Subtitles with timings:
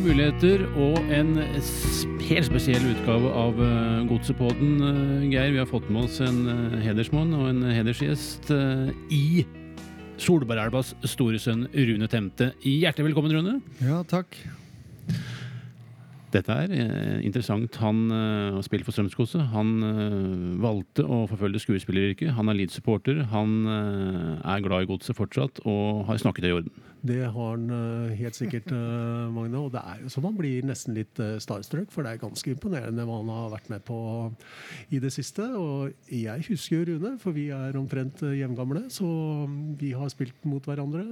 [0.00, 4.78] Nye muligheter og en helt spesiell utgave av uh, Godsepodden.
[4.80, 8.48] Uh, Geir, vi har fått med oss en uh, hedersmann og en hedersgjest
[9.12, 9.44] i
[10.16, 12.54] Solbergelvas store sønn Rune Temte.
[12.64, 13.58] Hjertelig velkommen, Rune.
[13.84, 14.40] Ja, takk.
[16.30, 17.74] Dette er eh, interessant.
[17.82, 19.42] Han eh, har spilt for Strømskose.
[19.54, 22.34] Han eh, valgte å forfølge skuespilleryrket.
[22.36, 23.24] Han er Leeds-supporter.
[23.32, 26.86] Han er glad i godset fortsatt og har snakket det i orden.
[27.00, 28.68] Det har han helt sikkert,
[29.32, 29.56] Magne.
[29.56, 33.06] Og det er jo så man blir nesten litt starstruck, for det er ganske imponerende
[33.08, 34.00] hva han har vært med på
[34.92, 35.46] i det siste.
[35.56, 39.08] Og jeg husker jo Rune, for vi er omtrent jevngamle, så
[39.48, 41.06] mm, vi har spilt mot hverandre.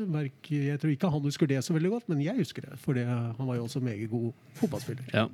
[0.53, 3.49] Jeg tror ikke han husker det så veldig godt, men jeg husker det, for han
[3.49, 4.29] var jo også meget god
[4.61, 5.08] fotballspiller.
[5.15, 5.29] Ja.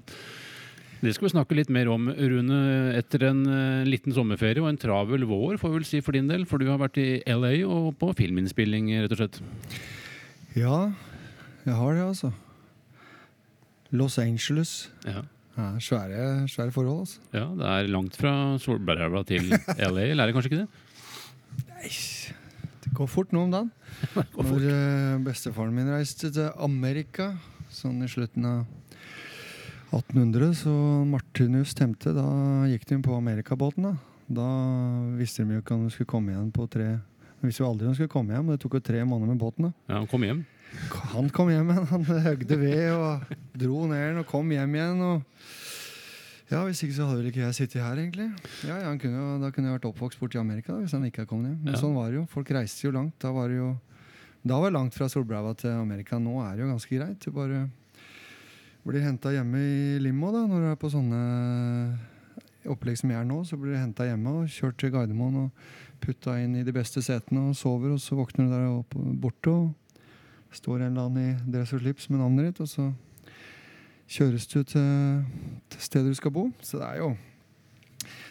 [1.05, 2.59] Det skal vi snakke litt mer om, Rune,
[2.97, 6.31] etter en eh, liten sommerferie og en travel vår, får vi vel si for din
[6.31, 6.47] del.
[6.49, 9.37] For du har vært i LA og på filminnspilling, rett og slett.
[10.57, 10.79] Ja,
[11.67, 12.33] jeg har det, altså.
[13.93, 14.89] Los Angeles.
[15.05, 15.27] Ja.
[15.55, 17.21] Ja, svære, svære forhold, altså.
[17.31, 21.69] ja, det er langt fra Solbergelva til LA, eller er det kanskje ikke det?
[21.69, 21.91] Nei,
[22.83, 23.69] det går fort nå om dagen.
[24.35, 27.37] Når uh, bestefaren min reiste til Amerika
[27.71, 28.65] sånn i slutten av
[29.99, 30.73] 1800, så
[31.07, 32.13] Martinus stemte.
[32.15, 32.25] da
[32.71, 33.83] gikk de på amerikabåten.
[33.83, 33.97] Da
[34.35, 34.47] Da
[35.19, 36.87] visste de jo ikke om de skulle komme igjen på tre
[37.43, 39.39] De visste jo aldri om de skulle komme hjem, det tok jo tre måneder med
[39.39, 39.63] båten.
[39.69, 40.45] da Ja, han kom hjem.
[41.13, 41.87] Han kom hjem igjen.
[41.87, 43.21] Han høgde ved og
[43.55, 45.01] dro ned den og kom hjem igjen.
[45.03, 45.23] Og
[46.51, 48.31] ja, Hvis ikke så hadde vel ikke jeg sittet her, egentlig.
[48.67, 51.05] Ja, ja, han kunne, jo- Da kunne jeg vært oppvokst borti Amerika da, hvis han
[51.05, 51.61] ikke hadde kommet hjem.
[51.65, 51.81] Men Ja.
[51.81, 52.27] sånn var det jo.
[52.27, 53.13] Folk reiste jo langt.
[53.21, 53.79] Da var det jo
[54.47, 56.17] Da var det langt fra Solbrava til Amerika.
[56.19, 57.19] Nå er det jo ganske greit.
[57.21, 57.71] Du bare
[58.85, 61.21] blir henta hjemme i limo da, når du er på sånne
[62.71, 63.41] opplegg som jeg er nå.
[63.49, 65.65] Så blir du henta hjemme og kjørt til Gardermoen og
[66.05, 69.51] putta inn i de beste setene og sover, og så våkner du der borte.
[69.51, 69.73] og
[70.55, 72.89] står en eller annen i dress og slips med navnet ditt, og så
[74.15, 75.23] kjøres du til,
[75.73, 76.49] til stedet du skal bo.
[76.63, 77.15] Så det er jo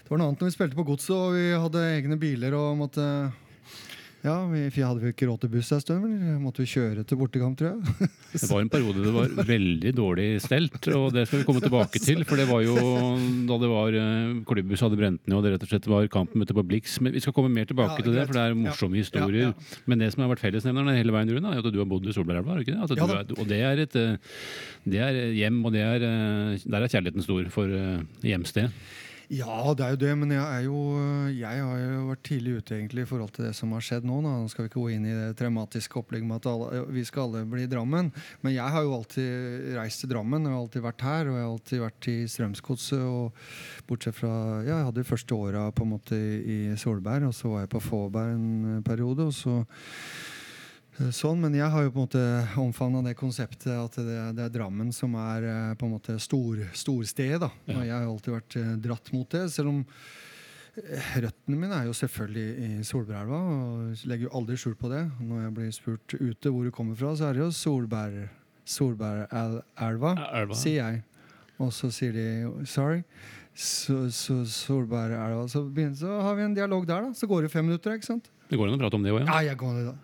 [0.03, 2.77] Det var noe annet når vi spilte på Godset og vi hadde egne biler og
[2.77, 3.05] måtte
[4.23, 6.05] Ja, vi, jeg hadde jo ikke råd til buss en stund.
[6.39, 8.07] Måtte vi kjøre til bortekamp, tror jeg.
[8.33, 11.99] Det var en periode det var veldig dårlig stelt, og det skal vi komme tilbake
[12.01, 12.23] til.
[12.25, 12.73] For det var jo
[13.45, 16.41] da det var eh, klubbhus hadde brent ned, og det rett og slett var kampen
[16.41, 16.95] ute på Blix.
[17.03, 19.51] Men vi skal komme mer tilbake Ja, til det, for det er morsomme Ja, historier.
[19.51, 19.83] ja, ja.
[19.91, 22.15] Men det som har vært fellesnevneren hele veien rundt, er at du har bodd i
[22.15, 22.79] Solbergelva, ikke det?
[22.87, 24.41] Altså, Ja er, og det er et eh,
[24.95, 28.23] det er hjem, og det er, eh, der er kjærligheten stor for hjemstedet.
[28.31, 28.71] hjemsted.
[29.31, 30.79] Ja, det er jo det, men jeg, jo,
[31.31, 34.19] jeg har jo vært tidlig ute egentlig i forhold til det som har skjedd nå.
[34.23, 37.29] Nå skal vi ikke gå inn i det traumatiske opplegget med at alle, vi skal
[37.29, 38.11] alle bli i Drammen.
[38.43, 41.31] Men jeg har jo alltid reist til Drammen, jeg har alltid vært her.
[41.31, 43.47] Og jeg har alltid vært i Strømsgodset.
[43.87, 44.33] Bortsett fra
[44.63, 47.73] Ja, jeg hadde de første åra på en måte i Solberg, og så var jeg
[47.73, 49.31] på Fåberg en periode.
[49.31, 50.32] og så Eh,
[51.13, 52.23] Sånn, Men jeg har jo på en måte
[52.61, 56.59] omfavna det konseptet at det, det er Drammen som er eh, på en måte stor,
[56.77, 57.39] storstedet.
[57.41, 57.49] da.
[57.65, 57.77] Ja.
[57.79, 59.41] Og jeg har alltid vært eh, dratt mot det.
[59.55, 59.79] Selv om
[60.77, 63.39] eh, røttene mine er jo selvfølgelig i Solbergelva.
[63.57, 65.01] Og legger jo aldri skjul på det.
[65.17, 68.27] Når jeg blir spurt ute hvor du kommer fra, så er det jo Solberg,
[68.63, 70.59] Solbergelva, Elva.
[70.61, 71.01] sier jeg.
[71.61, 72.27] Og så sier de
[72.69, 73.01] 'sorry'.
[73.53, 75.47] Så, så Solbergelva.
[75.49, 75.65] Så,
[75.97, 77.13] så har vi en dialog der, da.
[77.17, 77.93] Så går det fem minutter.
[77.97, 78.29] ikke sant?
[78.53, 79.39] Det går an å prate om det òg, ja.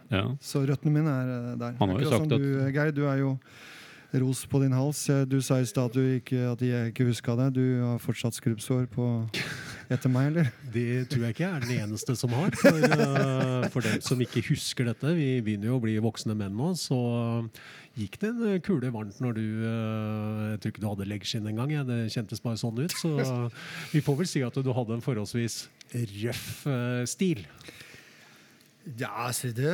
[0.09, 0.27] Ja, ja.
[0.41, 1.75] Så røttene mine er eh, der.
[1.79, 3.35] Han har jo sagt at- du, Geir, du er jo
[4.19, 5.03] ros på din hals.
[5.13, 7.51] Eh, Du sa i stad at, at jeg ikke huska det.
[7.59, 9.05] Du har fortsatt skrubbsår på
[9.93, 10.49] etter meg, eller?
[10.73, 12.49] Det tror jeg ikke jeg er den eneste som har.
[12.57, 16.57] For, eh, for dem som ikke husker dette, vi begynner jo å bli voksne menn
[16.57, 16.97] nå, så
[17.99, 21.69] gikk det en kule varmt når du Jeg tror ikke du hadde leggskinn engang.
[21.73, 21.83] Ja.
[21.85, 22.93] Det kjentes bare sånn ut.
[22.97, 23.13] Så
[23.93, 25.67] vi får vel si at du hadde en forholdsvis
[26.23, 26.65] røff
[27.09, 27.45] stil.
[28.97, 29.69] Ja, altså det,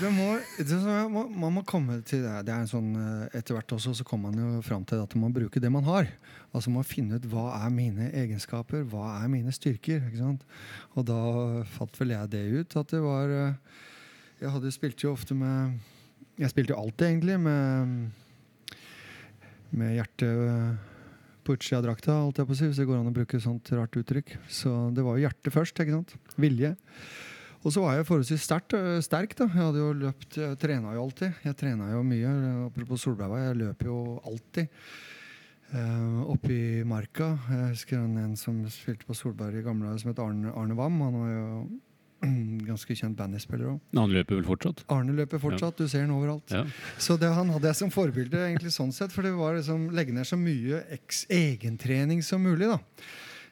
[0.00, 0.26] det, må,
[0.58, 0.78] det
[1.12, 2.32] må, Man må komme til det.
[2.48, 5.14] det er en sånn, eh, Etter hvert også så kommer man jo fram til at
[5.14, 6.08] man må bruke det man har.
[6.50, 10.02] Altså Man må finne ut hva er mine egenskaper, hva er mine styrker.
[10.08, 10.42] ikke sant?
[10.96, 11.20] Og da
[11.76, 12.76] fant vel jeg det ut.
[12.80, 13.78] At det var eh,
[14.40, 15.78] Jeg hadde spilte jo ofte med
[16.40, 18.10] Jeg spilte jo alltid egentlig med
[19.70, 20.70] med hjertet eh,
[21.46, 23.40] på utsida av drakta, holdt jeg på å si, hvis det går an å bruke
[23.42, 24.34] sånt rart uttrykk.
[24.50, 25.78] Så det var jo hjertet først.
[25.82, 26.16] ikke sant?
[26.40, 26.74] Vilje.
[27.60, 29.36] Og så var jeg forholdsvis sterkt, øh, sterk.
[29.36, 29.44] da.
[29.44, 31.32] Jeg hadde jo løpt, jeg trena jo alltid.
[31.44, 32.32] Jeg trena jo mye.
[32.66, 34.68] Apropos Solberga, jeg løp jo alltid.
[35.70, 37.36] Uh, Oppe i marka.
[37.50, 40.96] Jeg husker en, en som spilte på Solberg i gamle som het Arne, Arne Wam.
[41.04, 41.44] Han var jo
[42.70, 43.78] ganske kjent bandyspiller òg.
[44.00, 44.82] Han løper vel fortsatt?
[44.90, 46.50] Arne løper fortsatt, du ser han overalt.
[46.50, 46.64] Ja.
[46.98, 50.16] Så det, han hadde jeg som forbilde, egentlig sånn sett, for det var liksom legge
[50.16, 50.82] ned så mye
[51.28, 52.72] egentrening som mulig.
[52.72, 52.80] da.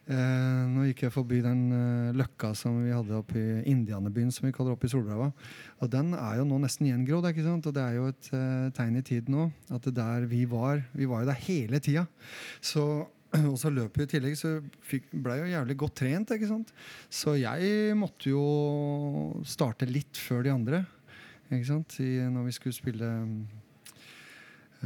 [0.08, 4.46] Eh, nå gikk jeg forbi den eh, løkka som vi hadde oppe i Indianerbyen, som
[4.48, 5.28] vi kaller oppe i Solbrava.
[5.84, 7.68] Og den er jo nå nesten gjengrodd, ikke sant?
[7.68, 9.46] og det er jo et eh, tegn i tiden nå.
[9.68, 12.06] At det der vi var Vi var jo der hele tida.
[12.64, 12.86] Så
[13.52, 14.54] og så løp vi i tillegg, så
[14.88, 16.32] fikk, ble jeg jo jævlig godt trent.
[16.32, 16.72] ikke sant?
[17.12, 18.44] Så jeg måtte jo
[19.44, 20.84] starte litt før de andre.
[21.50, 22.00] ikke sant?
[22.00, 23.34] I, når vi skulle spille eh,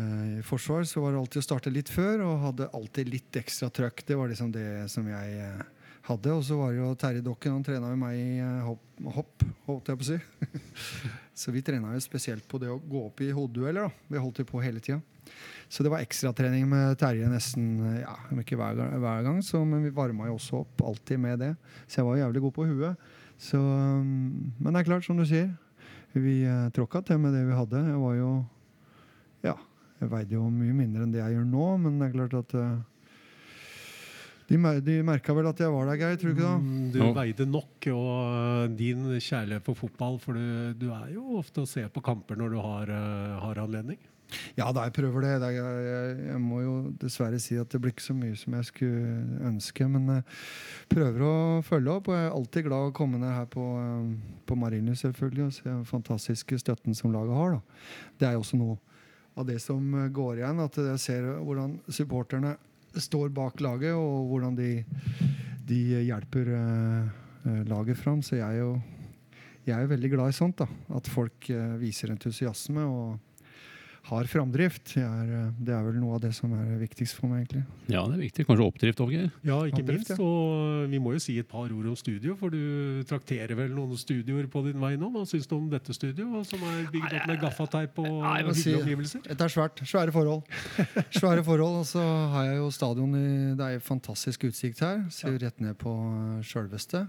[0.01, 3.69] i forsvar, så var det alltid å starte litt før og hadde alltid litt ekstra
[3.69, 4.05] trøkk.
[4.09, 5.65] Det var liksom det som jeg eh,
[6.09, 6.33] hadde.
[6.33, 9.45] Og så var det jo Terje Dokken, han trena med meg i eh, hopp, hopp,
[9.69, 10.19] holdt jeg på å si.
[11.43, 13.91] så vi trena jo spesielt på det å gå opp i hodedueller.
[13.91, 14.07] da.
[14.15, 15.03] Vi holdt jo på hele tida.
[15.73, 19.93] Så det var ekstratrening med Terje nesten ja, ikke hver, hver gang så, men vi
[19.95, 21.53] varma jo også opp alltid med det.
[21.87, 23.13] Så jeg var jævlig god på huet.
[23.43, 25.49] Så, um, men det er klart, som du sier,
[26.13, 27.81] vi uh, tråkka til med det vi hadde.
[27.89, 28.33] Jeg var jo
[30.03, 32.55] jeg veide jo mye mindre enn det jeg gjør nå, men det er klart at
[32.59, 32.81] uh,
[34.51, 36.17] de, de merka vel at jeg var der, Geir.
[36.21, 36.63] Tror du ikke det?
[36.63, 37.11] Mm, Du Ja.
[37.17, 38.09] veide nok, og
[38.69, 42.37] uh, din kjærlighet for fotball For du, du er jo ofte å se på kamper
[42.37, 44.01] når du har, uh, har anledning.
[44.57, 45.33] Ja da, jeg prøver det.
[45.43, 48.55] det jeg, jeg, jeg må jo dessverre si at det blir ikke så mye som
[48.57, 49.89] jeg skulle ønske.
[49.93, 50.23] Men jeg
[50.95, 51.35] prøver å
[51.67, 52.09] følge opp.
[52.09, 53.67] Og jeg er alltid glad å komme ned her på,
[54.49, 57.59] på Marienlyst selvfølgelig, og se den fantastiske støtten som laget har.
[57.59, 57.85] Da.
[58.21, 58.79] Det er jo også noe
[59.35, 59.83] av det som
[60.13, 60.61] går igjen.
[60.65, 62.57] At jeg ser hvordan supporterne
[63.01, 64.73] står bak laget, og hvordan de,
[65.69, 68.21] de hjelper uh, laget fram.
[68.25, 68.75] Så jeg er jo
[69.63, 70.59] jeg er veldig glad i sånt.
[70.59, 72.85] da, At folk uh, viser entusiasme.
[72.85, 73.32] og
[74.03, 74.97] har framdrift.
[74.97, 77.63] Jeg er, eh, det er vel noe av det som er viktigst for meg, egentlig.
[77.93, 78.47] Ja, det er viktig.
[78.49, 79.13] Kanskje oppdrift òg,
[79.47, 80.11] Ja, ikke Oppdrift, minst.
[80.11, 80.17] ja.
[80.27, 83.95] Og vi må jo si et par ord om studio, for du trakterer vel noen
[83.97, 85.11] studioer på din vei nå.
[85.15, 88.73] Hva syns du om dette studioet, som er bygd opp med gaffateip og må si-
[88.73, 89.23] hyggelige omgivelser?
[89.29, 89.85] Dette er svært.
[89.87, 90.43] Svære forhold.
[91.21, 92.03] Svære forhold, Og så
[92.35, 95.05] har jeg jo stadion i Det er fantastisk utsikt her.
[95.11, 97.07] Ser jo rett ned på eh, sjølveste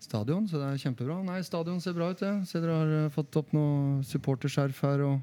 [0.00, 1.18] stadion, så det er kjempebra.
[1.24, 2.46] Nei, stadion ser bra ut, det.
[2.48, 5.20] Ser dere har eh, fått opp noe supporterskjerf her, og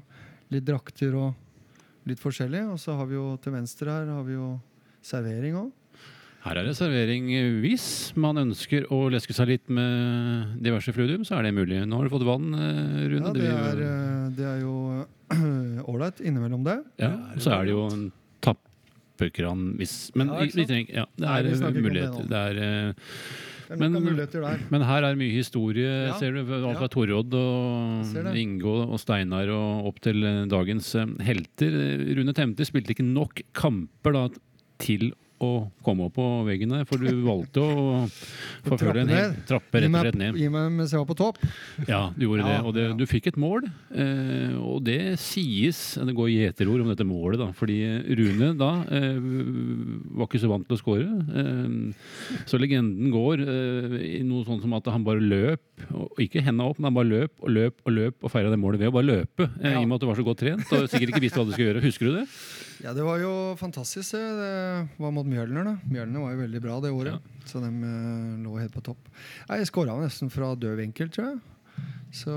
[0.54, 2.64] litt drakter og litt forskjellig.
[2.72, 4.54] Og så har vi jo til venstre her har vi jo
[5.04, 5.74] servering òg.
[6.44, 7.26] Her er det servering.
[7.60, 11.80] Hvis man ønsker å leske seg litt med diverse fludium, så er det mulig.
[11.84, 13.26] Nå har du fått vann, eh, Rune.
[13.26, 13.82] Ja, det er,
[14.38, 14.76] det er jo
[15.90, 16.78] ålreit innimellom det.
[17.02, 18.06] ja, og så er det jo en
[18.44, 22.30] tappekran hvis Men Ja, vi, trenger Ja, det er muligheter.
[22.30, 22.94] Det er, eh,
[23.68, 24.58] Det er Men- nok muligheter der.
[24.70, 26.14] men her er mye historie, Ja.
[26.18, 26.40] ser du.
[26.40, 28.34] Alt fra Torod og Inge.
[28.40, 32.16] Ingo og Steinar og opp til dagens eh, helter.
[32.16, 34.28] Rune Temte spilte ikke nok kamper da
[34.78, 35.12] til
[35.44, 35.50] å
[35.86, 38.04] komme opp på veggen der, for du valgte å
[38.66, 40.38] forfølge en hel trappe rett og slett ned.
[40.40, 41.38] gi meg mens jeg var på topp.
[41.88, 42.58] Ja, du gjorde Ja, det.
[42.68, 43.68] Og det, du fikk et mål.
[43.94, 47.50] Eh, og det sies Det går gjeterord om dette målet, da.
[47.56, 47.78] Fordi
[48.18, 49.18] Rune da eh,
[50.18, 51.06] var ikke så vant til å score.
[51.06, 55.62] Eh, så legenden går eh, i noe sånt som at han bare løp,
[55.94, 58.58] og ikke henda opp, men han bare løp og løp og løp og feira det
[58.60, 59.48] målet ved å bare løpe.
[59.62, 61.46] Eh, I og med at du var så godt trent og sikkert ikke visste hva
[61.48, 61.84] du skulle gjøre.
[61.86, 62.26] Husker du det?
[62.84, 64.12] Ja, det var jo fantastisk.
[64.14, 65.64] Det, var mot Mjølner.
[65.66, 65.76] da.
[65.90, 67.30] Mjølner var jo veldig bra det året.
[67.48, 69.08] Så de eh, lå helt på topp.
[69.50, 71.40] Jeg skåra nesten fra død vinkel, tror jeg.
[72.14, 72.34] Så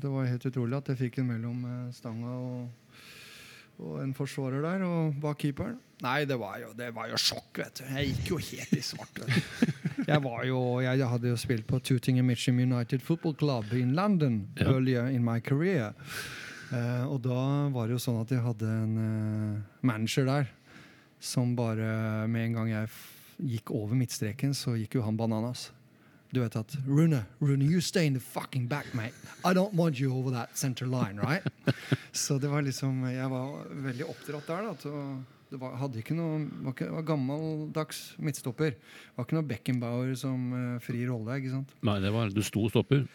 [0.00, 3.02] det var helt utrolig at jeg fikk en mellom eh, stanga og,
[3.82, 5.76] og en forsvarer der, og bak keeperen.
[6.06, 7.84] Nei, det var jo, det var jo sjokk, vet du.
[7.90, 9.18] Jeg gikk jo helt i svart.
[9.18, 9.74] vet du.
[10.08, 13.96] Jeg var jo, jeg hadde jo spilt på Tooting and Mitcham United Football Club in
[13.98, 14.70] London Ja.
[14.70, 15.90] earlier in my career.
[16.72, 17.40] Eh, og da
[17.72, 20.50] var det jo sånn at jeg hadde en eh, manager der
[21.18, 22.90] som bare Med en gang jeg
[23.38, 25.68] gikk over midtstreken, så gikk jo han bananas.
[26.34, 29.14] Du vet at Rune, Rune, you stay in the fucking back, mate.
[29.44, 31.42] I don't want you over that center line, right?
[32.12, 34.74] så det var liksom Jeg var veldig oppdratt der, da.
[34.82, 38.74] til å- det var, hadde ikke noe var, ikke, var gammeldags midtstopper.
[38.76, 41.38] Det var ikke noe Beckenbauer som uh, fri rolle.
[41.40, 41.70] ikke sant?
[41.88, 43.06] Nei, det var Du sto stopper.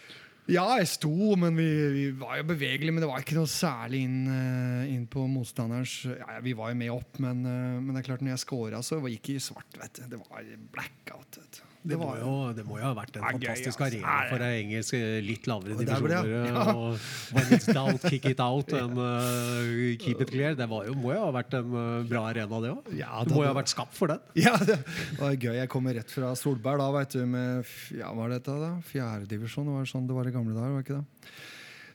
[0.51, 2.91] Ja, jeg sto, men vi, vi var jo bevegelige.
[2.91, 6.79] Men det var ikke noe særlig inn, eh, inn på motstanderens ja, Vi var jo
[6.81, 9.45] med opp, men, eh, men det er klart når jeg scora, så gikk det i
[9.47, 9.79] svart.
[9.79, 10.09] vet du.
[10.15, 11.39] Det var blackout.
[11.39, 11.72] vet du.
[11.83, 13.97] Det må, jo, det må jo ha vært en er gøy, fantastisk altså.
[13.99, 16.29] arena for ei engelsk eh, litt lavere divisjoner.
[16.31, 16.75] eh, ja.
[16.79, 19.67] Og when it's down, kick it out and uh,
[19.99, 20.55] keep it clear.
[20.55, 22.91] Det var jo, må jo ha vært en eh, bra arena, det òg.
[22.95, 24.23] Ja, det må jo ha vært skapt for den.
[24.39, 24.79] Ja, det
[25.19, 25.57] var gøy.
[25.59, 28.71] Jeg kommer rett fra Solberg da, vet du, med ja, hva var dette da?
[28.87, 29.67] fjerdedivisjon.
[29.67, 30.71] Det var sånn det var i gamle dager.
[30.77, 31.35] var det ikke det?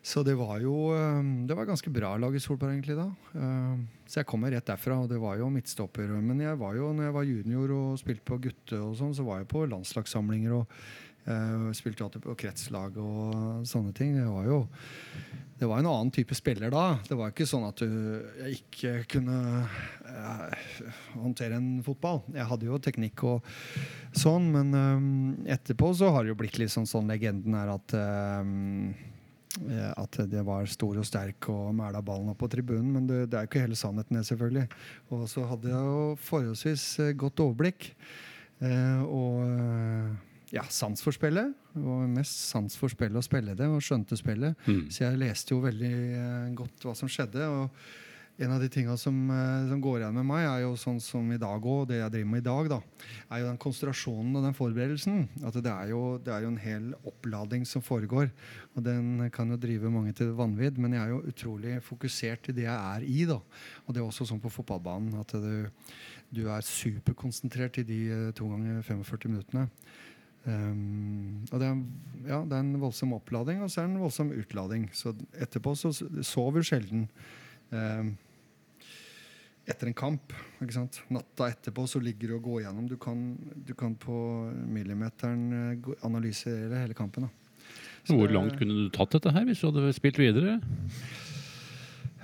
[0.08, 3.08] Så det var jo eh, Det var ganske bra lag i Solberg egentlig da.
[3.36, 3.74] Eh,
[4.08, 6.14] Så jeg kommer rett derfra, og det var jo midtstopper.
[6.24, 9.26] Men jeg var jo, når jeg var junior og spilte på gutte, og sånn, så
[9.26, 10.56] var jeg på landslagssamlinger.
[10.62, 10.80] og
[11.28, 14.16] uh, spilte alltid på kretslag og sånne ting.
[14.16, 14.62] Det var jo
[15.58, 17.00] det var en annen type spiller da.
[17.02, 20.74] Det var ikke sånn at du ikke kunne uh,
[21.18, 22.22] håndtere en fotball.
[22.30, 23.48] Jeg hadde jo teknikk og
[24.14, 25.08] sånn, men um,
[25.50, 28.52] etterpå så har det jo blitt litt sånn, sånn legenden er at eh,
[29.98, 32.92] at det var stor og sterk og mæla ballen opp på tribunen.
[32.94, 34.66] Men det, det er jo ikke hele sannheten, det, selvfølgelig.
[35.14, 37.90] Og så hadde jeg jo forholdsvis eh, godt overblikk.
[38.64, 40.10] Eh, og eh,
[40.54, 41.54] ja, sans for spillet.
[41.78, 44.58] Og mest sans for spillet og spille det, og skjønte spillet.
[44.66, 44.84] Mm.
[44.90, 47.48] Så jeg leste jo veldig eh, godt hva som skjedde.
[47.48, 47.70] og
[48.38, 51.26] en av de tinga som, eh, som går igjen med meg, er jo sånn som
[51.34, 52.78] i dag òg, det jeg driver med i dag, da,
[53.34, 55.24] er jo den konsentrasjonen og den forberedelsen.
[55.42, 58.30] At det er, jo, det er jo en hel opplading som foregår.
[58.76, 62.54] Og den kan jo drive mange til vanvidd, men jeg er jo utrolig fokusert i
[62.60, 63.24] det jeg er i.
[63.26, 63.40] da.
[63.86, 65.66] Og det er også sånn på fotballbanen at du,
[66.30, 69.66] du er superkonsentrert i de eh, to ganger 45 minuttene.
[70.46, 71.80] Um, og det er,
[72.30, 74.86] ja, det er en voldsom opplading, og så er det en voldsom utlading.
[74.96, 75.90] Så etterpå så
[76.22, 77.08] sover sjelden.
[77.74, 78.14] Um,
[79.68, 80.32] etter en kamp.
[80.62, 81.00] ikke sant?
[81.12, 82.88] Natta etterpå så ligger du og går gjennom.
[82.88, 83.22] Du kan,
[83.66, 84.16] du kan på
[84.66, 87.28] millimeteren eh, analysere hele kampen.
[87.28, 87.64] da.
[88.04, 90.58] Så Hvor det- langt kunne du tatt dette her hvis du hadde spilt videre?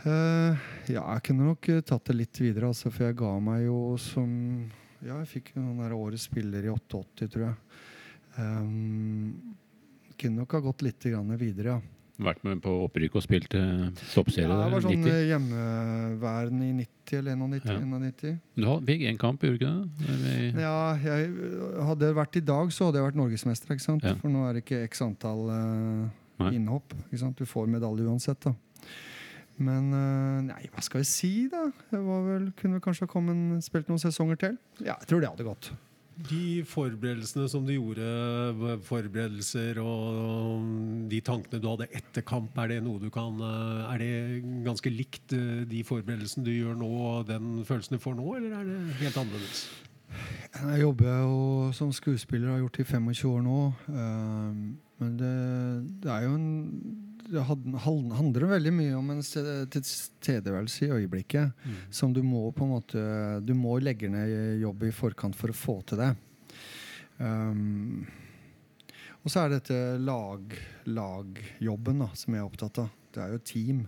[0.05, 0.53] Uh,
[0.93, 3.97] ja, jeg kunne nok eh, tatt det litt videre, altså, for jeg ga meg jo
[3.97, 4.71] som
[5.05, 7.57] Ja, jeg fikk jo den der årets spiller i 88, tror jeg.
[8.39, 9.57] Um,
[10.17, 11.81] kunne nok ha gått litt videre, ja.
[12.15, 15.09] Vært med på opprykk og spilt eh, toppserie ja, jeg var sånn 90.
[15.11, 17.65] eh, hjemmeværende i 90 eller 91.
[17.67, 17.79] Ja.
[17.83, 18.37] 91.
[18.55, 20.13] Du fikk én kamp, gjorde du ikke det?
[20.15, 21.33] Eller- Ja, jeg,
[21.89, 23.75] hadde det vært i dag, så hadde jeg vært norgesmester.
[23.75, 24.07] ikke sant?
[24.07, 24.15] Ja.
[24.21, 26.95] For nå er det ikke x antall uh, innhopp.
[27.09, 27.37] ikke sant?
[27.37, 28.39] Du får medalje uansett.
[28.47, 28.55] da.
[29.59, 31.65] Men uh, nei, hva skal jeg si, da?
[31.91, 34.57] Jeg var vel, kunne vel kanskje ha kommet, spilt noen sesonger til.
[34.81, 35.73] Ja, jeg tror det hadde gått.
[36.15, 38.05] De forberedelsene som du gjorde,
[38.87, 44.03] forberedelser og de tankene du hadde etter kamp, er det noe du kan eh, Er
[44.03, 44.13] det
[44.67, 48.55] ganske likt eh, de forberedelsene du gjør nå, og den følelsen du får nå, eller
[48.61, 49.65] er det helt annerledes?
[50.55, 53.59] Jeg jobber jo som skuespiller, har gjort det i 25 år nå.
[53.91, 54.63] eh,
[55.03, 55.35] men det,
[56.05, 61.67] det er jo en Det handler veldig mye om en ste- tilstedeværelse i øyeblikket.
[61.95, 63.05] Som du må på en måte
[63.45, 66.13] Du må legge ned jobb i forkant for å få til det.
[67.19, 68.07] Um,
[69.25, 70.55] og så er det dette lag,
[70.91, 72.91] lagjobben da, som jeg er opptatt av.
[73.15, 73.85] Det er jo team.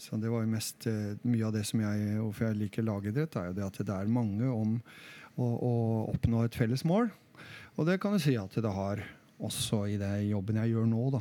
[0.00, 3.36] Så det var jo mest eh, Mye av det som jeg Hvorfor jeg liker lagidrett,
[3.38, 4.72] er jo det at det er mange om
[5.36, 5.72] å, å
[6.10, 7.10] oppnå et felles mål.
[7.76, 9.04] Og det kan du si at det har
[9.42, 11.20] også i det jobben jeg gjør nå, da.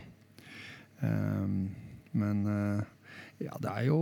[1.01, 1.69] Um,
[2.13, 2.83] men eh,
[3.41, 3.97] ja, det er jo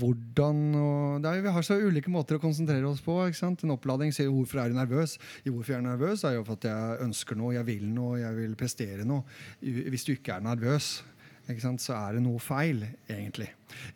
[0.00, 3.12] hvordan og det er, jo- Vi har så ulike måter å konsentrere oss på.
[3.26, 3.64] ikke sant?
[3.64, 5.18] En oppladning sier 'hvorfor er du nervøs'?
[5.44, 8.18] I hvorfor jeg er nervøs, er jo for at jeg ønsker noe, jeg vil noe,
[8.20, 9.22] jeg vil prestere noe.
[9.60, 11.02] Hvis du ikke er nervøs,
[11.50, 13.48] ikke sant, så er det noe feil, egentlig.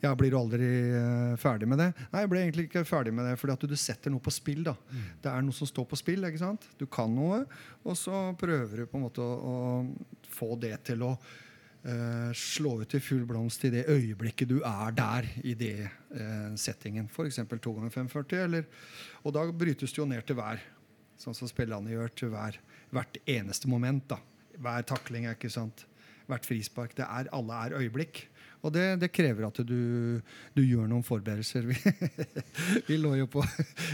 [0.03, 1.95] Ja, Blir du aldri uh, ferdig med det?
[2.13, 4.65] Nei, jeg ble egentlig ikke ferdig med det, fordi at du setter noe på spill.
[4.65, 4.75] da.
[5.23, 6.25] Det er noe som står på spill.
[6.25, 6.67] ikke sant?
[6.79, 7.45] Du kan noe,
[7.85, 9.95] og så prøver du på en måte å, å
[10.29, 11.17] få det til å
[11.85, 16.53] eh, slå ut i full blomst i det øyeblikket du er der i det eh,
[16.61, 17.09] settingen.
[17.09, 17.41] F.eks.
[17.41, 18.45] 2 ganger 540.
[18.45, 18.69] Eller,
[19.23, 20.63] og da brytes det jo ned til hver,
[21.21, 22.61] sånn som spillerne gjør, til hver,
[22.95, 24.07] hvert eneste moment.
[24.11, 24.21] da.
[24.61, 25.87] Hver takling ikke sant.
[26.31, 26.97] Hvert frispark.
[26.97, 28.25] Det er, alle er øyeblikk.
[28.65, 30.21] Og det, det krever at du,
[30.57, 31.67] du gjør noen forberedelser.
[31.71, 31.77] Vi,
[32.89, 33.43] vi lå jo på,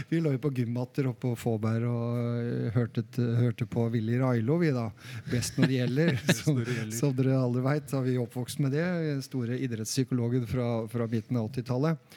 [0.09, 3.03] vi lå jo på gymmatter og på Fåberg og eh, hørte,
[3.39, 4.87] hørte på Willy Railo, vi da.
[5.31, 6.13] Best når det gjelder.
[6.39, 6.61] som,
[6.95, 8.85] som dere alle veit, har vi oppvokst med det.
[9.27, 12.15] Store idrettspsykologen fra, fra midten av 80-tallet.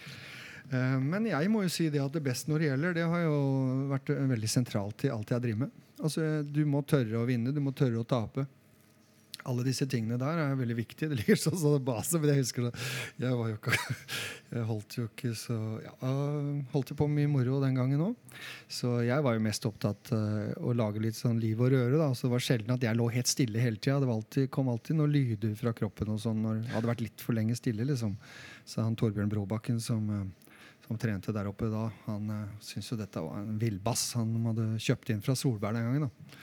[0.70, 3.24] Eh, Men jeg må jo si det at det best når det gjelder, det har
[3.26, 3.38] jo
[3.92, 5.80] vært eh, veldig sentralt i alt jeg driver med.
[6.00, 8.46] Altså, Du må tørre å vinne, du må tørre å tape.
[9.44, 11.10] Alle disse tingene der er veldig viktige.
[11.10, 12.84] Det ligger sånn som base, men jeg husker det.
[13.20, 13.74] Jeg var jo ikke
[14.54, 18.04] Jeg holdt jo ikke så ja, øh, Holdt jo på med mye moro den gangen
[18.06, 18.38] òg.
[18.70, 21.98] Så jeg var jo mest opptatt av å lage litt sånn liv og røre.
[22.00, 23.98] da, Så det var sjelden at jeg lå helt stille hele tida.
[24.00, 27.24] Det alltid, kom alltid noen lyder fra kroppen og sånn når det hadde vært litt
[27.24, 27.84] for lenge stille.
[27.88, 28.16] liksom.
[28.64, 30.24] Så han Torbjørn Bråbakken som øh,
[30.84, 32.28] som trente der oppe da, han
[32.60, 36.10] syntes jo dette var en villbass han hadde kjøpt inn fra Solberg den gangen.
[36.10, 36.34] da.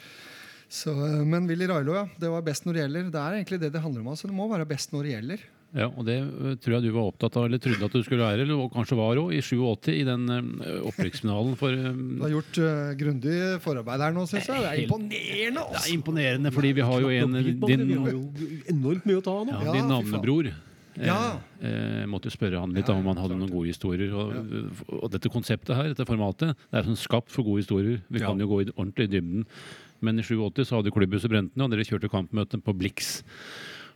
[0.71, 2.05] Så, eh, men Willy Railo, ja.
[2.19, 3.09] Det var best når det gjelder.
[3.11, 4.13] Det er egentlig det det handler om.
[4.13, 5.43] altså Det må være best når det gjelder.
[5.71, 8.23] Ja, og det eh, tror jeg du var opptatt av, eller trodde at du skulle
[8.25, 12.33] være, eller kanskje var òg, i 87 i den eh, opprykksfinalen for um, Du har
[12.33, 14.63] gjort uh, grundig forarbeid her nå, syns jeg.
[14.65, 15.21] Det er imponerende!
[15.21, 15.61] imponerende!
[15.61, 15.93] Det er altså.
[15.95, 18.25] imponerende, fordi vi har jo en din, Vi har jo
[18.75, 19.55] enormt mye å ta av nå.
[19.55, 20.51] ja, Ja, din navnebror.
[20.99, 21.19] Ja.
[21.63, 24.11] Eh, eh, måtte jo spørre han litt Ja, om han hadde klart noen gode historier.
[24.11, 28.01] Og, og dette konseptet her, dette formatet, det er sånn skapt for gode historier.
[28.11, 28.27] Vi Ja.
[28.27, 29.47] kan jo gå i, ordentlig i dybden.
[30.01, 33.19] Men i 87 så hadde klubbhuset brent ned, og dere kjørte kampmøte på Blix.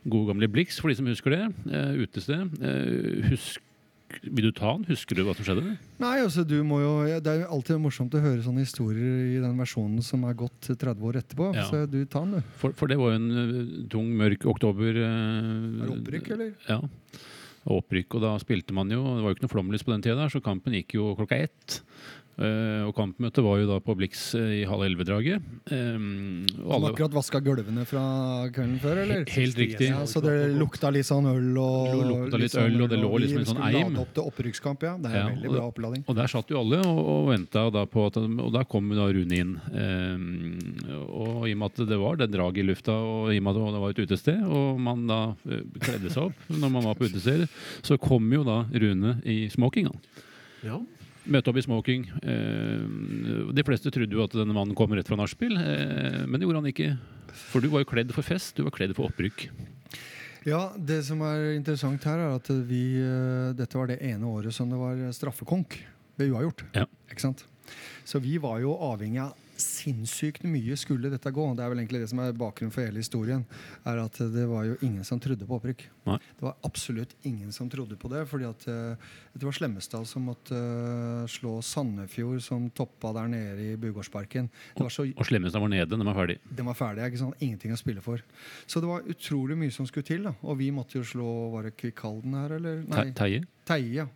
[0.06, 1.44] Gode gamle Blix, for de som husker det.
[1.66, 2.52] Eh, utested.
[2.62, 3.62] Eh, husk,
[4.22, 4.84] vil du ta den?
[4.86, 5.72] Husker du hva som skjedde?
[5.98, 9.40] Nei, altså du må jo Det er jo alltid morsomt å høre sånne historier i
[9.42, 11.48] den versjonen som er gått 30 år etterpå.
[11.58, 11.64] Ja.
[11.66, 12.52] Så du tar den, du.
[12.62, 15.00] For, for det var jo en eh, tung, mørk oktober.
[15.02, 16.54] eh, opprykk, eller?
[16.70, 16.78] Ja.
[17.66, 20.28] Opprykk, og da spilte man jo Det var jo ikke noe flomlys på den tida,
[20.30, 21.80] så kampen gikk jo klokka ett.
[22.36, 25.44] Eh, og kampmøtet var jo da på Blix eh, i halv elleve-draget.
[25.72, 28.02] Um, og akkurat vaska gulvene fra
[28.52, 29.22] kvelden før, eller?
[29.32, 29.88] Helt riktig.
[29.88, 33.12] Ja, så det lukta litt sånn øl og det lukta litt øl, og det lå
[33.24, 33.78] liksom en sånn eim.
[33.78, 34.94] lade opp til opprykkskamp, ja.
[35.00, 36.04] Det er Ja, veldig bra opplading.
[36.04, 39.08] Og der satt jo alle og, og venta da på at Og da kom da
[39.16, 39.56] Rune inn.
[39.72, 40.28] Um,
[41.08, 43.56] og i og med at det var det draget i lufta, og i og med
[43.56, 46.98] at det var et utested, og man da uh, kledde seg opp når man var
[46.98, 47.48] på utestedet
[47.86, 49.88] så kom jo da Rune i smoking.
[50.66, 50.80] Ja.
[51.26, 52.04] Møte opp i smoking.
[52.22, 52.82] Eh,
[53.56, 56.62] de fleste trodde jo at denne mannen kom rett fra nachspiel, eh, men det gjorde
[56.62, 56.90] han ikke.
[57.50, 59.48] For du var jo kledd for fest, du var kledd for opprykk.
[60.46, 64.54] Ja, Det som er interessant her, er at vi, eh, dette var det ene året
[64.54, 65.80] som det var straffekonk
[66.16, 66.62] ved uavgjort.
[66.74, 66.86] Ja.
[67.10, 67.42] Ikke sant?
[68.06, 71.44] Så vi var jo avhengig av sinnssykt mye skulle dette gå.
[71.56, 73.44] Det er vel egentlig det som er bakgrunnen for hele historien.
[73.86, 75.84] er at Det var jo ingen som trodde på opprykk.
[76.06, 76.18] Nei.
[76.38, 78.26] Det var absolutt ingen som trodde på det.
[78.28, 78.96] fordi at eh,
[79.36, 84.50] det var Slemmestad som måtte eh, slå Sandefjord, som toppa der nede i Bugårdsparken.
[84.88, 86.38] Så Og Slemmestad var nede, Den var ferdig.
[86.50, 87.04] den var ferdig.
[87.06, 87.34] ikke sant?
[87.40, 88.22] Ingenting å spille for.
[88.66, 90.22] Så det var utrolig mye som skulle til.
[90.22, 90.34] da.
[90.42, 92.84] Og vi måtte jo slå Var det Kvikalden her, eller?
[92.88, 93.10] Nei.
[93.12, 93.44] Teie.
[93.66, 94.06] Teie, ja.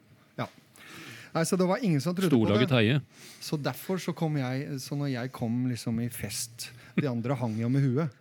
[1.34, 2.80] Nei, Så det var ingen som trodde Storlaget på det.
[2.80, 3.00] Heie.
[3.40, 7.58] Så derfor så kom jeg Så når jeg kom liksom i fest De andre hang
[7.60, 8.16] jo med huet.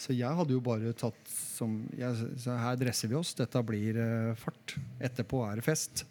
[0.00, 3.34] Så jeg hadde jo bare tatt som jeg, Så her dresser vi oss.
[3.38, 4.74] Dette blir uh, fart.
[4.98, 6.02] Etterpå er det fest.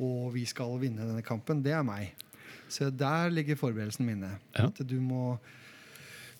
[0.00, 1.62] Og vi skal vinne denne kampen.
[1.64, 2.12] Det er meg.
[2.70, 4.34] Så der ligger forberedelsene mine.
[4.56, 4.68] Ja.
[4.68, 5.38] At du må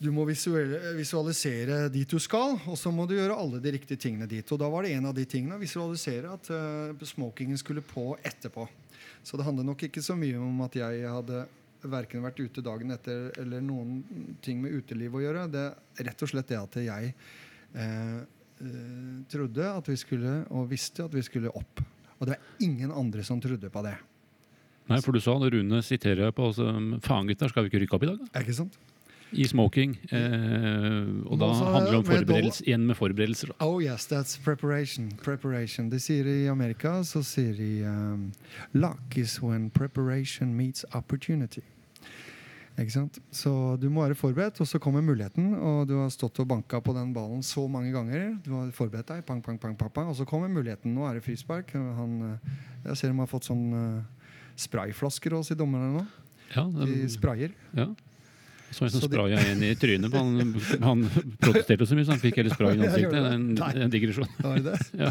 [0.00, 4.24] du må visualisere dit du skal, og så må du gjøre alle de riktige tingene
[4.28, 4.48] dit.
[4.48, 8.14] Og da var det en av de tingene å visualisere at uh, smokingen skulle på
[8.24, 8.64] etterpå.
[9.22, 11.44] Så det handler nok ikke så mye om at jeg hadde
[11.88, 14.02] verken vært ute dagen etter eller noen
[14.44, 15.46] ting med uteliv å gjøre.
[15.52, 20.68] Det er rett og slett det at jeg eh, eh, trodde at vi skulle, og
[20.72, 21.82] visste at vi skulle opp.
[22.18, 23.96] Og det var ingen andre som trodde på det.
[24.90, 26.66] Nei, for du sa, når Rune siterer på altså,
[27.04, 28.24] Faen, gutter, skal vi ikke rykke opp i dag?
[28.24, 28.42] da?
[28.42, 28.76] Ikke sant?
[29.32, 29.96] I smoking.
[30.10, 33.52] Eh, og da handler det om forberedelse, igjen med forberedelser.
[33.52, 33.66] Da.
[33.66, 35.10] Oh yes, that's preparation.
[35.22, 35.90] Preparation.
[35.90, 38.30] De sier i Amerika så sier de um,
[38.74, 41.62] Luck is when preparation meets opportunity.
[42.80, 43.18] Ikke sant?
[43.34, 45.52] Så du må være forberedt, og så kommer muligheten.
[45.54, 48.32] Og du har stått og banka på den ballen så mange ganger.
[48.44, 50.94] Du har forberedt deg, pang, pang, pang, pang, og så kommer muligheten.
[50.96, 51.74] Nå er det frispark.
[51.74, 52.54] Han, eh,
[52.88, 56.06] jeg ser de har fått sånn eh, sprayflasker hos dommerne nå.
[56.54, 57.52] Ja, de, sprayer.
[57.76, 57.92] ja.
[58.70, 60.10] Så en som Så de- spraya en i trynet.
[60.12, 63.12] på Han, han protesterte så mye, så han fikk hele sprayen i ansiktet.
[63.12, 63.32] det.
[63.34, 64.28] En, en digresjon.
[64.38, 64.78] Var det det?
[65.04, 65.10] Ja.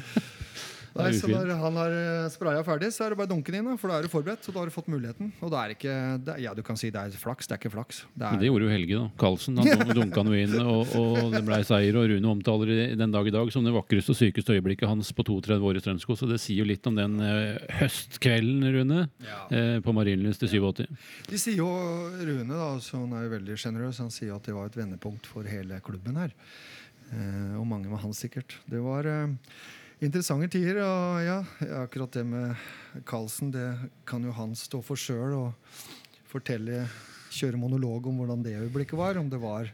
[0.89, 3.53] Det Nei, så når han har eh, spraya ferdig, så er det bare å dunke
[3.53, 3.77] den inn.
[3.79, 5.31] For da er du forberedt, og da har du fått muligheten.
[5.45, 5.93] Og da er ikke
[6.25, 7.99] det, er- Ja, du kan si det er flaks, det er ikke flaks.
[8.15, 9.11] Det Men er, det gjorde jo Helge, da.
[9.21, 9.59] Karlsen.
[9.61, 11.99] Han dunka noe inn, og, og det blei seier.
[12.01, 15.11] Og Rune omtaler det den dag i dag som det vakreste og sykeste øyeblikket hans
[15.13, 16.17] på 32 år i Strømsko.
[16.19, 19.03] Så det sier jo litt om den eh, høstkvelden, Rune,
[19.53, 20.85] eh, på Marienlyst i 87.
[21.29, 24.55] De sier jo Rune, da, så han er jo veldig sjenerøs, han sier at det
[24.57, 26.33] var et vendepunkt for hele klubben her.
[27.13, 28.57] Eh, og mange med han sikkert.
[28.69, 29.31] Det var eh,
[30.05, 30.79] interessante tider.
[30.83, 31.37] Og ja,
[31.81, 32.55] akkurat det med
[33.09, 33.65] Karlsen, det
[34.09, 35.75] kan jo han stå for sjøl og
[36.29, 36.85] fortelle,
[37.33, 39.17] kjøre monolog om hvordan det øyeblikket var.
[39.21, 39.69] Om det var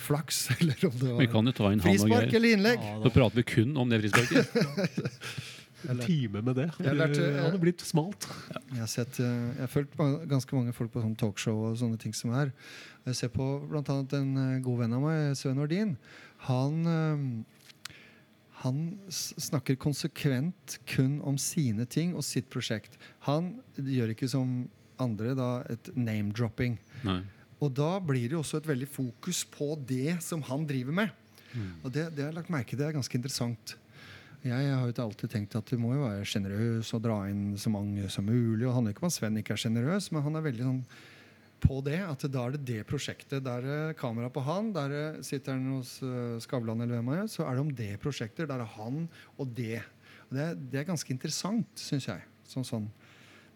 [0.00, 2.78] flaks, eller om det var frispark eller innlegg.
[2.84, 5.10] Ja, da prater vi kun om det frisparket.
[5.84, 6.70] En time med det.
[6.80, 8.24] Jeg lærte- Det hadde blitt smalt.
[8.70, 9.98] Jeg har, sett, eh, jeg har fulgt
[10.30, 12.54] ganske mange folk på sånn talkshow og sånne ting som er.
[13.04, 15.92] Jeg ser på annet en eh, god venn av meg, Svein Ordin.
[16.48, 17.53] Han, eh,
[18.64, 18.80] han
[19.12, 22.96] snakker konsekvent kun om sine ting og sitt prosjekt.
[23.28, 24.64] Han gjør ikke som
[25.02, 26.78] andre, da, et name-dropping.
[27.60, 31.12] Og da blir det jo også et veldig fokus på det som han driver med.
[31.84, 33.76] Og det, det har jeg lagt merke det er ganske interessant.
[34.44, 37.70] Jeg har jo alltid tenkt at du må jo være sjenerøs og dra inn så
[37.72, 38.66] mange som mulig.
[38.66, 40.82] og Det handler ikke om at Sven ikke er sjenerøs, men han er veldig sånn
[41.64, 41.98] på det.
[42.04, 43.42] At da er det det prosjektet.
[43.44, 47.26] Der er kamera på han, der er- sitter han hos uh, Skavlan eller hvem er,
[47.30, 48.48] så er det om det prosjektet.
[48.48, 49.80] Der er han og det.
[50.30, 52.22] Og det, det er ganske interessant, syns jeg.
[52.48, 52.86] Sånn, sånn.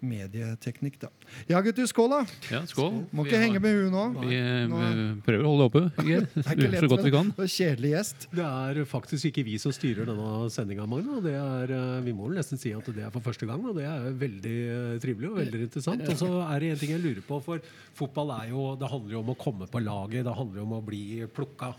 [0.03, 1.09] Medieteknikk, da.
[1.51, 2.21] Ja, gutter, skål, da!
[2.53, 3.05] Ja, skål.
[3.13, 4.05] Må Vi ikke har- henge med huet nå.
[4.23, 5.83] Vi eh, Nå- prøver å holde det oppe.
[5.99, 7.33] Det er ikke lett, Så godt vi kan.
[7.37, 8.29] men Kjedelig gjest.
[8.35, 11.21] Det er faktisk ikke vi som styrer denne sendinga, Magne.
[11.25, 13.85] Det er, eh, vi må nesten si at det er for første gang, og det
[13.89, 16.03] er veldig eh, trivelig og veldig interessant.
[16.09, 17.61] Og så er det en ting jeg lurer på, for
[17.99, 20.77] fotball er jo, det handler jo om å komme på laget, det handler jo om
[20.79, 21.75] å bli plukka.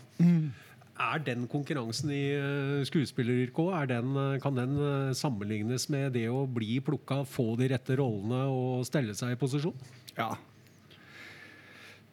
[1.00, 6.42] Er den konkurransen i eh, skuespilleryrket er eh, kan den eh, sammenlignes med det å
[6.50, 9.76] bli plukka, få de rette rollene og stelle seg i posisjon?
[10.18, 10.34] Ja.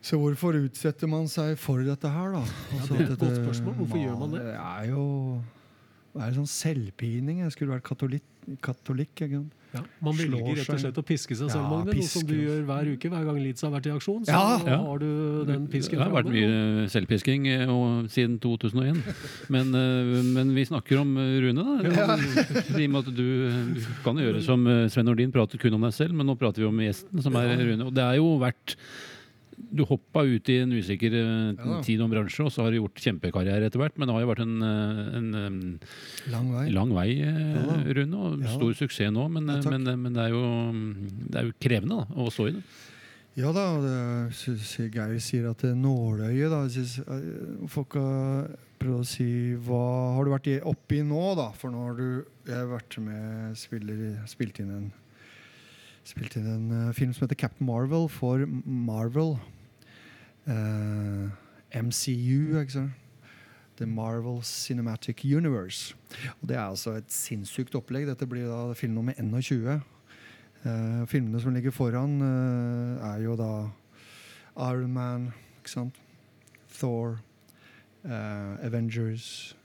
[0.07, 2.43] Så hvorfor utsetter man seg for dette her, da?
[2.77, 3.77] Altså, det er et dette- godt spørsmål.
[3.81, 4.43] Hvorfor gjør man det?
[4.47, 5.05] Det er jo
[6.17, 7.43] det er sånn selvpining.
[7.43, 8.23] Jeg skulle vært katolikk.
[8.63, 9.19] katolikk?
[9.75, 11.93] Ja, man velger rett og slett å piske seg selv, Ja, Magne.
[11.97, 14.21] Noe som du gjør hver uke hver gang Leeds har vært i aksjon.
[14.25, 14.43] Så Ja.
[14.65, 14.77] Ja.
[14.85, 15.09] har du
[15.49, 19.01] den pisken Det har vært mye selvpisking eh, og, siden 2001.
[19.49, 22.15] Men, eh, men vi snakker om eh, Rune, da.
[22.77, 23.27] I og med at du,
[23.75, 26.69] du kan gjøre som Sven Nordin, prater kun om deg selv, men nå prater vi
[26.71, 27.85] om gjesten, som er Rune.
[27.87, 28.77] Og det er jo vært
[29.57, 32.77] Du hoppa ut i en usikker eh, Ja tid om bransje, og så har du
[32.77, 33.97] gjort kjempekarriere etter hvert.
[33.97, 36.65] Men det har jo vært en, eh, en, eh, Lang vei.
[36.71, 37.79] lang vei, Ja.
[37.97, 38.53] Rune, og Ja.
[38.53, 39.25] stor suksess nå.
[39.31, 40.43] Men, men, men det, er jo,
[41.29, 42.63] det er jo krevende da, å stå i det.
[43.37, 46.61] Ja da, og det Geir sier at det er nåløyet, da.
[46.73, 46.95] Synes,
[47.69, 48.47] Folk har
[48.79, 49.27] prøvd å si
[49.65, 51.51] hva har du vært oppi nå, da?
[51.51, 54.91] For nå har du Jeg har vært med spiller, spilt inn en
[56.07, 59.35] Spilt inn en eh, film som heter Captain Marvel for Marvel.
[60.47, 61.27] Uh,
[61.75, 62.91] MCU, ikke sant?
[63.77, 65.95] The Marvel Cinematic Universe.
[66.41, 68.07] Og Det er altså et sinnssykt opplegg.
[68.07, 69.81] Dette blir da film nummer 21.
[70.63, 73.51] Uh, filmene som ligger foran, uh, er jo da
[74.71, 75.99] Iron Man, ikke sant?
[76.79, 77.19] Thor,
[78.05, 79.57] uh, Avengers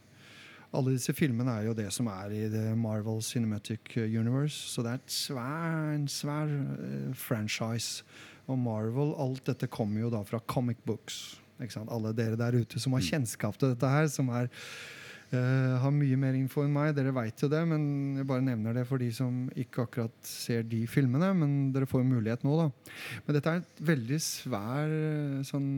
[0.73, 4.57] Alle disse filmene er jo det som er i The Marvel Cinematic Universe.
[4.73, 8.07] Så det er et svær, en svær uh, franchise.
[8.49, 11.37] Og Marvel, alt dette kommer jo da fra comic books.
[11.61, 11.93] Ikke sant?
[11.93, 16.17] Alle dere der ute som har kjennskap til dette her, som er uh, har mye
[16.25, 16.95] mer info enn meg.
[16.97, 17.85] Dere veit jo det, men
[18.23, 21.35] jeg bare nevner det for de som ikke akkurat ser de filmene.
[21.37, 22.97] Men dere får jo mulighet nå, da.
[23.29, 25.71] Men dette er et veldig svær, eh, sånn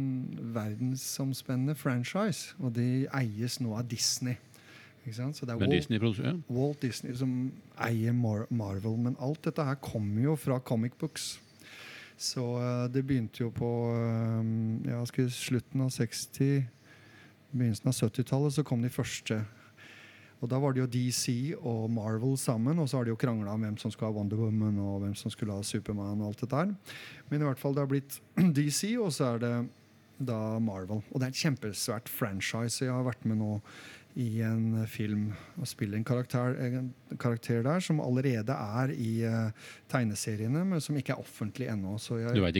[0.54, 2.54] verdensomspennende franchise.
[2.62, 4.38] Og de eies nå av Disney.
[5.12, 6.26] Så det er Walt, Disney-produksjon.
[6.26, 6.54] Ja.
[6.54, 7.34] Walt Disney som
[7.76, 8.96] eier Mar Marvel.
[8.96, 11.34] Men alt dette her kommer jo fra comic books.
[12.16, 16.64] Så eh, det begynte jo på eh, ja, slutten av 60
[17.54, 19.38] begynnelsen av 70-tallet så kom de første.
[20.42, 23.54] Og Da var det jo DC og Marvel sammen, og så har de jo krangla
[23.54, 26.20] om hvem som skulle ha Wonder Woman og hvem som skulle ha Supermann.
[26.20, 26.74] og alt det der.
[27.30, 28.20] Men i hvert fall det har blitt
[28.58, 29.54] DC, og så er det
[30.18, 31.02] da Marvel.
[31.10, 32.84] Og det er et kjempesvært franchise.
[32.84, 33.60] Jeg har vært med nå
[34.16, 39.48] i en film og spiller en karakter, en karakter der som allerede er i uh,
[39.90, 41.96] tegneseriene, men som ikke er offentlig ennå.
[41.98, 42.54] Så jeg,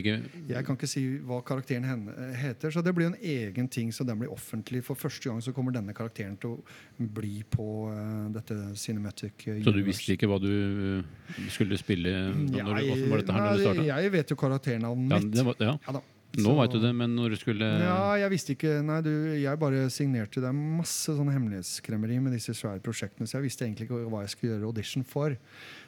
[0.49, 3.93] jeg kan ikke si hva karakteren henne eh, heter, så det blir en egen ting.
[3.95, 4.83] Så den blir offentlig.
[4.87, 9.69] For første gang så kommer denne karakteren til å bli på uh, dette Cinematic Universe.
[9.69, 12.17] Så du visste ikke hva du uh, skulle spille?
[12.35, 13.87] Når, Jeg- når du nei, starta?
[13.93, 15.33] Jeg vet jo karakternavnet Ja, mitt.
[15.39, 15.79] det var, ja.
[15.87, 16.05] Ja da.
[16.37, 19.11] Nå Så- vet du det, men når du skulle Ja, jeg visste ikke Nei, du,
[19.39, 20.41] jeg bare signerte.
[20.43, 24.23] Det er masse sånn hemmelighetskremmeri med disse svære prosjektene, så jeg visste egentlig ikke hva
[24.25, 25.37] jeg skulle gjøre audition for.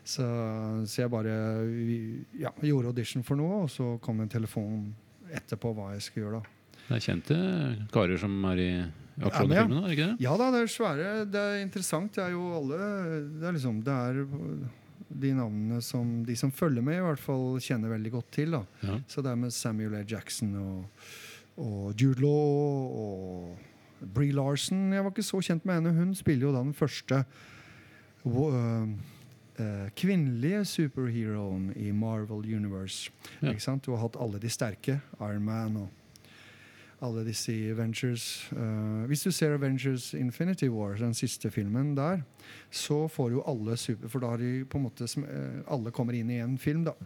[0.04, 0.22] Så,
[0.86, 1.34] så jeg bare
[2.38, 4.94] ja, gjorde audition for noe, og så kom en telefon
[5.34, 6.40] etterpå hva jeg skulle gjøre.
[6.42, 6.54] da.
[6.86, 9.28] Det er kjente karer som er i Ja, men ja.
[9.32, 10.20] aksjonfilmene, det ikke det?
[10.22, 11.30] Ja da, det er svære.
[11.32, 12.12] Det er interessant.
[12.14, 12.78] Det er jo alle
[13.40, 14.20] Det er liksom Det er
[15.08, 18.56] de navnene som de som følger med, i hvert fall kjenner veldig godt til.
[18.82, 18.98] Ja.
[19.08, 20.02] Så det er med Samuel A.
[20.02, 21.08] Jackson og,
[21.62, 23.58] og Jude Law og
[24.14, 24.92] Bree Larson.
[24.92, 25.94] Jeg var ikke så kjent med henne.
[25.96, 27.22] Hun spiller jo da den første
[28.24, 28.88] uh,
[29.58, 33.10] øh, kvinnelige superheroen i Marvel Universe.
[33.40, 33.50] Ja.
[33.50, 33.86] Ikke sant?
[33.86, 35.00] Du har hatt alle de sterke.
[35.20, 35.88] Iron Man og
[37.04, 38.48] alle disse Avengers.
[38.52, 42.22] Eh, hvis du ser Avengers Infinity War, den siste filmen der,
[42.70, 44.08] så får jo alle super...
[44.08, 46.96] For da har de på en måte eh, Alle kommer inn i en film, da.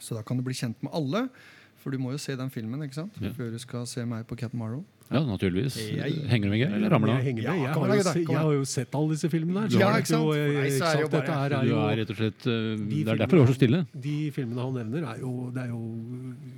[0.00, 1.28] Så da kan du bli kjent med alle.
[1.76, 3.14] For du må jo se den filmen ikke sant?
[3.22, 3.30] Ja.
[3.30, 4.82] før du skal se meg på Cat Marvel.
[5.06, 5.76] Ja, naturligvis.
[5.78, 7.26] Jeg- Henger du med, eller ramler Jeg du av?
[7.26, 7.62] henger med.
[7.62, 9.78] Jeg har, jo se, jeg har jo sett alle disse filmene her.
[9.78, 10.24] Ja, er ikke sant?
[10.24, 11.10] jo, så er ikke sant?
[11.14, 13.52] Dette her er Du jo er rett og slett uh, Det er derfor du var
[13.52, 13.86] så stille.
[13.94, 15.82] De filmene han nevner, er jo, det er jo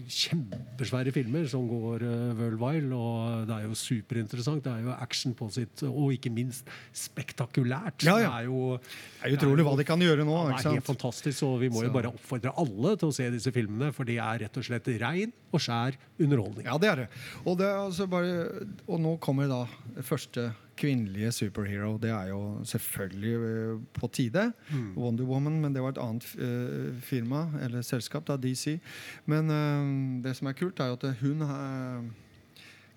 [0.08, 2.88] kjempesvære filmer som går uh, worldwide.
[2.96, 4.64] Og det er jo superinteressant.
[4.64, 8.06] Det er jo action på sitt, og ikke minst spektakulært.
[8.06, 8.28] Ja, ja.
[8.28, 10.38] Det er jo Det er utrolig hva de kan gjøre nå.
[10.54, 13.52] det er helt fantastisk, og vi må jo bare oppfordre alle til å se disse
[13.52, 16.66] filmene, for de er rett og slett rein og skjær underholdning.
[16.68, 17.08] Ja, det er det.
[17.44, 18.37] Og det er altså bare eh,
[18.86, 19.64] og nå kommer da
[20.04, 21.96] første kvinnelige superhero.
[21.98, 24.52] Det er jo selvfølgelig eh, på tide.
[24.70, 24.96] Mm.
[24.96, 28.78] Wonder Woman, men det var et annet eh, firma eller selskap, da, DC.
[29.26, 31.38] Men eh, det som er kult, er jo at hun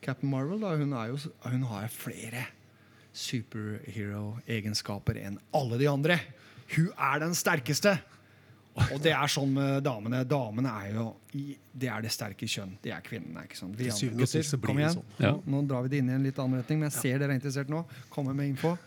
[0.02, 2.46] Captain Marvel da, hun, er jo, hun har flere
[3.14, 6.20] superhero-egenskaper enn alle de andre.
[6.76, 7.98] Hun er den sterkeste!
[8.76, 10.22] Og det er sånn med damene.
[10.26, 12.78] Damene er jo i- Det er det sterke kjønn.
[12.82, 13.44] Det er kvinnene.
[13.44, 13.76] ikke sant?
[13.76, 14.94] Vi andre gutter, så kom igjen.
[14.96, 15.04] sånn.
[15.20, 15.34] Ja.
[15.46, 17.40] Nå, drar vi det inn i en litt annen retning, men jeg ser dere er
[17.40, 17.86] interessert nå.
[18.10, 18.78] Kommer med info.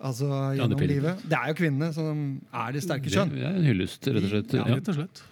[0.00, 1.22] Altså gjennom livet.
[1.28, 3.30] Det er jo kvinnene som er det sterke kjønn.
[3.30, 4.52] Det er en hyllest, rett og slett.
[4.54, 5.22] Ja, Ja, rett og slett.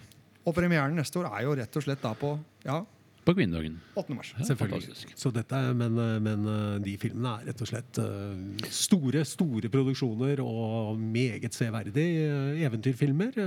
[0.45, 2.85] Og premieren neste år er jo rett og slett da på ja,
[3.23, 3.77] på kvinnedagen.
[3.95, 4.15] 8.
[4.17, 4.33] mars.
[4.43, 5.05] Selvfølgelig.
[5.15, 9.23] Så dette, er- men, eh, men eh, de filmene er rett og slett eh, store
[9.25, 13.37] store produksjoner og meget severdige eh, eventyrfilmer.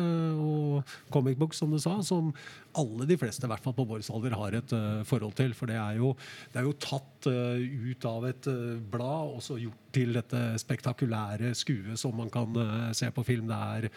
[0.41, 2.33] Og comic books, som du sa, som
[2.77, 4.75] alle de fleste, i hvert fall på vår alder, har et
[5.09, 5.53] forhold til.
[5.57, 6.15] For det er jo,
[6.53, 8.49] det er jo tatt ut av et
[8.93, 12.53] blad og så gjort til dette spektakulære skuet som man kan
[12.97, 13.49] se på film.
[13.49, 13.89] Det er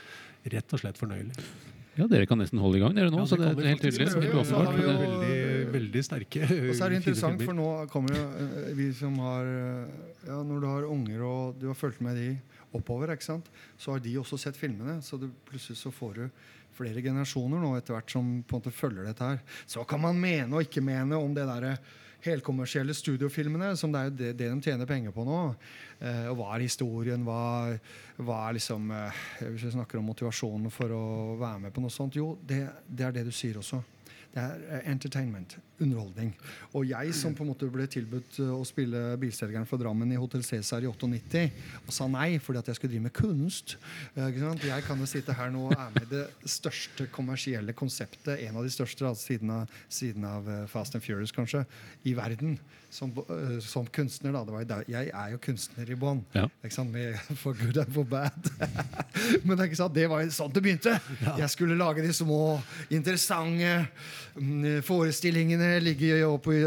[0.56, 1.36] rett og slett fornøyelig.
[2.00, 3.20] Ja, dere kan nesten holde i gang, dere nå.
[3.20, 4.06] Ja, så det det er helt tydelig.
[4.08, 4.76] Helt Så har åpenbart.
[4.78, 6.44] vi jo- Veldig, veldig sterke.
[6.70, 9.90] Og så er det interessant, for nå kommer jo eh, vi som har eh,
[10.30, 12.30] Ja, når du har unger og du har fulgt med de
[12.74, 13.50] oppover, ikke sant?
[13.78, 15.02] så har de også sett filmene.
[15.04, 16.30] Så du, plutselig så får du
[16.80, 19.40] flere generasjoner nå etter hvert som på en måte følger dette her.
[19.68, 21.78] Så kan man mene og ikke mene om det derre
[22.26, 25.40] helkommersielle studiofilmene, som det er jo det, det de tjener penger på nå.
[26.00, 27.24] Eh, og hva er historien?
[27.28, 27.76] Hva,
[28.20, 31.06] hva er liksom eh, Hvis vi snakker om motivasjonen for å
[31.40, 33.82] være med på noe sånt, jo, det, det er det du sier også.
[34.30, 35.58] Det er entertainment.
[35.80, 36.34] Underholdning.
[36.76, 40.20] Og jeg som på en måte ble tilbudt eh, å spille bilselgeren fra Drammen i
[40.20, 41.46] Hotell Cæsar i 98,
[41.86, 43.78] og sa nei fordi at jeg skulle drive med kunst.
[44.14, 44.28] Eh?
[44.68, 48.60] Jeg kan jo sitte her nå og er med i det største kommersielle konseptet, en
[48.60, 51.64] av de største siden av, siden av eh, Fast and Furious, kanskje,
[52.04, 52.60] i verden.
[52.90, 54.44] Som, eh, som kunstner, da.
[54.44, 56.24] Det var, jeg er jo kunstner i bånn.
[56.34, 56.48] Ja.
[57.42, 58.50] For good and for bad.
[59.44, 60.96] Men det det var sånn det begynte.
[61.38, 63.86] Jeg skulle lage de små, interessante
[64.36, 65.80] mm, forestillingene.
[65.84, 66.58] Ligge oppe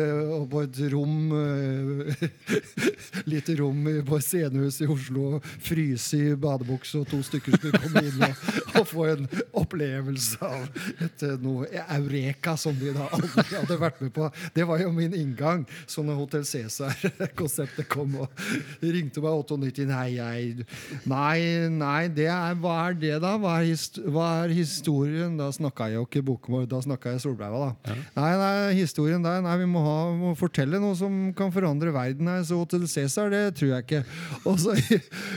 [0.50, 2.28] på et rom eh,
[3.32, 5.40] Lite rom på et scenehus i Oslo.
[5.42, 8.46] Fryse i badebukse, og to stykker skulle komme inn og,
[8.80, 14.00] og få en opplevelse av et, eh, noe eureka som de da aldri hadde vært
[14.04, 14.30] med på.
[14.54, 15.66] Det var jo min inngang.
[15.86, 18.42] Så når Hotell Cæsar-konseptet kom og
[18.84, 20.66] ringte meg 98 Nei, jeg,
[21.08, 23.34] nei, nei det er, hva er det, da?
[23.40, 25.34] Hva er, hist hva er historien?
[25.40, 27.96] Da snakka jeg jo ikke bokmål, da snakka jeg Solbreia, da.
[28.16, 32.28] Nei, nei, historien der Nei, vi må, ha, må fortelle noe som kan forandre verden
[32.30, 32.42] her.
[32.46, 34.02] Så Hotell Cæsar, det tror jeg ikke.
[34.48, 34.76] Og så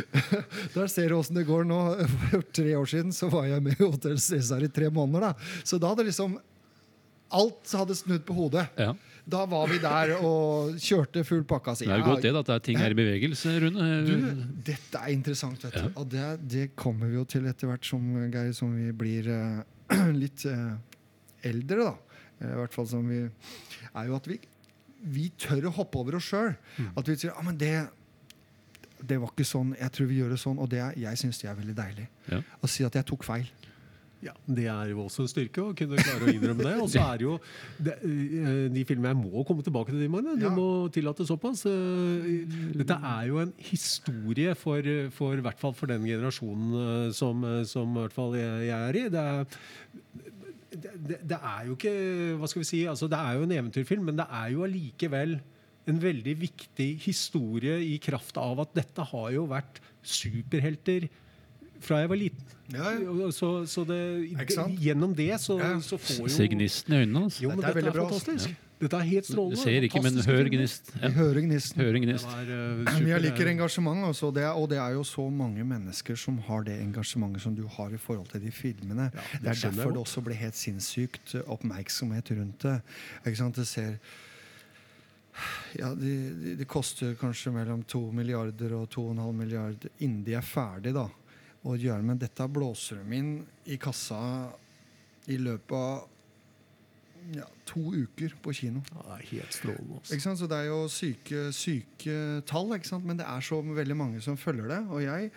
[0.75, 1.79] Der ser du åssen det går nå.
[2.31, 5.61] For tre år siden så var jeg med i Hotell Cæsar i tre måneder, da.
[5.65, 6.37] Så da hadde liksom
[7.35, 8.67] Alt hadde snudd på hodet.
[8.77, 8.91] Ja.
[9.25, 11.87] Da var vi der og kjørte full pakka si.
[11.87, 13.87] Det er jo godt det, at det er ting er i bevegelse, Rune.
[14.05, 15.87] du, dette er interessant, vet du.
[15.97, 19.63] Og det, det kommer vi jo til etter hvert som, Geir, som vi blir uh,
[20.23, 20.75] litt uh,
[21.41, 22.21] eldre, da.
[22.37, 24.37] Eh, I hvert fall som vi Er jo at vi,
[25.15, 26.53] vi tør å hoppe over oss sjøl.
[26.93, 27.73] At vi sier ah, men det,
[29.01, 30.59] det var ikke sånn, jeg tror vi gjør det sånn.
[30.61, 32.07] Og det, er- jeg syns det er veldig deilig.
[32.29, 32.41] Ja.
[32.61, 33.49] Å si at jeg tok feil.
[34.25, 36.73] Ja, Det er jo også en styrke å kunne klare å innrømme det.
[36.81, 37.35] Og så er jo
[37.77, 40.33] det, eh, de filmene Jeg må komme tilbake til de, Magne.
[40.39, 40.53] Du Ja.
[40.55, 41.65] må tillate såpass.
[41.69, 44.81] Eh, Dette er jo en historie for,
[45.13, 49.03] for, hvert fall for den generasjonen eh, som, som hvert fall jeg, jeg er i.
[49.13, 49.45] Det er,
[50.75, 51.93] det, det, det er jo ikke
[52.41, 52.81] Hva skal vi si?
[52.89, 55.37] Altså, det er jo en eventyrfilm, men det er jo allikevel
[55.85, 61.05] en veldig viktig historie i kraft av at dette har jo vært superhelter
[61.85, 62.54] fra jeg var liten.
[62.73, 63.31] Ja, ja.
[63.31, 63.99] Så, så det,
[64.81, 65.75] gjennom det så, Ja.
[65.81, 67.41] så får jo Ser gnisten i øynene hans.
[67.41, 68.25] Jo, men Dette er dette er, veldig bra, altså.
[68.25, 68.61] fantastisk.
[68.75, 70.89] Dette er helt Du ser ikke, men hør gnist.
[70.99, 71.09] Ja.
[71.15, 71.79] hører gnisten.
[71.81, 72.25] Hører gnist.
[72.25, 76.17] var, uh, jeg liker engasjement, også, det er, og det er jo så mange mennesker
[76.19, 79.11] som har det engasjementet som du har i forhold til de filmene.
[79.13, 82.81] Ja, det det er derfor det også ble helt sinnssykt oppmerksomhet rundt det.
[83.25, 83.55] Ikke sant?
[83.55, 83.95] Det ser
[85.75, 86.11] ja, de,
[86.43, 91.07] de, de koster kanskje mellom 2 milliarder og 2,5 milliarder innen de er ferdig da,
[91.65, 92.03] å gjøre.
[92.05, 93.31] Men dette blåser de inn
[93.65, 94.19] i kassa
[95.31, 96.11] i løpet av
[97.33, 98.83] ja, to uker på kino.
[98.91, 99.99] Ja, det er helt strålende.
[99.99, 100.13] Altså.
[100.13, 100.39] Ikke sant?
[100.41, 102.17] Så det er jo syke, syke
[102.49, 103.05] tall, ikke sant?
[103.07, 104.81] men det er så veldig mange som følger det.
[104.93, 105.31] Og jeg,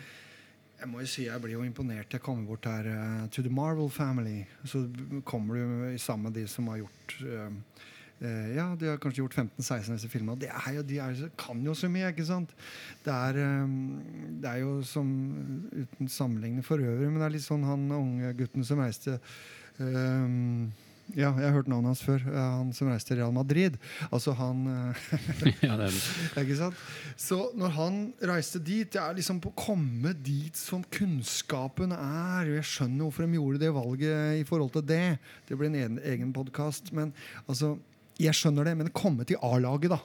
[0.83, 2.13] jeg må jo si jeg blir jo imponert.
[2.13, 4.43] Jeg kommer bort her uh, to the Marvel Family.
[4.69, 4.85] Så
[5.25, 7.87] kommer du sammen med de som har gjort eh,
[8.21, 10.41] Ja, de har kanskje gjort 15-16 av disse filmene.
[10.43, 12.51] Det er jo, de er, kan jo så mye, ikke sant?
[13.05, 13.77] Det er, eh,
[14.43, 15.07] det er jo som
[15.69, 19.19] Uten sammenligning for øvrig, men det er litt sånn han unge gutten som reiste
[19.79, 20.69] um,
[21.15, 22.25] Ja, jeg har hørt navnet hans før.
[22.35, 23.79] Han som reiste til Real Madrid.
[24.11, 25.05] Altså han eh,
[25.69, 25.99] ja, det er,
[26.43, 26.83] Ikke sant?
[27.17, 28.01] Så når han
[28.33, 32.51] reiste dit Det er liksom på å komme dit som kunnskapen er.
[32.59, 35.05] Jeg skjønner hvorfor de gjorde det valget i forhold til det.
[35.49, 36.91] Det blir en egen, egen podkast.
[36.97, 37.15] Men
[37.47, 37.77] altså,
[38.19, 38.77] jeg skjønner det.
[38.79, 40.01] Men komme til A-laget, da.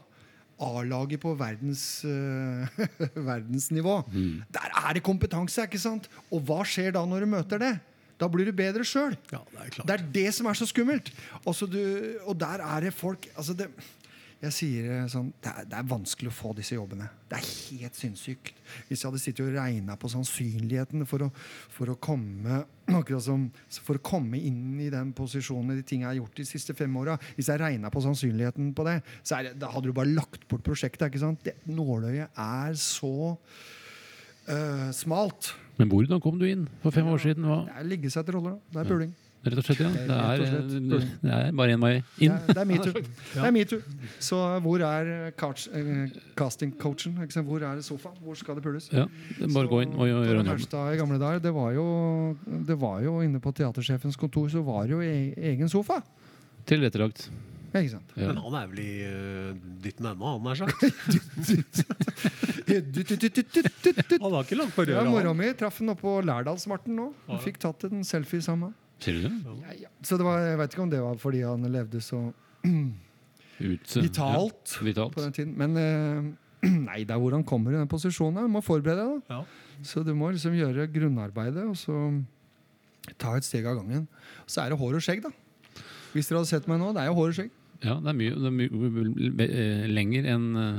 [0.63, 2.83] A-laget på verdens, uh,
[3.31, 3.97] verdensnivå.
[4.53, 6.09] Der er det kompetanse, ikke sant?
[6.29, 7.73] Og hva skjer da når du møter det?
[8.21, 9.15] Da blir du bedre sjøl.
[9.33, 9.87] Ja, det er klart.
[9.89, 11.09] Det er det som er så skummelt.
[11.43, 11.81] Du,
[12.29, 13.67] og der er det folk altså det,
[14.43, 17.05] Jeg sier det sånn det er, det er vanskelig å få disse jobbene.
[17.31, 18.57] Det er helt sinnssykt.
[18.89, 21.29] Hvis jeg hadde sittet og regna på sannsynligheten for å,
[21.71, 22.59] for å komme
[22.99, 23.45] akkurat som,
[23.85, 26.97] For å komme inn i den posisjonen de tingene jeg har gjort de siste fem
[26.99, 30.11] åra Hvis jeg regna på sannsynligheten på det, så er det, da hadde du bare
[30.11, 31.07] lagt bort prosjektet.
[31.07, 31.39] ikke sant?
[31.47, 33.15] Det, nåløyet er så
[34.51, 35.53] øh, smalt.
[35.79, 37.47] men hvordan kom du inn for fem år siden?
[37.47, 37.63] Hva?
[37.69, 38.59] Det er ligge seg etter roller.
[38.73, 39.15] Det er puling.
[39.43, 39.89] Rett og slett, ja.
[39.91, 42.31] Det Rett og er, eh, det er bare én vei Det inn.
[42.31, 42.93] er, det er metoo.
[42.95, 43.79] Det er metoo.
[44.23, 46.13] Så hvor er castingcoachen?
[46.13, 47.43] eh, casting-coachen?
[47.49, 48.15] Hvor er sofaen?
[48.23, 48.87] Hvor skal det pules?
[48.95, 49.03] Ja,
[49.41, 50.67] er bare gå inn og gjøre en jobb.
[50.93, 51.87] I gamle dager, det var, jo,
[52.69, 55.99] det var jo inne på teatersjefens kontor så var det jo e egen sofa.
[56.65, 57.27] Tilrettelagt.
[57.73, 58.11] Ikke sant?
[58.15, 58.27] Ja.
[58.29, 60.77] Men han er vel i uh, dytten ennå, han er sagt.
[62.63, 65.09] Han har ikke langt på Ja, røret.
[65.11, 65.37] Mora han.
[65.37, 67.09] mi traff han oppå Lærdalsmarten nå.
[67.27, 68.73] Hun fikk tatt en selfie sammen.
[68.99, 69.31] Ser du det?
[69.63, 69.89] Ja, ja.
[70.03, 72.19] Så det var, jeg vet ikke om det var fordi han levde så
[73.63, 75.13] Ut, vitalt Ja, vitalt.
[75.15, 75.53] på den tiden.
[75.57, 78.43] Men eh, nei, det er hvor han kommer i den posisjonen.
[78.47, 79.21] Du må forberede deg.
[79.29, 79.39] da.
[79.41, 79.81] Ja.
[79.83, 81.97] Så du må liksom gjøre grunnarbeidet, og så
[83.19, 84.05] ta et steg av gangen.
[84.47, 85.31] Så er det hår og skjegg, da.
[86.13, 87.51] Hvis dere hadde sett meg nå, det er jo hår og skjegg.
[87.83, 90.77] Ja, det er mye, det er mye eh, lenger enn eh,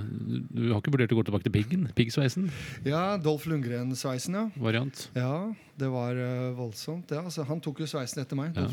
[0.57, 1.83] Du har ikke vurdert å gå tilbake til piggen?
[1.99, 2.47] Piggsveisen?
[2.88, 4.45] Ja, Dolph Lundgren-sveisen, ja.
[4.57, 5.03] Variant.
[5.19, 7.11] Ja, det var uh, voldsomt.
[7.12, 8.57] Ja, altså, han tok jo sveisen etter meg.
[8.57, 8.69] Ja.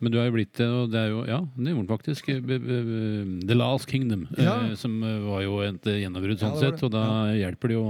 [0.00, 2.32] Men du er jo blitt det, og det er jo Ja, det gjorde han faktisk.
[2.46, 4.56] B- b- b- The Last Kingdom, eh, Ja.
[4.80, 6.82] som eh, var jo et gjennombrudd sånn ja, sett.
[6.82, 7.04] Og da
[7.36, 7.86] hjelper det jo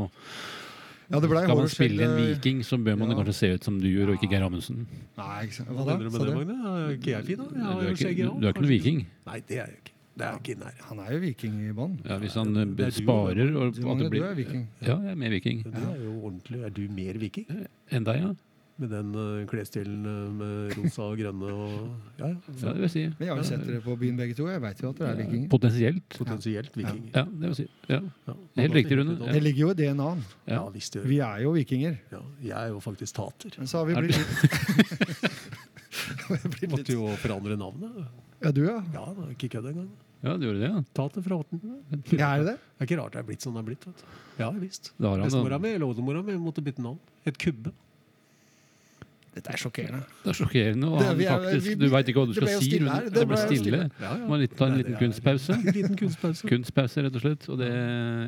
[1.10, 3.16] Ja, det ble Skal man spille en eh, viking, så bør man Ja.
[3.20, 4.86] kanskje se ut som du gjør, og ikke Geir Amundsen.
[5.16, 5.68] Nei, ikke sant.
[5.70, 6.34] Hva mener du med det.
[6.34, 6.56] Magne?
[6.66, 7.44] Er ikke jeg fin, da?
[7.44, 8.98] Jeg Du er ikke, du, du er ikke noen viking.
[9.26, 9.92] Nei, det er jeg ikke.
[10.16, 10.76] Det er ikke nær.
[10.88, 11.94] Han er jo viking i bånn.
[12.08, 14.62] Ja, hvis han eh, Det er sparer og Du, at det blir, du er viking.
[14.80, 15.62] Ja, jeg er mer viking.
[15.62, 16.60] Du er jo ordentlig.
[16.64, 17.46] Er du mer viking?
[17.92, 18.30] Enn deg, ja.
[18.76, 21.70] Med den uh, klesstilen uh, med rosa og grønne og
[22.20, 22.34] Ja, ja.
[22.36, 22.72] ja.
[22.76, 23.04] Det vil si.
[23.16, 24.48] Men jeg har jo sett dere på byen begge to.
[24.52, 25.48] Jeg veit jo at dere er vikinger.
[25.54, 26.16] Potensielt.
[26.18, 27.08] Potensielt vikinger.
[27.14, 27.66] Ja, det vil si.
[27.88, 28.00] Ja.
[28.28, 28.34] Ja.
[28.60, 29.16] Helt riktig, Rune.
[29.32, 30.20] Det ligger jo i DNA-en.
[30.44, 30.62] Ja, Ja.
[30.74, 31.08] visst gjør.
[31.08, 31.96] Vi er jo vikinger.
[32.12, 33.56] Ja, jeg er jo faktisk tater.
[33.56, 34.20] Men så har vi blitt
[36.60, 38.04] litt måtte jo forandre navnet.
[38.44, 38.76] Ja, du, ja.
[38.92, 39.88] Ja, er ikke kødd engang.
[40.26, 40.82] ja, du gjorde det, ja.
[40.96, 41.60] Tater fra Horten.
[41.92, 42.56] Det ja er det det?
[42.80, 43.86] er ikke rart det er blitt sånn det er blitt.
[43.88, 44.06] vet du.
[44.42, 44.92] Ja, visst.
[45.00, 46.98] Da har han Bestemora mi eller oldemora mi måtte bytte navn.
[47.26, 47.72] Et kubbe.
[49.37, 49.99] Dette er sjokkerende.
[50.25, 50.88] Det er sjokkerende.
[50.88, 52.70] Og Det- han vi er- faktisk, vi- du veit ikke hva du skal si.
[52.70, 53.90] stille Det Det ble stille.
[54.01, 54.27] Ja, ja.
[54.27, 55.53] Må ta en liten kunstpause.
[55.75, 56.49] Liten kunstpause.
[56.49, 57.49] Kunstpause, rett og slett.
[57.53, 57.68] Og det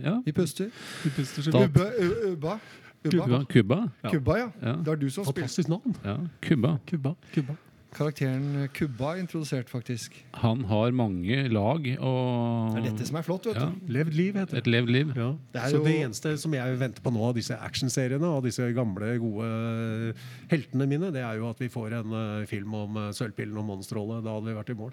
[0.04, 0.20] Ja.
[0.24, 0.68] Vi puster.
[1.04, 1.50] Vi puster.
[3.10, 3.40] Kubba.
[3.48, 3.76] Kubba.
[4.04, 4.10] Ja.
[4.10, 4.48] Kubba, ja.
[4.62, 4.72] Ja.
[4.84, 5.40] Det er du som spiller.
[5.46, 5.96] Fantastisk navn.
[6.04, 6.16] ja.
[6.42, 6.76] Kubba.
[6.90, 7.12] Kubba.
[7.34, 7.54] Kubba.
[7.96, 10.14] Karakteren eh, Kubba er introdusert, faktisk.
[10.42, 13.64] Han har mange lag og Det er dette som er flott, vet du.
[13.64, 14.62] ja, Levd liv, heter det.
[14.66, 15.12] Et levd liv.
[15.16, 15.30] Ja.
[15.54, 18.42] Det er så jo- det eneste som jeg venter på nå av disse actionseriene, av
[18.44, 20.14] disse gamle, gode
[20.52, 23.64] heltene mine, det er jo at vi får en uh, film om uh, Sølvpillen og
[23.72, 24.22] Monsterrollet.
[24.24, 24.92] Da hadde vi vært i mål.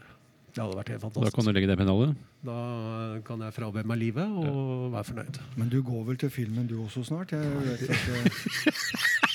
[0.55, 2.15] Det hadde vært helt Da kan du legge det pennalet.
[2.47, 5.39] Da kan jeg frabe meg livet og være fornøyd.
[5.59, 7.35] Men du går vel til filmen du også snart?
[7.35, 9.34] Jeg vet at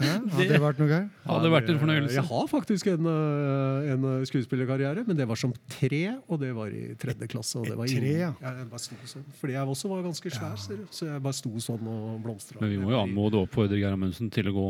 [0.00, 0.46] eh, Hæ?
[0.50, 1.06] Det vært noe gøy?
[1.28, 2.16] Hadde vært en fornøyelse.
[2.18, 6.74] Jeg har faktisk en, eh, en skuespillerkarriere, men det var som tre, og det var
[6.74, 7.58] i tredje klasse.
[7.60, 8.32] Og det var Tre, ja.
[8.42, 10.78] Jeg bare sto sånn, fordi jeg også var ganske svær, ja.
[10.90, 12.60] så jeg bare sto sånn og blomstra.
[12.62, 14.68] Men vi må jo anmode og oppfordre Geir Amundsen til å gå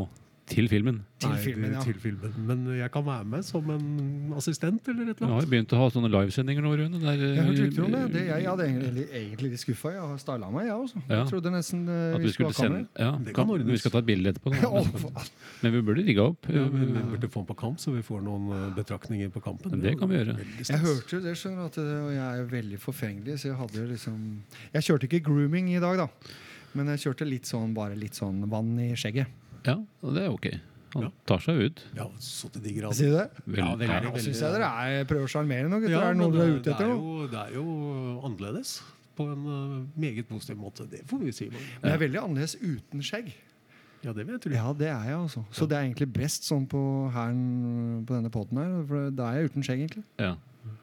[0.49, 0.95] til filmen.
[1.21, 1.81] Til Nei, filmen, ja.
[1.85, 2.33] til filmen.
[2.47, 5.45] Men jeg kan være med som en assistent eller et Vi eller har annet.
[5.45, 7.01] har begynt å ha sånne livesendinger nå, Rune.
[7.03, 8.01] Der, Jeg har rykter om det.
[8.15, 9.91] det jeg, jeg hadde egentlig, egentlig litt skuffa.
[9.93, 11.03] Jeg har styla meg, jeg også.
[11.05, 11.11] Ja.
[11.19, 12.85] Jeg trodde nesten uh, vi skulle ha kamera.
[13.05, 13.71] ja, Det kan ordnes.
[13.75, 14.55] Vi skal ta et bilde etterpå.
[14.57, 15.25] Da.
[15.61, 16.49] Men vi burde rigga opp.
[16.49, 19.41] Ja, men Vi burde få den på kamp, så vi får noen eh, betraktninger på
[19.43, 19.79] kampen.
[19.83, 20.37] Det kan vi gjøre.
[20.65, 23.85] Jeg hørte jo det, skjønner du, at og jeg er veldig forfengelig, så jeg hadde
[23.91, 24.19] liksom
[24.73, 26.07] Jeg kjørte ikke grooming i dag, da.
[26.77, 29.27] Men jeg kjørte litt sånn, bare litt sånn vann i skjegget.
[29.65, 30.47] Ja, det er ok.
[30.95, 31.09] Han Ja.
[31.27, 31.83] tar seg ut.
[31.95, 32.95] Ja, så til de grader.
[32.97, 33.29] Sier du det?
[33.45, 34.21] Vel, Ja, veldig, er veldig.
[34.23, 35.89] syns jeg dere er, prøver å sjarmere nå, gutter.
[35.91, 36.97] Ja, er det noe men dere er ute etter det er nå?
[36.97, 38.81] jo- Det er jo annerledes.
[39.19, 40.89] På en eh, meget positiv måte.
[40.89, 41.49] Det får vi si.
[41.49, 43.33] Men jeg er veldig annerledes uten skjegg.
[44.01, 44.49] Ja, det vet du.
[44.49, 45.43] Ja, det er jeg, altså.
[45.51, 48.85] Så det er egentlig best sånn på hæren på denne poden her.
[48.87, 50.03] For da er jeg uten skjegg, egentlig.
[50.17, 50.35] Ja.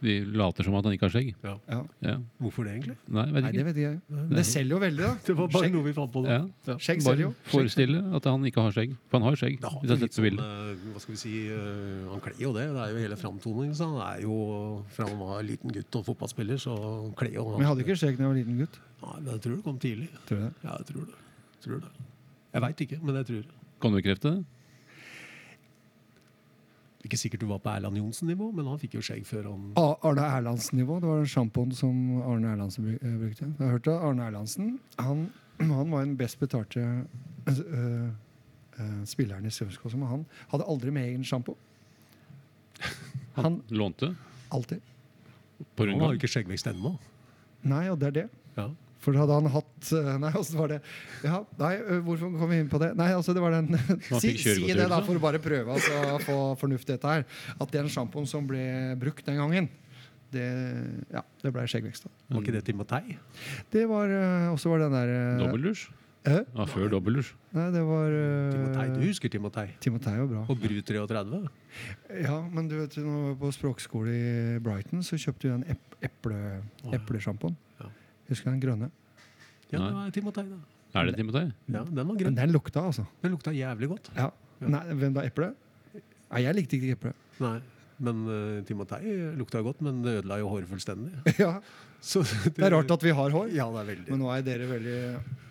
[0.03, 1.29] Vi later som at han ikke har skjegg.
[1.45, 1.55] Ja.
[1.71, 1.79] Ja.
[2.05, 2.15] Ja.
[2.43, 2.97] Hvorfor det, egentlig?
[3.09, 4.01] Nei, vet Nei, det vet jeg.
[4.09, 5.13] Men det selger jo veldig, da.
[5.27, 5.75] Det var bare Skjegg.
[5.77, 6.23] noe vi fant på.
[6.27, 6.39] Ja.
[6.77, 7.31] Skjegg Bare selger jo.
[7.53, 8.97] forestille at han ikke har skjegg.
[9.11, 9.59] For han har skjegg.
[9.63, 12.53] Det har Hvis jeg litt sånn, eh, hva skal vi si, eh, Han kler jo
[12.57, 12.67] det.
[12.77, 13.77] Det er jo hele framtoningen.
[13.83, 14.37] Han er jo,
[14.97, 16.77] fra han var liten gutt og fotballspiller, så
[17.17, 18.81] kler jo Men jeg hadde ikke skjegg da jeg var liten gutt.
[19.07, 20.11] Nei, men jeg tror det kom tidlig.
[20.27, 20.53] Tror du det?
[20.65, 21.23] Ja, jeg tror det.
[21.67, 21.91] Tror det.
[22.57, 23.57] Jeg veit ikke, men jeg tror det.
[23.81, 24.45] Kan du bekrefte det?
[27.07, 30.25] Ikke sikkert du var på Erland Johnsen-nivå, men han fikk jo skjegg før han Arne
[30.41, 30.97] Erlandsen-nivå.
[31.03, 33.07] Det var sjampoen som Arne Erlandsen brukte.
[33.07, 33.51] Jeg brukte.
[33.61, 35.27] Jeg hørte Arne Erlandsen han,
[35.61, 36.83] han var den best betalte
[37.49, 38.09] øh,
[38.81, 39.91] øh, spilleren i Strømskog.
[39.91, 41.57] som han hadde aldri med egen sjampo.
[43.37, 44.17] Han Lånte?
[44.51, 44.81] alltid.
[45.77, 46.97] På Han har jo ikke skjeggvekst ennå.
[47.67, 48.27] Nei, og det er det.
[48.57, 48.69] Ja.
[49.07, 50.81] For hadde han hatt øh, Nei, åssen var det?
[51.23, 52.91] Ja, nei, øh, hvorfor kom vi inn på det?
[52.99, 53.71] Nei, altså, det var den
[54.19, 57.27] Si, si det, da, for å bare prøve altså, å få fornuft i dette her.
[57.55, 58.65] At den sjampoen som ble
[58.99, 59.69] brukt den gangen,
[60.35, 60.47] det,
[61.15, 62.09] ja, det ble skjeggvekst.
[62.09, 62.17] da.
[62.35, 63.15] Var ikke det Timotei?
[63.73, 65.87] Det var øh, også var den der Dobbeldusj?
[66.27, 66.41] Eh?
[66.43, 67.29] Ja, før dobbeldusj.
[67.55, 68.15] Nei, det var
[68.51, 69.69] Timotei, Du husker Timotei?
[69.85, 70.41] Timotei var bra.
[70.51, 71.45] Og Bru 33?
[72.25, 75.79] Ja, men du vet, når vi var på språkskole i Brighton, så kjøpte vi den
[76.03, 76.91] eplesjampoen.
[76.91, 77.95] eple, eple.
[78.31, 78.91] Husker du den grønne?
[79.71, 79.87] Ja, Nei.
[79.89, 80.59] det var Timotei, da.
[80.97, 81.45] Er det Timotei?
[81.69, 82.35] Ja, Den var Men grønn.
[82.39, 83.05] den lukta, altså.
[83.23, 84.11] Den lukta jævlig godt.
[84.17, 84.31] Ja.
[84.61, 85.25] Nei, hvem da?
[85.29, 85.53] Eple?
[86.33, 87.13] Nei, jeg likte ikke eple.
[87.41, 87.59] Nei,
[87.99, 91.13] Men uh, Timotei lukta godt, men det ødela jo håret fullstendig.
[91.43, 91.61] ja,
[92.01, 93.51] Så Det er rart at vi har hår.
[93.57, 94.97] Ja, det er veldig Men nå er dere veldig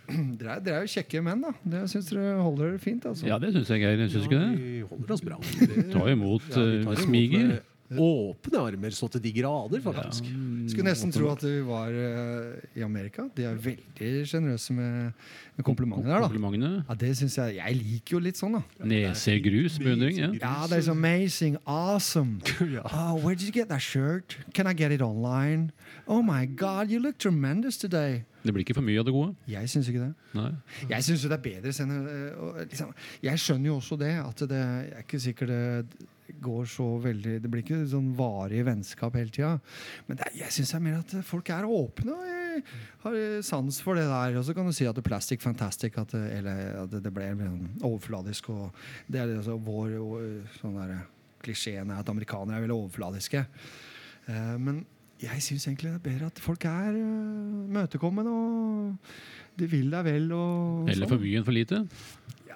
[0.40, 1.52] Dere er, dere er jo kjekke menn, da.
[1.66, 3.06] Det syns dere holder dere fint.
[3.10, 3.26] altså.
[3.26, 4.04] Ja, det syns jeg, Geir.
[4.06, 4.60] Syns ja, ikke Ja, det?
[4.62, 5.40] Vi holder oss bra.
[5.60, 7.48] Det- Ta imot Ja, eh, tar imot smiger.
[7.56, 10.26] med Åpne armer så til de grader, faktisk.
[10.72, 13.28] Skulle nesten tro at vi var eh, i Amerika.
[13.38, 15.12] De er veldig sjenerøse med,
[15.56, 16.30] med komplimentene der, da.
[16.30, 16.72] Komplimentene.
[16.90, 18.64] Ja, det synes Jeg Jeg liker jo litt sånn, da.
[18.90, 20.18] Nesegrus, beundring.
[20.18, 20.32] Ja.
[20.42, 22.42] Ja, det er så amazing, awesome.
[22.76, 22.82] Ja.
[22.90, 24.38] Oh, where did you get that shirt?
[24.54, 25.72] Can I get it online?
[26.08, 28.24] Oh my God, you look tremendous today.
[28.46, 29.36] Det blir ikke for mye av det gode.
[29.50, 30.12] Jeg syns ikke det.
[30.38, 30.50] Nei.
[30.90, 32.92] Jeg syns jo det er bedre senere, øh, liksom,
[33.24, 36.08] Jeg skjønner jo også det, at det er ikke sikkert det
[36.42, 39.52] går så veldig Det blir ikke sånn varig vennskap hele tida.
[40.08, 42.16] Men det er, jeg syns mer at folk er åpne.
[42.16, 42.64] og jeg
[43.04, 44.38] har sans for det der.
[44.40, 47.14] Og så kan du si at det plastic fantastic, at det, eller at det, det
[47.14, 48.50] ble sånn overfladisk.
[48.50, 49.96] Og det er altså vår
[50.60, 50.98] sånn der,
[51.46, 53.46] klisjeen er at amerikanere er veldig overfladiske.
[54.32, 54.86] Eh, men
[55.22, 56.96] jeg syns egentlig det er bedre at folk er
[57.76, 59.12] møtekommende og
[59.60, 60.32] de vil deg vel.
[60.36, 61.14] Og Eller sånn.
[61.14, 61.84] for mye enn for lite.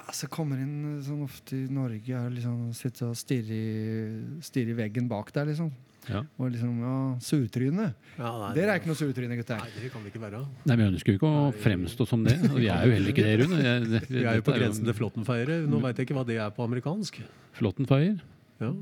[0.09, 4.73] Ja, så kommer inn sånn ofte i Norge er liksom Sitte og stirre i, stirre
[4.73, 5.69] i veggen bak der, liksom.
[6.09, 6.23] Ja.
[6.41, 7.91] Og liksom, ja, surtryne.
[8.17, 9.59] Ja, nei, Dere er ikke noe surtryne, gutter.
[9.61, 10.39] Nei, det kan vi ikke være.
[10.65, 12.33] Nei, men Jeg ønsker jo ikke å fremstå som det.
[12.49, 13.59] Og vi er jo heller ikke det, Rune.
[13.61, 15.59] Jeg- det- Vi er jo på grensen til flåttenfeiere.
[15.69, 17.21] Nå veit jeg ikke hva det er på amerikansk.
[17.59, 18.17] Flåttenfeier.
[18.63, 18.73] Ja.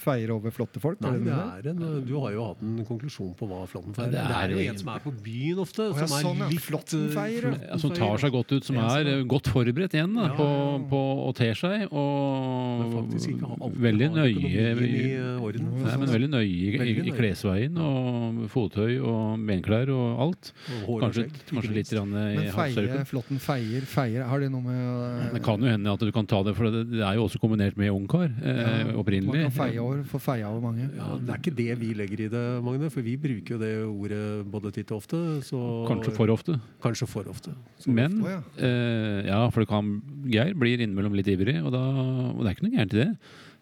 [0.00, 1.00] Feier over flotte folk?
[1.04, 1.40] Nei, det det det?
[1.60, 4.30] er en, du har jo hatt en konklusjon på hva flåttenfeier Ja, er.
[4.30, 5.86] det Det er jo en som er på byen ofte.
[5.86, 6.48] Å, ja, som er sånn, ja.
[6.54, 7.54] litt Flåttenfeier, ja.
[7.74, 10.46] eh, som tar seg godt ut, som er eh, godt forberedt igjen da, Ja, på,
[10.48, 10.82] ja, ja.
[10.90, 11.86] på å te seg.
[11.90, 14.50] Og veldig nøye i
[14.90, 15.68] i, orden.
[15.82, 20.52] nei, men veldig nøye i, i, i klesveien og fottøy og benklær og alt.
[20.86, 25.34] Og Kanskje, kanskje litt grann i feie, Flåtten flotten feier, feier Har det noe med
[25.36, 27.40] Det kan jo hende at du kan ta det, for det, det er jo også
[27.42, 29.46] kombinert med ungkar eh, opprinnelig.
[29.46, 30.86] Man kan feie over, får feia over mange.
[30.96, 33.72] Ja, det er ikke det vi legger i det, Magne, for vi bruker jo det
[33.90, 34.22] ordet
[34.54, 35.20] både titt og ofte.
[35.46, 35.60] Så
[35.90, 36.56] Kanskje for ofte.
[36.84, 37.52] Kanskje for ofte.
[37.82, 38.70] Så Men ofte, ja.
[38.70, 39.92] eh, ja, for det kan,
[40.30, 41.84] Geir blir innimellom litt ivrig, og, da,
[42.32, 43.10] og det er ikke noe gærent i det.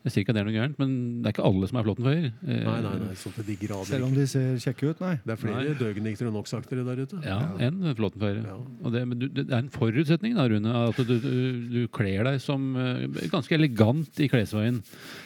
[0.07, 0.91] Jeg sier ikke at det er noe gærent, men
[1.21, 2.27] det er ikke alle som er flåttenfeier.
[2.47, 3.89] Eh, Nei, nei, nei, sånn til de grader.
[3.91, 5.15] Selv om de ser kjekke ut, nei.
[5.27, 7.19] Det er flere døgnikter og noksaktere der ute.
[7.27, 8.45] Ja, enn flåttenfeiere.
[8.47, 8.57] Ja.
[8.87, 11.33] Og det, du, det er en forutsetning, da, Rune, at du, du,
[11.75, 14.79] du kler deg som eh, ganske elegant i klesveien,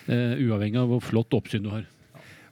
[0.08, 1.84] eh, uavhengig av hvor flott oppsyn du har.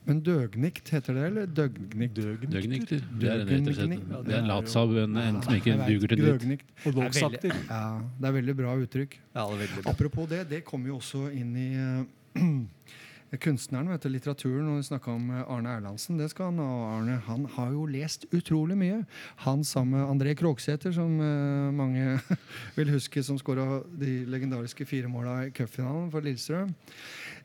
[0.08, 2.16] Men døgnikt heter det, eller døgnikt?
[2.50, 3.02] Døgnikter.
[3.20, 4.06] Det er en rett og slett.
[4.26, 6.40] Det er en latsabb, en, en som ikke vet, duger til dritt.
[6.40, 6.72] Døgnikt.
[6.86, 7.82] Og er veldig, ja,
[8.16, 9.20] det er veldig bra uttrykk.
[9.20, 9.92] Ja, det er veldig bra.
[9.92, 12.40] Apropos det, det kommer jo også inn i uh,
[13.44, 14.72] kunstneren, vet du, litteraturen.
[14.72, 16.18] Og vi snakka om eh, Arne Erlandsen.
[16.18, 16.70] Det skal han ha.
[16.96, 19.02] Arne han har jo lest utrolig mye.
[19.44, 22.16] Han sammen med André Krogsæter, som uh, mange
[22.78, 26.72] vil huske, som skåra de legendariske fire måla i cupfinalen for Lillestrøm.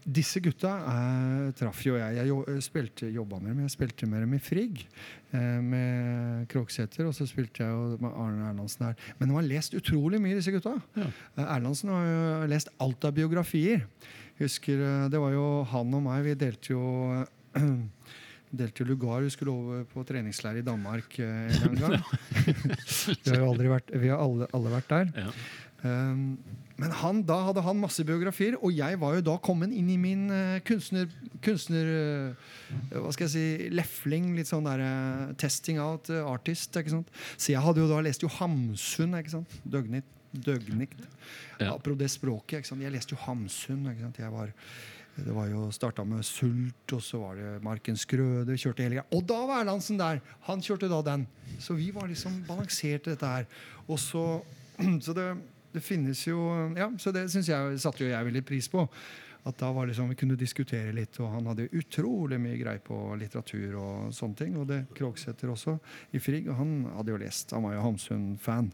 [0.06, 2.18] Disse gutta eh, traff jo jeg.
[2.20, 3.64] Jeg jo, eh, spilte, jobba med dem.
[3.64, 4.84] Jeg spilte med dem i Frigg
[5.34, 9.00] eh, med Krogsæter, og så spilte jeg jo med Arne Erlandsen her.
[9.18, 10.76] Men de har lest utrolig mye, disse gutta.
[10.94, 11.08] Ja.
[11.10, 13.88] Eh, Erlandsen har jo lest alt av biografier.
[14.38, 16.22] Husker, eh, Det var jo han og meg.
[16.28, 17.26] Vi delte jo
[18.62, 19.26] delte lugar.
[19.26, 21.98] Vi skulle over på treningsleir i Danmark eh, en gang.
[23.26, 25.14] vi har jo aldri vært, vi har alle, alle vært der.
[25.26, 25.34] Ja.
[25.86, 26.38] Um,
[26.82, 30.00] men han, da hadde han masse biografier, og jeg var jo da kommet inn i
[30.00, 31.08] min uh, kunstner...
[31.46, 32.50] kunstner uh,
[32.92, 34.34] hva skal jeg si Lefling.
[34.36, 36.76] Litt sånn der uh, testing out artist.
[36.76, 37.14] ikke sant?
[37.38, 39.16] Så jeg hadde jo da lest jo Hamsun.
[39.22, 39.56] ikke sant?
[39.64, 40.12] Døgnikt.
[40.36, 41.00] Døgnikt.
[41.62, 41.72] Ja.
[41.78, 42.60] Apropos det språket.
[42.60, 42.84] ikke sant?
[42.84, 43.88] Jeg leste jo Hamsun.
[43.94, 44.20] ikke sant?
[44.20, 44.52] Jeg var,
[45.16, 48.52] det var jo Starta med Sult, og så var det Marken Skrøde.
[48.52, 49.08] vi Kjørte hele greia.
[49.16, 50.20] Og da var Erlandsen der!
[50.50, 51.24] Han kjørte da den.
[51.56, 53.52] Så vi var liksom balanserte dette her.
[53.88, 54.26] Og så,
[55.06, 55.30] så det,
[55.76, 56.40] det finnes jo
[56.78, 58.88] Ja, så det synes jeg satte jo jeg veldig pris på.
[59.46, 62.98] At da var liksom, Vi kunne diskutere litt, og han hadde utrolig mye greie på
[63.20, 63.76] litteratur.
[63.78, 65.78] Og sånne ting, og det Krogsæter også,
[66.18, 66.50] i Frigg.
[66.50, 68.72] Og han hadde jo lest, han var jo Hamsun-fan.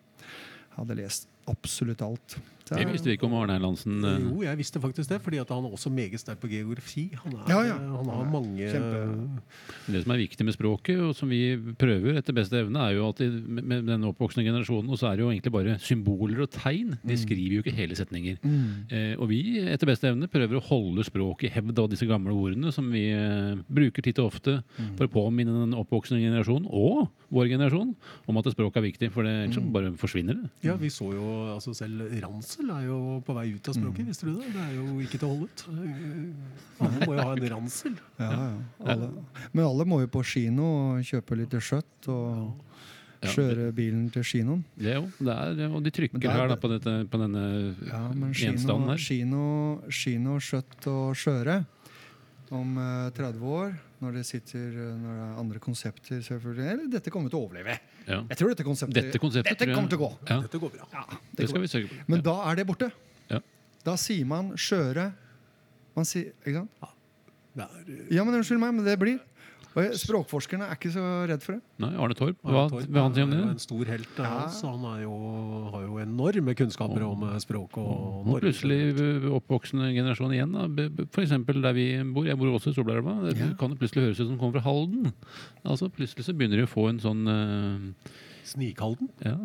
[0.78, 2.38] Hadde lest absolutt alt.
[2.70, 4.04] Det visste vi ikke om Arne Erlandsen.
[4.06, 7.10] eh, Jo, jeg visste faktisk det, fordi at han er også meget sterk på geografi.
[7.24, 7.78] Han, er, Ja, ja.
[7.78, 9.42] han har mange Kjempe-
[9.92, 13.10] Det som er viktig med språket, og som vi prøver etter beste evne, er jo
[13.10, 16.52] at i, med den oppvoksende generasjonen, og så er det jo egentlig bare symboler og
[16.52, 16.98] tegn.
[17.04, 18.38] De skriver jo ikke hele setninger.
[18.92, 22.34] Eh, og vi etter beste evne prøver å holde språket i hevd av disse gamle
[22.34, 24.64] ordene som vi eh, bruker titt og ofte
[24.98, 27.96] for å påminne den oppvoksende generasjonen, og vår generasjon,
[28.28, 29.12] om at språket er viktig.
[29.12, 29.72] For det, ellers mm.
[29.74, 30.50] bare forsvinner det.
[30.68, 32.12] Ja, vi så jo altså Selv
[32.62, 34.52] ransel er jo på vei ut av språket, visste du det?
[34.54, 35.64] Det er jo ikke til å holde ut.
[36.82, 37.96] Alle må jo ha en ransel.
[38.22, 38.50] Ja, ja.
[38.94, 39.10] Alle.
[39.54, 42.68] Men alle må jo på kino og kjøpe litt skjøtt og
[43.22, 43.30] Ja.
[43.30, 44.64] kjøre bilen til kinoen.
[44.82, 48.08] Det jo, det er, og de trykker er- her da, på, dette, på denne Ja,
[48.18, 48.98] men gjenstanden her.
[48.98, 49.44] kino,
[49.94, 51.60] kino, skjøtt og skjøre
[52.50, 56.66] om eh, 30 år, når det sitter eh, når det er andre konsepter, selvfølgelig.
[56.74, 57.78] Eller dette kommer til å overleve.
[58.08, 58.24] Ja.
[58.30, 60.18] Jeg tror dette konseptet, Dette konseptet dette tror jeg- kommer til å gå.
[60.30, 60.88] Ja, Dette går bra.
[60.94, 61.62] Ja, det det skal går.
[61.62, 62.04] vi sørge for.
[62.08, 62.22] Men Ja.
[62.24, 62.92] da er det borte.
[63.30, 63.40] Ja.
[63.84, 65.14] Da sier man skjøre.
[65.96, 66.72] Man sier, ikke sant?
[67.56, 69.20] Det er, eh, Ja, men unnskyld meg, men det blir.
[69.72, 71.62] Og Språkforskerne er ikke så redd for det.
[71.80, 73.38] Nei, Arne Torp, hva vil han si om det?
[73.54, 74.48] en stor helt Ja.
[74.52, 75.14] så Han er jo,
[75.72, 78.42] har jo enorme kunnskaper om eh, språk og Og Norge.
[78.52, 81.08] plutselig oppvoksende generasjon igjen.
[81.14, 82.26] For eksempel der vi bor.
[82.28, 83.30] Jeg bor også i Solbergelva.
[83.30, 83.54] Det Ja.
[83.56, 85.14] kan det plutselig høres ut som kommer fra Halden.
[85.64, 87.94] Altså Plutselig så begynner de å få en sånn uh,
[88.44, 89.08] Snikhalden.
[89.24, 89.38] ja,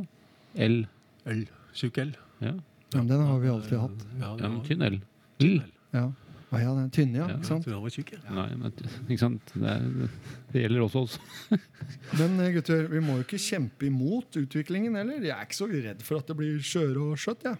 [0.56, 0.86] L.
[1.26, 1.46] L.
[1.72, 2.12] Tjukk L.
[2.40, 2.54] Ja,
[2.94, 4.04] Ja, men den har vi alltid hatt.
[4.20, 5.00] Ja, det ja men tynn L.
[5.40, 5.62] L.
[5.92, 6.10] Ja.
[6.46, 7.24] Å ja, den tynne, ja.
[7.26, 7.36] Ja.
[7.36, 7.64] Ikke Jeg sant?
[7.66, 8.10] han var tjukk.
[8.14, 8.20] ja.
[8.36, 8.74] Nei, men,
[9.08, 9.54] ikke sant.
[9.54, 10.10] Det, er,
[10.52, 11.16] det gjelder også oss.
[12.20, 15.18] Men eh, gutter, vi må jo ikke kjempe imot utviklingen heller.
[15.26, 17.48] Jeg er ikke så redd for at det blir skjøre og skjøtt.
[17.50, 17.56] Ja.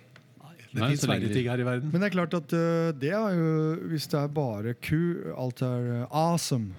[0.76, 1.90] Det Nei, fins verre ting her i verden.
[1.90, 3.52] Men det er klart at uh, det er jo
[3.88, 4.98] Hvis det er bare ku,
[5.32, 6.74] alt er uh, awesome,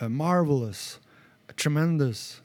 [0.00, 0.96] uh, marvelous,
[1.60, 2.40] tremendous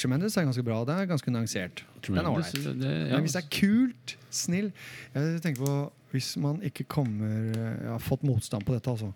[0.00, 0.78] Tremendous er ganske bra.
[0.88, 1.82] Det er ganske nyansert.
[1.84, 2.78] Den er Tremendous, ålreit.
[2.80, 3.10] det, ja.
[3.12, 4.70] Men hvis det er kult, snill
[5.12, 5.74] Jeg tenker på
[6.12, 9.12] Hvis man ikke kommer Jeg har fått motstand på dette, altså.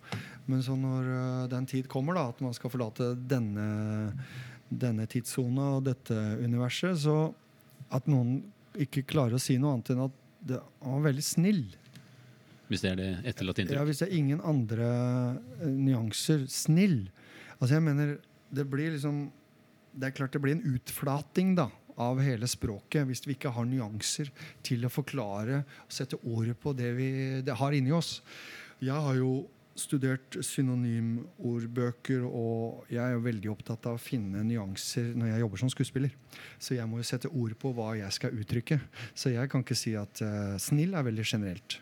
[0.49, 3.67] Men så når øh, den tid kommer, da, at man skal forlate denne,
[4.71, 7.19] denne tidssona og dette universet, så
[7.93, 8.39] at noen
[8.81, 11.65] ikke klarer å si noe annet enn at det, han var veldig snill.
[12.67, 14.87] Hvis det er det etterlatte Ja, hvis det er ingen andre
[15.61, 16.47] eh, nyanser.
[16.51, 17.05] Snill.
[17.59, 18.17] Altså, jeg mener
[18.53, 19.29] Det blir liksom
[19.97, 21.71] Det er klart det blir en utflating da
[22.03, 24.31] av hele språket hvis vi ikke har nyanser
[24.67, 27.11] til å forklare og sette ordet på det vi
[27.47, 28.21] det har inni oss.
[28.85, 29.47] Jeg har jo
[29.81, 35.63] studert synonymordbøker, og jeg er jo veldig opptatt av å finne nyanser når jeg jobber
[35.63, 36.15] som skuespiller.
[36.59, 38.79] Så jeg må jo sette ord på hva jeg skal uttrykke.
[39.17, 41.79] Så jeg kan ikke si at uh, snill er veldig generelt.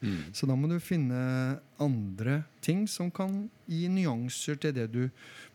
[0.00, 0.32] Mm.
[0.32, 1.20] Så da må du finne
[1.82, 5.02] andre ting som kan gi nyanser til det du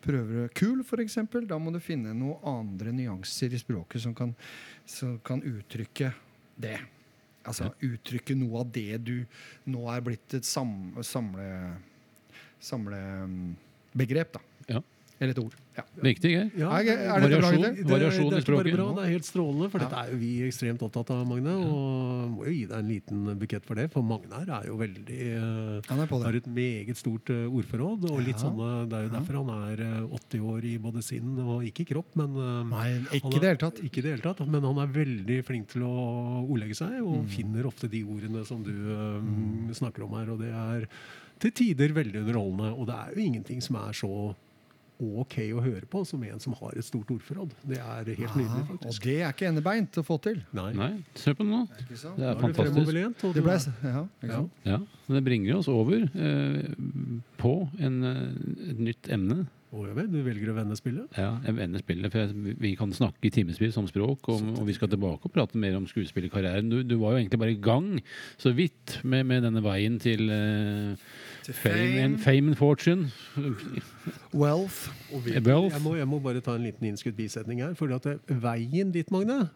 [0.04, 0.50] prøver.
[0.58, 1.18] Kul, f.eks.
[1.50, 4.36] Da må du finne noen andre nyanser i språket som kan,
[4.86, 6.14] som kan uttrykke
[6.62, 6.78] det.
[7.44, 9.16] Altså uttrykke noe av det du
[9.68, 11.48] nå er blitt et sam, samle,
[12.64, 14.44] samlebegrep, da.
[15.24, 15.54] Eller et ord.
[15.78, 15.84] Ja.
[16.04, 16.50] Riktig, Geir?
[16.60, 17.62] Ja, Variasjon.
[17.64, 18.74] Det, Variasjon det i er ikke bare språket.
[18.76, 19.86] bra, det er helt strålende, for Ja.
[19.88, 21.54] dette er jo vi ekstremt opptatt av, Magne.
[21.64, 25.22] Og må jo gi deg en liten bukett for det, for Magnar er jo veldig
[25.32, 28.04] eh, Han er på har et meget stort eh, ordforråd.
[28.12, 28.44] Og litt Ja.
[28.50, 31.88] sånne, Det er jo derfor han er eh, 80 år i både sinn og ikke
[31.94, 32.12] kropp.
[32.20, 33.80] Men, eh, Nei, ikke i det hele tatt.
[33.82, 37.08] Ikke det hele tatt, men han er veldig flink til å ordlegge seg, Mm.
[37.08, 40.30] og finner ofte de ordene som du um, snakker om her.
[40.34, 40.88] Og det er
[41.40, 42.78] til tider veldig underholdende.
[42.78, 44.36] Og det er jo ingenting som er så
[45.24, 47.54] ok å høre på som en som har et stort ordforråd.
[47.70, 48.88] Det er helt nydelig, faktisk.
[48.88, 50.42] og det er ikke endebeint å få til.
[50.56, 50.70] Nei.
[50.78, 51.64] Nei, se på det nå.
[51.90, 52.94] Det er er fantastisk.
[53.34, 54.44] Det ble, er- ja, Ja.
[54.66, 54.78] Ja,
[55.08, 56.72] men Det bringer oss over eh,
[57.42, 59.46] på en, eh, et nytt emne.
[59.74, 61.16] Oh, ja vel, du velger å vende spillet?
[61.18, 62.30] Ja, jeg vender spillet, for
[62.62, 65.74] Vi kan snakke i timevis om språk, og, og vi skal tilbake og prate mer
[65.80, 66.70] om skuespillerkarrieren.
[66.70, 67.88] Du, du var jo egentlig bare i gang
[68.38, 70.94] så vidt med, med denne veien til eh,
[71.52, 73.12] Fame, and, fame, and fortune.
[74.34, 75.74] wealth Wealth.
[75.74, 77.74] jeg, må, jeg må bare ta en liten innskutt bisetning her.
[77.80, 79.50] For at veien dit, Magne,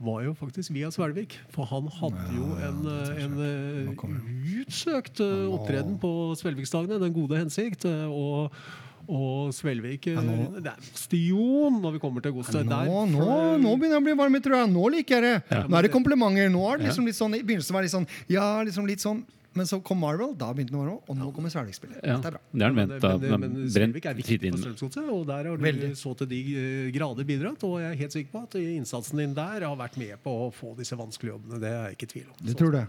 [0.00, 1.38] var jo faktisk via Svelvik.
[1.54, 7.40] For han hadde jo en, eh, en eh, utsøkt eh, opptreden på Svelviksdagene, Den gode
[7.40, 7.84] hensikt.
[7.88, 8.52] eh, Og,
[9.08, 10.20] og Svelvik eh, Ja,
[10.60, 12.62] Det er bastion når vi kommer til godset.
[12.68, 13.26] Nå, nå,
[13.58, 14.68] nå begynner jeg å bli varm i trøya.
[14.70, 15.64] Nå liker jeg det.
[15.66, 16.50] Nå er det komplimenter.
[16.52, 17.10] Nå er det liksom Ja.
[17.10, 19.24] litt sånn, I begynnelsen var det litt sånn Ja, liksom litt sånn
[19.58, 21.98] Men så kom Marvel, da begynte varme, og nå kommer Svelvik-spillet.
[22.06, 22.40] Ja, Det er bra.
[22.54, 25.90] det er Men, men, men Svelvik er viktig på Strømsgodset, og der har du Veldig.
[25.98, 27.64] så til de eh, grader bidratt.
[27.66, 30.50] Og jeg er helt sikker på at innsatsen din der har vært med på å
[30.54, 31.60] få disse vanskelige jobbene.
[31.66, 32.36] Det er jeg ikke i tvil om.
[32.46, 32.84] Du tror det?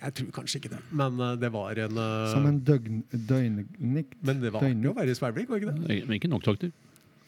[0.00, 4.14] Jeg tror kanskje ikke det, men eh, det var en, eh, Som en døgn, døgnnikk?
[4.24, 5.98] Men det var døgn- å være i Svelvik, var ikke det?
[6.08, 6.70] Men ikke noktokter.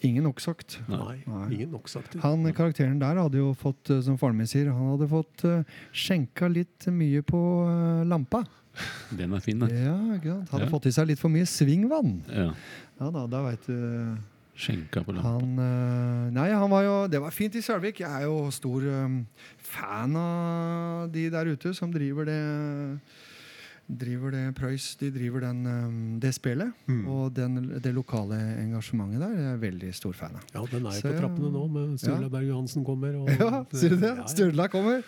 [0.02, 0.80] Ingen oppsagt.
[0.90, 1.44] Nei, Nei.
[1.54, 2.18] ingen noksakter.
[2.24, 5.62] Han karakteren der hadde jo fått, eh, som faren min sier, han hadde fått eh,
[5.94, 7.38] skjenka litt mye på
[7.68, 8.42] eh, lampa.
[9.14, 9.70] Den er fin, den.
[9.70, 9.94] Ja?
[10.50, 10.70] Hadde Ja.
[10.72, 12.22] fått i seg litt for mye svingvann.
[12.32, 12.48] Ja.
[12.98, 14.16] Ja da, da veit du
[14.56, 15.30] Skjenka på lampa.
[15.38, 18.00] Han Nei, han var jo Det var fint i Sølvik.
[18.04, 18.84] Jeg er jo stor
[19.64, 22.40] fan av de der ute som driver det
[23.88, 26.72] Driver det Prøys, de driver den, eh, det spillet.
[26.86, 27.06] Mm.
[27.10, 30.42] Og den, det lokale engasjementet der er jeg veldig stor fan av.
[30.54, 32.32] Ja, den er jo på trappene nå, med Sturla Ja.
[32.32, 33.14] Berg Johansen kommer.
[33.20, 34.14] Og, Ja, sier du det?
[34.22, 34.26] Ja.
[34.30, 35.02] Sturla kommer.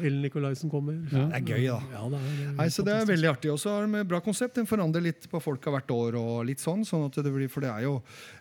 [0.00, 0.94] Ellen Nikolaisen kommer.
[1.12, 1.26] Ja.
[1.30, 1.80] Det er gøy, da.
[1.92, 3.50] Ja, det er, Nei, så Det er veldig artig.
[3.52, 4.54] Og så har de bra konsept.
[4.58, 6.14] Den forandrer litt på folka hvert år.
[6.20, 7.94] og litt sånn, sånn at det blir, For det er jo,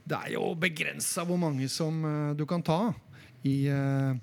[0.07, 2.93] det er jo begrensa hvor mange som eh, du kan ta
[3.45, 4.15] i uh,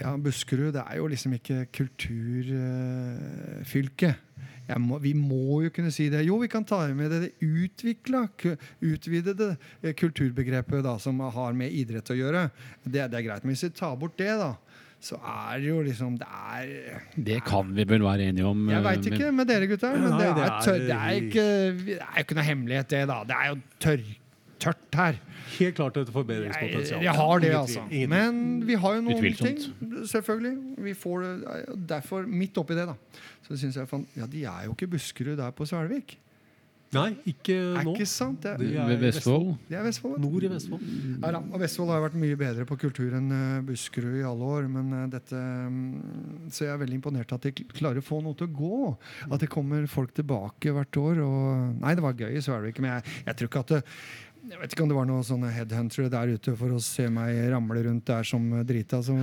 [0.00, 0.72] ja, Buskerud.
[0.74, 4.14] Det er jo liksom ikke kulturfylket.
[4.14, 4.22] Jeg
[4.80, 6.22] må, vi må jo kunne si det.
[6.24, 8.24] Jo, vi kan ta med det, det utvikla,
[8.80, 9.50] utvidede
[9.82, 12.46] eh, kulturbegrepet da, som har med idrett å gjøre.
[12.84, 13.44] Det, det er greit.
[13.44, 14.54] Men hvis vi tar bort det, da,
[15.04, 18.62] så er det jo liksom Det er Det kan vi vel være enige om.
[18.72, 21.48] jeg veit ikke med dere gutter, men det, det er tør, det, er ikke,
[21.84, 23.02] det er jo ikke noe hemmelighet, det.
[23.10, 24.06] da Det er jo tørr,
[24.64, 25.20] tørt her.
[25.58, 27.04] Helt klart et forbedringspotensial.
[27.04, 27.84] jeg har det, altså.
[28.10, 29.68] Men vi har jo noen Utvilsomt.
[29.68, 30.56] ting, selvfølgelig.
[30.88, 32.96] Vi får det, derfor, midt oppi det, da,
[33.46, 36.18] så syns jeg fan, Ja, de er jo ikke Buskerud der på Svelvik.
[36.94, 37.80] Nei, ikke nå.
[37.80, 38.44] Er ikke sant?
[38.44, 39.48] Det Det er, er Vestfold.
[39.66, 40.12] det er Vestfold.
[40.22, 40.82] Nord i Vestfold.
[41.24, 41.40] Ja, da.
[41.50, 44.68] Og Vestfold har jo vært mye bedre på kultur enn eh, Buskerud i alle år.
[44.70, 48.38] Men eh, dette mm, Så jeg er veldig imponert at de klarer å få noe
[48.38, 48.78] til å gå.
[49.26, 51.18] At det kommer folk tilbake hvert år.
[51.26, 53.82] Og, nei, det var gøy i Svelvik, men jeg, jeg tror ikke at det,
[54.44, 57.36] jeg vet ikke om det var noen sånne headhuntere der ute for å se meg
[57.52, 59.00] ramle rundt der som drita.
[59.04, 59.20] Som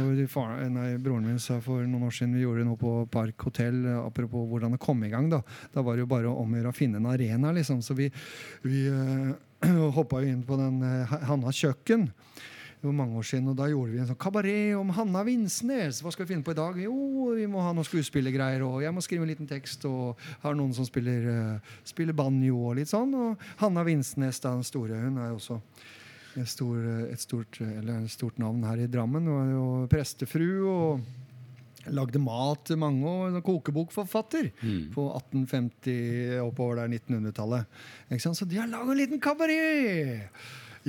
[0.74, 3.84] nei, broren min sa for noen år siden vi gjorde noe på Park hotell.
[3.86, 5.30] eh, Apropos hvordan det kom i gang.
[5.30, 5.41] Da
[5.74, 7.51] Da var det jo bare å gjøre å finne en arena.
[7.51, 8.09] liksom Så vi,
[8.63, 12.09] vi øh, hoppa jo inn på den eh, Hanna kjøkken.
[12.82, 15.99] Var mange år siden, og Da gjorde vi en sånn kabaret om Hanna Vinsnes.
[16.01, 16.79] Hva skal vi finne på i dag?
[16.82, 16.95] Jo,
[17.38, 19.86] vi må ha noen skuespillergreier, og jeg må skrive en liten tekst.
[19.86, 23.13] Og har noen som spiller, uh, spiller banjo og litt sånn.
[23.13, 25.59] Og Hanna Vinsnes, da, den store, hun er jo også
[26.47, 29.27] stor, eh, et stort, eller et stort navn her i Drammen.
[29.27, 34.91] Hun er jo prestefru og lagde mat til mange, og en kokebokforfatter Mm.
[34.93, 37.65] på 1850 oppover der 1900-tallet.
[38.21, 40.29] Så de har laga en liten kabaret!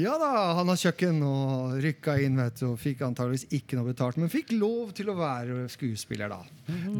[0.00, 3.90] Ja da, han har kjøkken og rykka inn vet du, og fikk antageligvis ikke noe
[3.90, 6.38] betalt, men fikk lov til å være skuespiller da.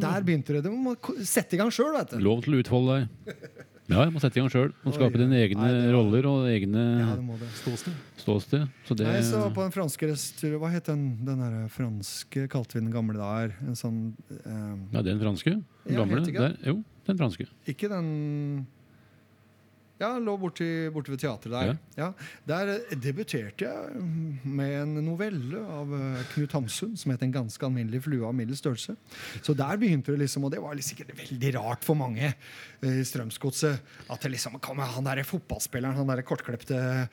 [0.02, 0.64] Der begynte det.
[0.66, 0.92] Du må
[1.24, 2.18] sette i gang sjøl, vet du.
[2.20, 3.38] Lov til å utfolde deg.
[3.92, 4.70] Ja, jeg må sette i gang sjøl.
[4.84, 7.48] Må skape dine egne nei, var- roller og egne Ja, det må det.
[7.62, 7.96] Ståsted.
[8.22, 8.68] ståsted.
[8.88, 12.76] Så det Nei, så på den franske restaurant Hva het den, den der franske kalte
[12.78, 13.56] vi den gamle der?
[13.66, 13.98] En sånn
[14.46, 14.84] um...
[14.94, 15.56] Ja, den franske.
[15.56, 16.22] Den Ja, gamle.
[16.28, 16.38] ikke.
[16.44, 16.56] Der.
[16.70, 16.76] Jo,
[17.08, 17.48] den franske.
[17.68, 18.66] Ikke den
[20.02, 21.76] Ja, lå borti, borti ved teatret der.
[21.98, 22.08] Ja.
[22.48, 24.06] Der eh, debuterte jeg
[24.42, 28.60] med en novelle av eh, Knut Hamsun som het 'En ganske alminnelig flue av middels
[28.60, 28.96] størrelse'.
[29.42, 32.34] Så der begynte det liksom, og det var sikkert veldig rart for mange
[32.82, 33.78] eh, i Strømsgodset,
[34.10, 37.06] at det liksom han derre fotballspilleren, han derre kortklipte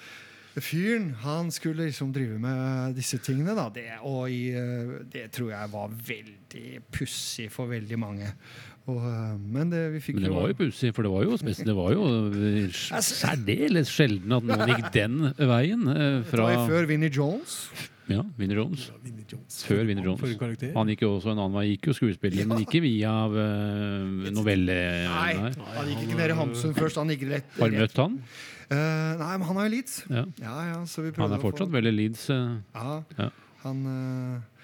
[0.57, 3.55] fyren, han skulle liksom drive med disse tingene.
[3.55, 8.33] da, det, Og i, eh, det tror jeg var veldig pussig for veldig mange.
[8.89, 11.37] Og, eh, men det, vi fikk Men det var jo pussig, for det var jo,
[11.37, 15.85] det var jo eh, Altså- særdeles sjelden at noen gikk den veien.
[16.29, 17.57] Fra, Det var før Vinnie Jones.
[18.09, 18.89] ja, Vinnie Jones.
[19.67, 20.73] Før Vinnie Jones.
[20.75, 21.65] Han gikk jo også en annen vei.
[21.75, 24.77] Gikk jo skuespiller, men ikke via uh, novelle...
[25.05, 26.97] Nei, han gikk ikke ned i Hamsun først.
[26.97, 28.17] Han gikk rett, Har du møtt han?
[28.69, 29.93] Uh, nei, men han er jo Leeds.
[30.09, 30.25] Ja.
[30.41, 32.27] Ja, ja, så vi Han er fortsatt få veldig Leeds.
[32.29, 32.57] Uh,
[33.17, 33.29] ja.
[33.63, 34.58] Han eh,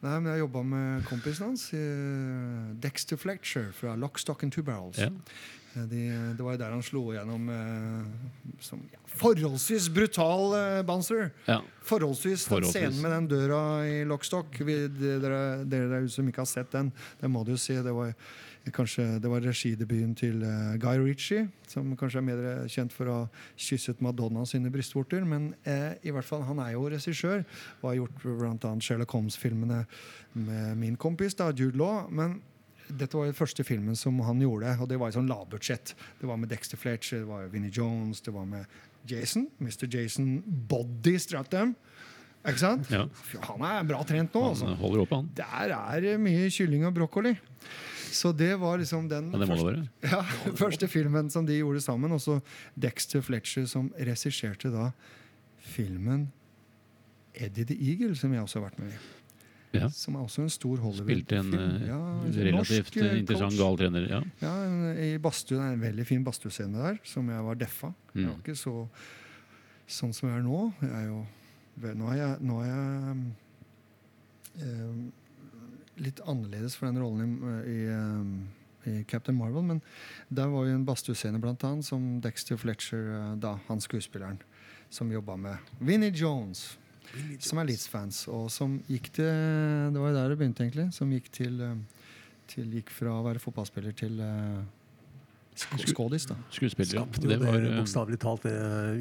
[0.00, 4.96] Nei, men jeg jobba med kompisen hans, eh, Dexter Fletcher fra Lockstock and Two Barrels.
[4.98, 5.10] Ja.
[5.76, 6.00] Eh, De,
[6.34, 10.56] det var jo der han slo igjennom eh, som ja, forholdsvis brutal
[10.88, 11.28] Bouncer.
[11.46, 11.60] Ja.
[11.86, 12.80] Forholdsvis, den Forholdsvis.
[12.96, 14.56] scenen med den døra i Lockstock.
[14.66, 16.90] Vi, dere, dere der ute som ikke har sett den,
[17.20, 17.76] det må du jo si.
[17.76, 18.14] Det var
[18.68, 23.16] kanskje det var regidebuten til eh, Guy Ritchie, som kanskje er mer kjent for å
[23.22, 25.24] ha kysset Madonna sine brystvorter.
[25.24, 27.42] Men eh, i hvert fall, han er jo regissør
[27.80, 28.74] og har gjort bl.a.
[28.84, 29.82] Sherlock Holmes-filmene
[30.36, 32.06] med min kompis da, Jude Law.
[32.12, 32.40] Men
[32.90, 35.94] dette var den første filmen som han gjorde, og det var i sånn lavbudsjett.
[36.20, 38.66] Det var med Dexter Fletcher, det var Vinnie Jones, det var med
[39.08, 39.48] Jason.
[39.60, 39.86] Mr.
[39.88, 41.74] Jason Body Stratham.
[42.46, 42.88] Ikke sant?
[42.90, 43.02] Ja.
[43.50, 44.66] Han er bra trent nå, altså.
[44.70, 45.30] Han holder oppe, han.
[45.36, 47.34] Der er mye kylling og brokkoli.
[48.10, 50.22] Så det var liksom den Ja, første, ja,
[50.58, 52.10] første filmen som de gjorde sammen.
[52.16, 52.40] Og så
[52.80, 54.88] Dexter Fletcher som regisserte da
[55.60, 56.30] filmen
[57.34, 58.98] Eddie the Eagle, som jeg også har vært med i.
[59.78, 59.86] Ja.
[59.94, 61.20] Som er også en stor Hollywood-film.
[61.22, 61.98] Spilte en eh, Ja,
[62.34, 64.08] relativt norsk, eh, interessant gal trener.
[64.10, 64.18] Ja.
[64.42, 65.60] Ja, en- i badstue.
[65.60, 67.92] Det er en veldig fin badstuescene der, som jeg var deffa.
[68.14, 68.30] Jeg Mm.
[68.32, 68.88] var ikke så
[69.86, 70.72] sånn som jeg er nå.
[70.82, 71.20] Jeg er jo,
[71.80, 73.16] nå er jeg, nå er jeg
[74.66, 74.96] eh,
[76.00, 79.82] litt annerledes for den rollen i, i, eh, i Captain Marvel, men
[80.28, 84.40] der var jo en badstuescene blant annet som Dexter Fletcher, eh, da, han skuespilleren,
[84.90, 86.78] som jobba med Vinnie Jones.
[87.42, 90.92] Som er Leeds-fans, og som gikk til Det var jo der det begynte, egentlig.
[90.94, 92.04] Som gikk til, eh,
[92.46, 94.62] til Gikk fra å være fotballspiller til uh,
[95.60, 96.36] skådis, da.
[96.50, 96.94] Skuespiller.
[96.94, 97.04] ja.
[97.04, 98.54] Skapte jo Det var, eh, bokstavelig talt det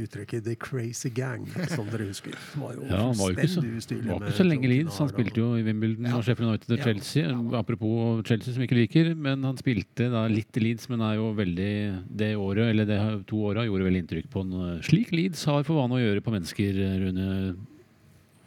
[0.05, 2.33] uttrykket 'The Crazy Gang', som dere husker.
[2.55, 4.97] Var jo Ja, han var jo ikke så, var ikke så lenge Leeds.
[4.99, 6.17] Han spilte jo i Wimbledon Ja.
[6.17, 7.29] og Sheffield United og Ja.
[7.29, 7.59] Ja.
[7.59, 9.15] Apropos Chelsea, som jeg ikke liker.
[9.15, 13.25] Men han spilte da litt i Leeds, men er jo veldig det året, eller det
[13.27, 16.31] to åra gjorde veldig inntrykk på en Slik Leeds har for vane å gjøre på
[16.31, 17.55] mennesker, Rune.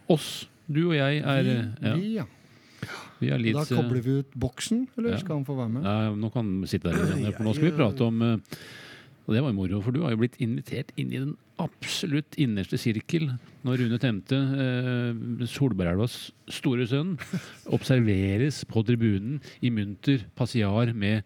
[0.09, 1.43] Oss, du og jeg, er
[1.81, 2.25] ja, vi, ja.
[3.19, 5.17] Vi er Da eh, kobler vi ut boksen, eller Ja.
[5.21, 5.83] skal han få være med?
[5.83, 7.33] Ja, nå kan han sitte der igjen.
[7.37, 8.37] For nå skal vi prate om eh,
[9.27, 12.35] Og det var jo moro, for du har jo blitt invitert inn i den absolutt
[12.35, 13.29] innerste sirkel
[13.63, 17.13] når Rune Temte, eh, Solbergelvas store sønn,
[17.71, 21.23] observeres på tribunen i munter passiar med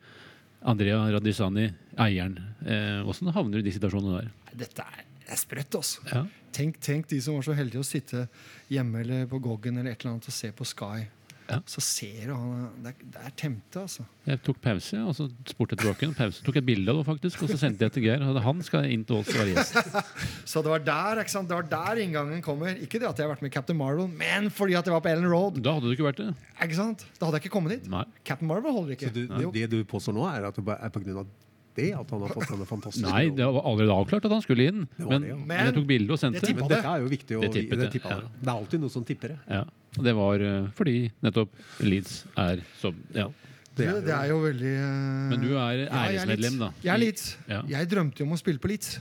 [0.68, 2.38] Andrea Radisani, eieren.
[2.66, 4.32] Eh, Åssen havner du i de situasjonene der?
[4.58, 6.04] Dette er, det er sprøtt, altså.
[6.12, 6.24] Ja.
[6.58, 8.28] Tenk, tenk de som var så heldige å sitte
[8.74, 11.06] hjemme eller på Goggen eller et eller annet og se på Sky.
[11.48, 11.58] Ja.
[11.70, 14.04] Så ser du han Det er, det er Temte, altså.
[14.28, 16.10] Jeg tok pause, og så spurte jeg tilbake.
[16.18, 16.44] Pause.
[16.44, 18.26] Tok et bilde av det, faktisk, og så sendte jeg til Geir.
[18.28, 19.80] og Han skal inn til oss og være gjest.
[20.52, 21.48] Så det var der ikke sant?
[21.48, 22.76] Det var der inngangen kommer.
[22.76, 25.12] Ikke det at jeg har vært med Captain Marvel, men fordi at jeg var på
[25.14, 25.62] Ellen Road.
[25.64, 26.30] Da hadde du ikke vært det.
[26.68, 27.08] Ikke sant?
[27.16, 27.90] Da hadde jeg ikke kommet dit.
[27.92, 28.04] Nei.
[28.28, 29.14] Captain Marvel holder ikke.
[29.14, 31.32] Så du, det du påstår nå, er at det bare er på grunn av
[31.78, 34.68] det at han har fått denne fantastiske Nei, det var allerede avklart at han skulle
[34.72, 34.86] inn.
[34.98, 35.40] Det Men, det, ja.
[35.42, 36.42] men jeg tok bilde og sendte.
[36.44, 38.22] det Men dette er jo viktig å Det tippet det, det, ja.
[38.24, 38.48] det.
[38.48, 39.40] er alltid noen som tipper det.
[39.60, 39.66] Ja.
[40.08, 43.30] Det var eh, fordi nettopp Leeds er som Ja.
[43.78, 46.72] Det, det er jo veldig uh, Men du er æresmedlem, da.
[46.82, 47.26] Jeg er Leeds.
[47.46, 47.60] Ja.
[47.70, 48.96] Jeg drømte jo om å spille på Leeds.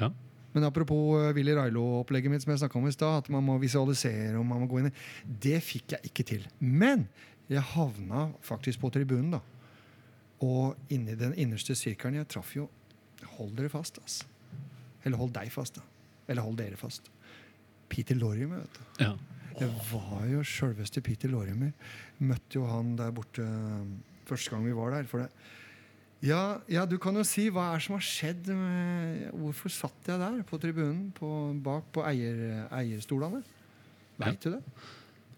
[0.00, 0.10] Ja.
[0.56, 3.60] Men apropos uh, Willy Railo-opplegget mitt, som jeg snakka om i stad, at man må
[3.62, 4.94] visualisere og man må gå inn i
[5.46, 6.48] Det fikk jeg ikke til.
[6.58, 7.06] Men
[7.46, 9.42] jeg havna faktisk på tribunen, da.
[10.44, 12.66] Og inni den innerste sirkelen Jeg traff jo
[13.38, 14.18] Hold dere fast, ass.
[15.04, 15.84] Eller hold deg fast, da.
[16.28, 17.08] Eller hold dere fast.
[17.88, 19.04] Peter Lorimer, vet du.
[19.04, 19.12] Ja.
[19.56, 21.72] Det var jo sjølveste Peter Lorimer.
[22.20, 23.94] Møtte jo han der borte um,
[24.28, 25.08] første gang vi var der.
[25.08, 25.30] For det.
[26.26, 28.52] Ja, ja, du kan jo si hva er som har skjedd.
[28.52, 31.30] Med, hvorfor satt jeg der på tribunen på,
[31.64, 33.42] bak på eier, eierstolene?
[34.20, 34.62] Veit du det?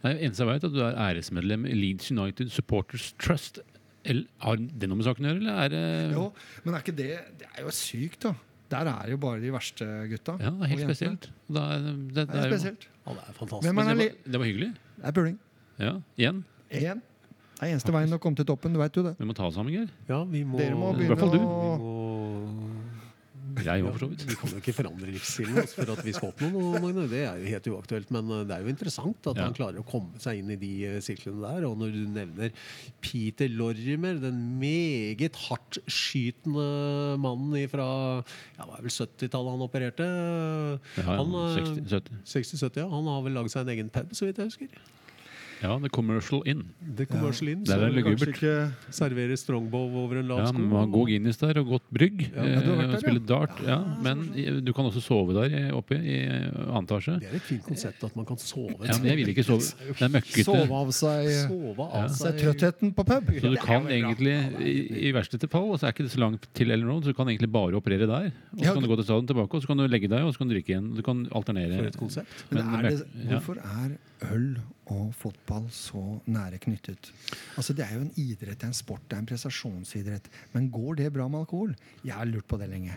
[0.03, 3.59] Det eneste jeg vet, er at du er æresmedlem i Leeds United Supporters Trust.
[4.07, 6.29] Har det noe med saken å gjøre, eller er det Jo,
[6.65, 7.09] men er ikke det
[7.41, 8.35] Det er jo sykt, da.
[8.69, 10.35] Der er jo bare de verste gutta.
[10.45, 11.29] Ja, det er helt og spesielt.
[11.49, 12.83] Det, er, det, det, Det er spesielt.
[12.85, 13.65] jo- det er fantastisk.
[13.65, 14.69] Men, Men er det, var, det var hyggelig.
[14.99, 15.39] Det er puling.
[15.79, 16.43] Ja, igjen.
[16.71, 17.01] Igjen.
[17.59, 18.75] Det er eneste veien å komme til toppen.
[18.77, 19.15] Du veit jo det.
[19.19, 19.89] Vi må ta oss sammen, Geir.
[20.07, 21.73] Ja, vi må, Dere må I begynne å må
[23.65, 24.25] Jeg òg, for så vidt.
[24.29, 27.07] Vi kan jo ikke forandre livsstilen oss for at vi skal oppnå noe, Magne.
[27.11, 28.11] Det er jo helt uaktuelt.
[28.15, 29.47] Men eh, det er jo interessant at Ja.
[29.49, 31.67] han klarer å komme seg inn i de eh, sirklene der.
[31.69, 32.53] Og når du nevner
[33.05, 36.69] Peter Lorimer, den meget hardtskytende
[37.23, 37.89] mannen fra
[38.25, 40.07] ja, det var vel 70-tallet han opererte?
[40.09, 42.23] Ja, ja, Han, eh, 60, 70.
[42.25, 42.89] 60-70, ja.
[42.93, 44.79] Han har vel laget seg en egen pub, så vidt jeg husker.
[45.63, 46.63] Ja, The Commercial Inn.
[46.97, 47.65] The Commercial Inn.
[47.67, 48.53] Der er som det Kanskje ikke
[48.95, 50.59] serverer strongbow over en lav Ja, sko.
[50.59, 52.21] man må ha god Guinness der og godt brygg.
[52.35, 53.29] Ja, ja, du har vært eh, der, og spille ja.
[53.33, 53.63] dart.
[53.67, 54.23] Ja, men
[54.65, 57.17] du kan også sove der oppe i eh, annen etasje.
[57.23, 58.77] Det er et fint konsept at man kan sove.
[58.87, 59.67] Ja, men jeg vil ikke sove.
[59.99, 60.47] Det er møkkete.
[60.47, 63.33] sove av seg Sove av Så er seg trøttheten på pub.
[63.43, 64.77] Så du kan egentlig, i,
[65.09, 67.19] i verste fall, og så er ikke det så langt til Ellen Road, så du
[67.19, 68.31] kan egentlig bare operere der.
[68.53, 70.09] Og så Ja, kan du du- gå til stadion tilbake, og så kan du legge
[70.11, 70.91] deg, og så kan du drikke igjen.
[70.97, 71.79] Du kan alternere.
[71.79, 72.45] For et konsept.
[72.51, 73.97] Men Men er det, hvorfor er
[74.33, 74.59] øl
[74.91, 77.11] og fotball så nære knyttet?
[77.57, 80.29] Altså Det er jo en idrett, det er en sport, det er en prestasjonsidrett.
[80.53, 81.75] Men går det bra med alkohol?
[82.05, 82.97] Jeg har lurt på det lenge.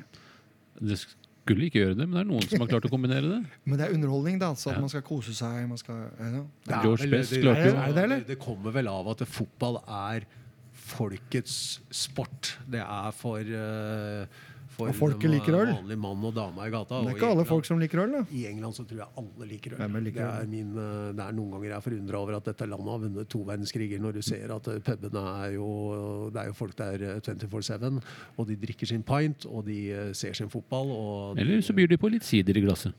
[0.82, 3.40] Det skulle ikke gjøre det, men det er noen som har klart å kombinere det.
[3.66, 4.50] Men det er underholdning, da.
[4.56, 4.76] Altså Ja.
[4.76, 5.68] at man skal kose seg.
[5.70, 6.44] Man skal, ja, ja.
[6.66, 8.28] Det er vel- det- det det.
[8.28, 10.26] Det kommer vel av at fotball er
[10.74, 12.58] folkets sport.
[12.70, 14.26] Det er for, eh,
[14.72, 15.72] for Og folket liker øl.
[15.76, 17.02] vanlige mann og dame i gata.
[17.02, 18.22] Det er ikke alle England- folk som liker øl, da.
[18.32, 19.82] I England så tror jeg alle liker øl.
[19.82, 20.42] Er liker det, øl?
[20.42, 23.00] er min, eh, det er noen ganger jeg er forundra over at dette landet har
[23.06, 26.76] vunnet to verdenskriger, når du ser at eh, pubene er jo Det er jo folk
[26.78, 28.02] der eh, 24-7,
[28.38, 30.88] og de drikker sin pint, og de eh, ser sin fotball.
[30.92, 32.94] Og Eller så byr de på litt sider i glasset.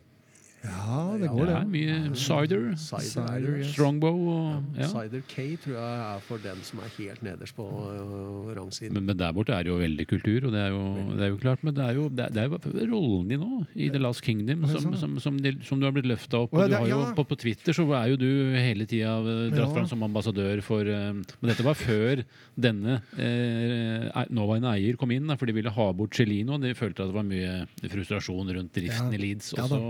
[0.63, 3.73] Ja, det går, Det er mye cider, Cider, Cider, yes.
[3.75, 4.87] strongbow og ja.
[4.93, 8.95] Cider K tror jeg er for den som er helt nederst på uh, rangsiden.
[8.95, 10.83] Men, men der borte er det jo veldig kultur, og det er jo,
[11.19, 11.65] det er jo klart.
[11.67, 14.23] Men det er jo, det er, det er jo rollen din nå, i The Last
[14.23, 16.55] Kingdom, som, som, som, som, de, som du har blitt løfta opp.
[16.55, 19.69] Og du har jo, på, på Twitter så er jo du hele tida dratt Ja.
[19.75, 22.23] fram som ambassadør for eh, Men dette var før
[22.55, 26.59] denne uh, nåværende eier kom inn, da, for de ville ha bort Celino.
[26.63, 29.53] De følte at det var mye frustrasjon rundt driften i Leeds.
[29.59, 29.81] Og så,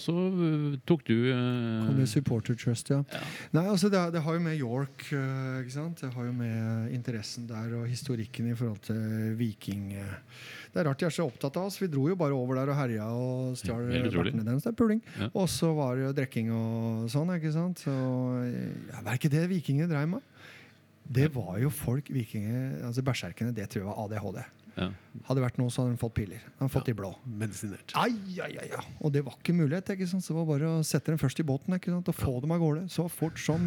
[0.00, 1.84] og så eh, tok du uh...
[1.84, 3.02] Kom er Supporter Trust, ja.
[3.12, 3.20] Ja.
[3.58, 6.00] Nei, altså det, er- det har jo med York eh, ikke sant?
[6.00, 9.92] Det har jo med interessen der og historikken i forhold til Viking.
[10.72, 11.76] Det er rart de er så opptatt av oss.
[11.82, 14.64] Vi dro jo bare over der og herja og stjal Ja, helt deres.
[14.64, 15.00] Det er puling.
[15.18, 15.28] Ja.
[15.34, 17.32] Og så var det jo drikking og sånn.
[17.36, 17.82] ikke sant?
[17.84, 17.94] Så,
[18.90, 20.26] ja, det ikke det vikingene dreiv med?
[21.10, 24.44] Det var jo folk, vikinger, altså Berserkene, det tror jeg var ADHD.
[24.76, 24.88] Ja.
[25.26, 26.42] Hadde det vært noe, så hadde de fått piller.
[26.46, 27.10] De hadde fått de blå.
[27.26, 27.94] Medisinert.
[27.98, 28.80] Ai, ai, ai, ja.
[29.02, 29.90] Og det var ikke mulighet.
[29.96, 30.22] ikke sant?
[30.24, 32.10] Så det var bare å sette dem først i båten ikke sant?
[32.12, 32.84] og få dem av gårde.
[32.94, 33.64] Så fort som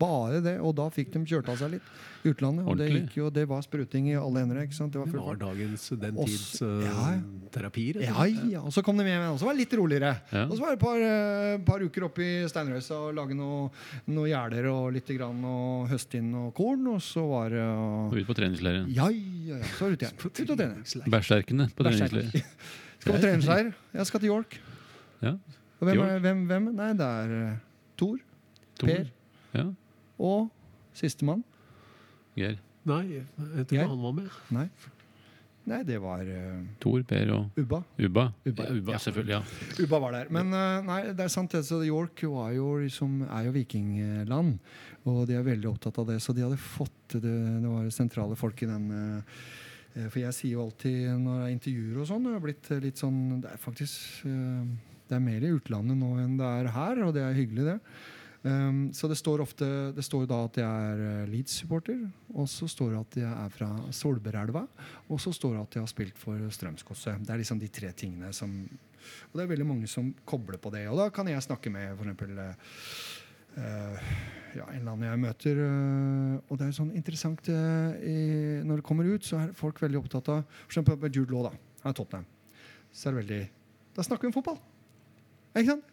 [0.00, 0.56] bare det.
[0.64, 1.92] Og da fikk de kjørt av seg litt
[2.32, 2.66] utlandet.
[2.68, 4.60] Og det, gikk jo, det var spruting i alle ender.
[4.68, 7.48] Det var Det var dagens, den Og tids uh, ja, ja.
[7.54, 7.84] terapi.
[8.04, 8.62] Ja, ja.
[8.62, 10.12] Og så kom de hjem igjen, og så var det litt roligere.
[10.32, 10.44] Ja.
[10.46, 13.68] Og så var det et par, eh, par uker oppe i Steinrøysa og lage noe,
[14.12, 16.86] noe gjerder og litt grann, og høste inn og korn.
[16.94, 18.88] Og så var det Og ut på treningsleiren.
[18.94, 19.70] Ja, ja, ja.
[19.76, 21.06] Så var det ut igjen.
[21.14, 22.44] Bæsjerkene på treningsleir.
[23.00, 23.72] Skal på treningsleir.
[23.94, 24.58] Jeg skal til York.
[25.22, 25.36] Ja.
[25.78, 26.20] Og hvem, York.
[26.22, 26.70] hvem, hvem?
[26.78, 27.58] Nei, det er eh,
[27.98, 28.18] Tor,
[28.78, 28.88] Tor.
[28.90, 29.14] Per
[29.54, 29.64] Ja.
[30.18, 30.50] og
[30.94, 31.44] sistemann.
[32.38, 32.56] Geir.
[32.88, 34.38] Nei, jeg tror ikke han var med.
[34.54, 34.68] Nei.
[35.68, 37.82] Nei, det var uh, Tor, Per og Ubba.
[38.00, 38.22] Ubba.
[38.48, 39.00] Ubba, Ja, Ubba ja.
[39.04, 39.34] selvfølgelig.
[39.36, 39.82] ja.
[39.84, 40.30] Ubba var der.
[40.32, 41.52] Men uh, nei, det er sant.
[41.52, 44.54] det, så York var jo, liksom, er jo vikingland,
[45.04, 46.16] og de er veldig opptatt av det.
[46.24, 49.36] Så de hadde fått det, det var sentrale folk i den eh,
[49.98, 52.82] eh, For jeg sier jo alltid når jeg intervjuer og sånn, det har blitt eh,
[52.84, 54.64] litt sånn Det er faktisk eh,
[55.08, 57.78] det er mer i utlandet nå enn det er her, og det er hyggelig, det.
[58.42, 59.66] Um, så det står ofte
[59.96, 62.04] Det står da at jeg er eh, Leeds-supporter,
[62.38, 64.62] og så står det at jeg er fra Solbergelva,
[65.10, 67.24] og så står det at jeg har spilt for Strømsgodset.
[67.26, 68.52] Det er liksom de tre tingene som
[69.30, 70.84] Og det er veldig mange som kobler på det.
[70.90, 72.76] Og da kan jeg snakke med f.eks.
[73.58, 73.96] Uh,
[74.54, 75.60] ja, en eller annen jeg møter.
[75.62, 79.80] Uh, og det er sånn interessant uh, i, Når det kommer ut, så er folk
[79.82, 81.80] veldig opptatt av For eksempel Jude Law, da.
[81.82, 82.28] Han er Tottenham.
[82.92, 83.40] Så er det veldig
[83.96, 84.60] Da snakker vi om fotball.
[85.56, 85.90] Ikke sant?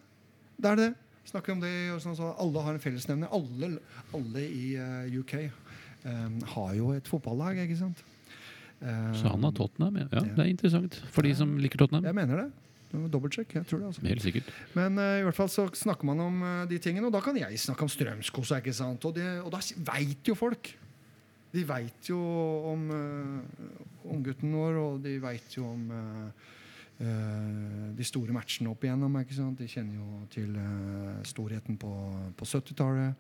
[0.62, 0.92] Det er det.
[1.26, 3.32] Snakker om det, og sånn, så Alle har en fellesnevner.
[3.34, 3.72] Alle,
[4.16, 5.34] alle i uh, UK
[6.06, 8.04] um, har jo et fotballag, ikke sant?
[8.82, 10.08] Um, Så han har Tottenham, ja.
[10.14, 10.24] ja.
[10.36, 12.06] Det er interessant for de som liker Tottenham.
[12.06, 12.48] Jeg mener det.
[13.12, 13.58] Dobbeltsjekk.
[13.58, 13.92] Jeg tror det.
[13.92, 14.06] altså.
[14.08, 14.54] Helt sikkert.
[14.78, 17.38] Men uh, i hvert fall så snakker man om uh, de tingene, og da kan
[17.40, 18.62] jeg snakke om strømskosa.
[18.62, 19.04] ikke sant?
[19.10, 20.76] Og, det, og da veit jo folk.
[21.56, 22.20] De veit jo
[22.72, 26.54] om, uh, unggutten gutten vår, og de veit jo om eh, eh,
[27.00, 29.18] de store matchene opp igjennom.
[29.20, 29.60] ikke sant?
[29.60, 31.92] De kjenner jo til eh, storheten på,
[32.40, 33.16] på 70-tallet.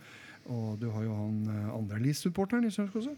[0.46, 3.16] Og du har jo han uh, andre Leeds-supporteren i Strømskosa.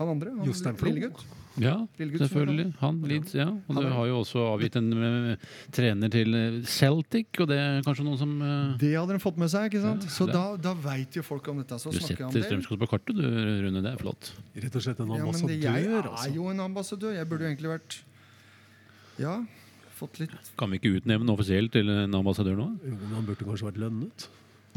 [0.00, 0.32] Han andre.
[0.34, 0.90] Han, Jostein Flo.
[0.90, 1.22] Lillegutt.
[1.62, 2.66] Ja, Lillegutt selvfølgelig.
[2.82, 3.46] Han Leeds, ja.
[3.46, 5.36] Og du er- har jo også avgitt en uh,
[5.72, 8.74] trener til eh, Celtic, og det er kanskje noen som uh...
[8.82, 9.70] Det hadde de fått med seg.
[9.70, 10.04] ikke sant?
[10.04, 11.78] Ja, Så da, da veit jo folk om dette.
[11.80, 12.50] Så Du snakker jeg om setter.
[12.50, 13.24] Strømskog på kartet, du,
[13.64, 13.80] Rune.
[13.86, 14.34] Det er flott.
[14.66, 16.34] Rett og slett en Ja, men det, jeg er altså.
[16.34, 17.14] jo en ambassadør.
[17.16, 18.00] Jeg burde jo egentlig vært
[19.18, 19.38] Ja,
[19.96, 22.66] fått litt Kan vi ikke utnevne offisielt til en ambassadør nå?
[22.84, 24.26] Jo, men Han burde kanskje vært lønnet.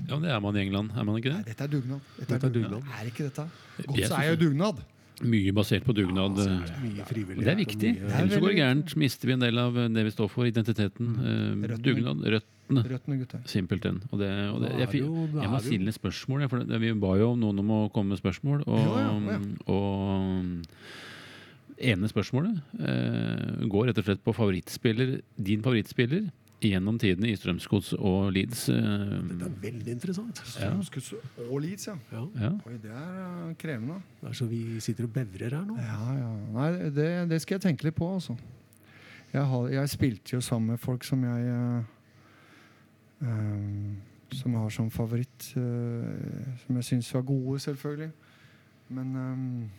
[0.07, 1.51] Ja, men Det er man i England, er man ikke Nei, det?
[1.57, 1.99] dette er dugnad.
[2.19, 2.71] Dette Dette er er dugnad.
[2.79, 2.95] dugnad.
[3.01, 3.45] Er ikke dette?
[3.83, 4.79] Godt, Godset er jo dugnad.
[5.19, 6.37] Mye basert på dugnad.
[6.39, 7.43] Altså, eh, mye frivillighet.
[7.43, 7.89] det er viktig.
[7.99, 8.95] Det er Ellers så går det gærent.
[8.95, 11.09] Mister vi en del av det vi står for, identiteten.
[11.19, 11.83] eh, Røttene.
[11.83, 12.83] dugnad, røttene.
[12.93, 13.41] Røttene gutter.
[13.45, 13.99] Simpelthen.
[14.13, 16.47] Og det, og det, jeg, jeg, er jeg må er stille spørsmål.
[16.47, 18.63] For det, vi ba jo om noen om å komme med spørsmål.
[18.63, 19.39] Og, Ja, ja, ja.
[19.67, 20.63] og
[21.79, 27.93] ene spørsmålet eh, går rett og slett på favorittspiller, din favorittspiller gjennom tidene i Strømsgods
[27.95, 28.65] og Leeds.
[28.67, 28.79] Det
[29.29, 30.41] Dette er veldig interessant.
[30.43, 30.49] Ja.
[30.55, 31.13] Strømsgods
[31.45, 31.95] og Leeds, ja.
[32.11, 32.51] Ja, ja.
[32.67, 34.01] Oi, det er uh, krevende.
[34.19, 35.77] det er så vi sitter og bevrer her nå.
[35.79, 36.33] Ja, ja.
[36.57, 38.35] Nei, det, det skal jeg tenke litt på, altså.
[39.31, 41.83] Jeg, har, jeg spilte jo sammen med folk som jeg uh,
[43.23, 43.97] um,
[44.31, 45.51] som jeg har som favoritt.
[45.55, 48.11] Uh, som jeg syns var gode, selvfølgelig.
[48.89, 49.69] Men ehm,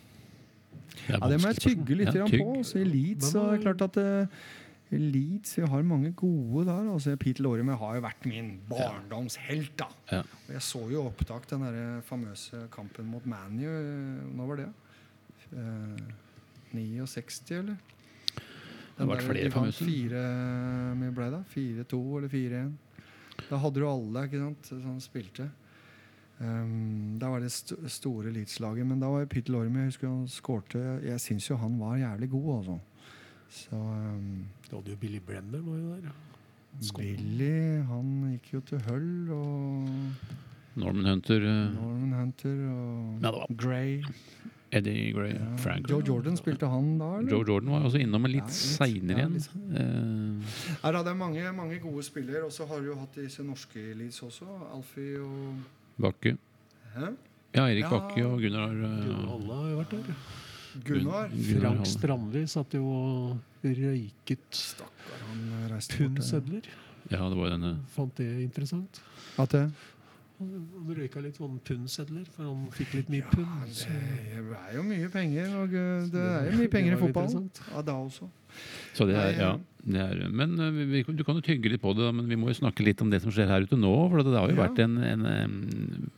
[0.90, 2.14] Det er ja, det må jeg tygge litt.
[2.14, 2.42] Ja, tygg.
[2.44, 2.64] på.
[2.66, 4.42] Så I Leeds så er det klart at uh,
[4.90, 6.88] i Leeds vi har mange gode der.
[6.92, 9.72] Altså, Pete Lorimer har jo vært min barndomshelt.
[9.78, 9.86] da.
[10.10, 10.20] Ja.
[10.48, 13.64] Og jeg så jo opptak den der famøse kampen mot ManU.
[13.70, 14.68] eh, Når var det?
[15.54, 16.10] Uh,
[16.74, 17.76] 69, eller?
[18.34, 19.84] Det har vært der flere de famøse.
[19.86, 20.24] Fire,
[21.00, 21.42] mye ble det?
[21.54, 22.72] 4-2 eller 4-1.
[23.48, 25.46] Da hadde du alle ikke sant, som spilte.
[26.40, 28.86] Um, da var det st store Leeds-laget.
[28.86, 32.30] Men da var Peter Lorimer Jeg husker han skårte Jeg syns jo han var jævlig
[32.32, 32.78] god, altså.
[33.50, 36.12] Så um, Du hadde jo Billy Brenner var jo der.
[36.80, 37.02] Skål.
[37.02, 39.88] Billy, han gikk jo til Hull, og
[40.80, 44.02] Norman Hunter, eh, Norman Hunter og Ja, det var- Gray.
[44.72, 45.56] Eddie Gray, Ja.
[45.58, 47.30] Frank Joe Jordan spilte han da, eller?
[47.32, 48.54] Joe Jordan var også innom en Ja, litt litt.
[48.54, 49.32] seinere igjen.
[49.34, 49.50] litt.
[49.74, 52.44] Eh, Nei, da, det er mange, mange gode spillere.
[52.44, 54.46] Og så har du jo hatt disse norske Leeds også.
[54.72, 55.54] Alfie og
[56.00, 56.36] Bakke.
[56.94, 57.10] Hæ?
[57.54, 57.90] Ja, Erik Ja.
[57.90, 60.20] Bakke og Gunnar Gunnar eh, har jo vært der.
[60.86, 61.30] Gunnar.
[61.34, 61.86] Gunnar Frank.
[61.90, 65.40] Strandli satt jo og røyket Stakkar, han
[65.72, 66.04] reiste bort.
[66.14, 66.68] pundsedler.
[67.10, 69.00] Ja, det var denne Fant det interessant.
[69.38, 69.64] At det?
[70.40, 73.48] Han røyka litt sånn pundsedler, for han fikk litt mye Ja, pund.
[73.66, 75.50] det er jo mye penger.
[75.60, 77.50] Og uh, det er jo mye penger i fotballen.
[77.74, 78.28] Ja, da også.
[78.96, 79.50] Så det er, ja,
[79.84, 82.50] det er Men eh, vi, du kan jo tygge litt på det, men vi må
[82.50, 83.92] jo snakke litt om det som skjer her ute nå.
[84.10, 85.24] For det har jo vært en, en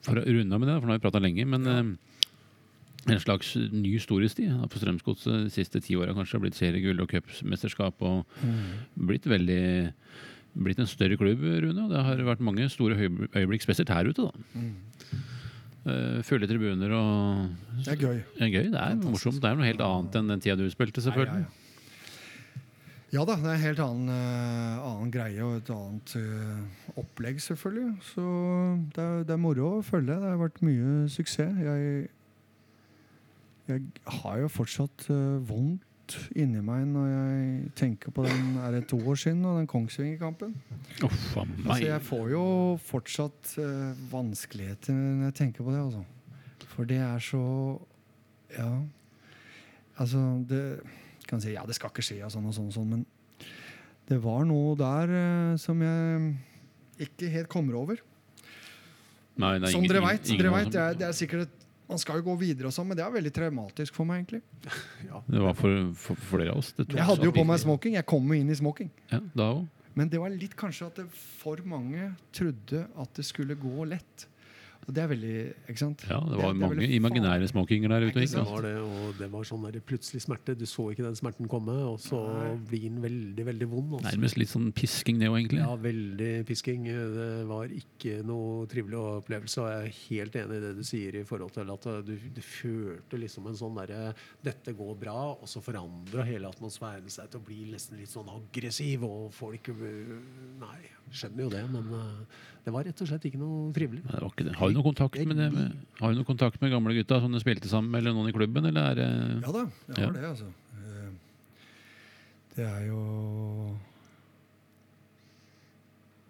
[0.07, 1.97] For å runde av med det, for nå har vi prata lenge, men
[3.11, 6.37] en slags ny storhetstid for Strømsgodset de siste ti åra kanskje.
[6.39, 8.45] har blitt seriegull og cupmesterskap og
[8.95, 9.63] blitt veldig
[10.53, 11.87] blitt en større klubb, Rune.
[11.87, 12.95] og Det har vært mange store
[13.35, 14.29] øyeblikk, spesielt her ute.
[14.29, 14.33] da.
[14.55, 14.75] Mm.
[15.83, 17.49] Eh, Fulle tribuner og
[17.83, 18.19] Det er gøy.
[18.37, 18.67] Det er gøy.
[18.71, 19.11] Det er Fantastisk.
[19.11, 19.41] morsomt.
[19.43, 21.43] Det er noe helt annet enn den tida du spilte, selvfølgelig.
[21.43, 21.62] Ja, ja, ja.
[23.13, 27.43] Ja da, det er en helt annen, eh, annen greie og et annet uh, opplegg,
[27.45, 27.91] selvfølgelig.
[28.09, 28.25] Så
[28.97, 30.17] det er, det er moro å følge.
[30.17, 31.59] Det har vært mye suksess.
[31.61, 32.07] Jeg,
[33.69, 33.83] jeg
[34.23, 38.99] har jo fortsatt uh, vondt inni meg når jeg tenker på den Er det to
[39.09, 40.57] år siden, og den Kongsvinger-kampen?
[41.05, 41.21] Oh.
[41.37, 42.47] Altså, jeg får jo
[42.81, 46.03] fortsatt uh, vanskeligheter når jeg tenker på det, altså.
[46.73, 47.45] For det er så
[48.57, 48.73] Ja.
[50.01, 50.81] Altså, det
[51.33, 53.07] kan si ja, det skal ikke skje, og sånn og sånn, og sånn men
[54.11, 56.35] det var noe der eh, som jeg
[57.09, 58.01] ikke helt kommer over.
[59.41, 60.27] Nei, det er som ingen- dere veit.
[60.29, 61.59] ingen Dere av vet, dem- det, er, det er sikkert et,
[61.93, 64.23] Man skal jo gå videre, og sånn, men det er veldig traumatisk for meg.
[64.23, 64.41] egentlig.
[65.11, 65.19] ja.
[65.29, 66.71] Det var for, for, for flere av oss.
[66.73, 67.97] Det tok Jeg hadde jo på meg smoking.
[67.99, 68.89] Jeg kom jo inn i smoking.
[69.11, 69.67] Ja, da òg.
[69.95, 74.25] Men det var litt kanskje at det for mange trodde at det skulle gå lett.
[74.83, 75.37] Og det er veldig
[75.71, 76.03] Ikke sant?
[76.11, 78.25] Ja, det var det mange det imaginære småkinger smokinger der ute.
[78.27, 80.55] Det var det, og det var sånn der plutselig smerte.
[80.59, 82.51] Du så ikke den smerten komme, og så Nei.
[82.71, 83.95] blir den veldig, veldig vond.
[83.99, 84.11] Også.
[84.11, 85.63] Nærmest litt sånn pisking, det òg, egentlig.
[85.63, 86.89] Ja, veldig pisking.
[86.89, 89.63] Det var ikke noe trivelig opplevelse.
[89.63, 92.43] Og jeg er helt enig i det du sier i forhold til at du, du
[92.43, 94.13] følte liksom en sånn derre
[94.43, 98.31] Dette går bra, og så forandra hele atmosfæren seg til å bli nesten litt sånn
[98.33, 100.79] aggressiv, og folk Nei,
[101.13, 104.03] skjønner jo det, men øh, det var rett og slett ikke noe trivelig.
[104.05, 104.57] Nei, det var ikke det.
[104.59, 107.33] Har du noe kontakt med, det, med, har du noe kontakt med gamle gutta som
[107.35, 108.69] du spilte sammen med, eller noen i klubben?
[108.71, 109.01] Eller er
[109.43, 110.05] Ja da, jeg Ja.
[110.07, 110.51] har det, altså.
[110.79, 111.09] Eh,
[112.57, 113.01] Det er jo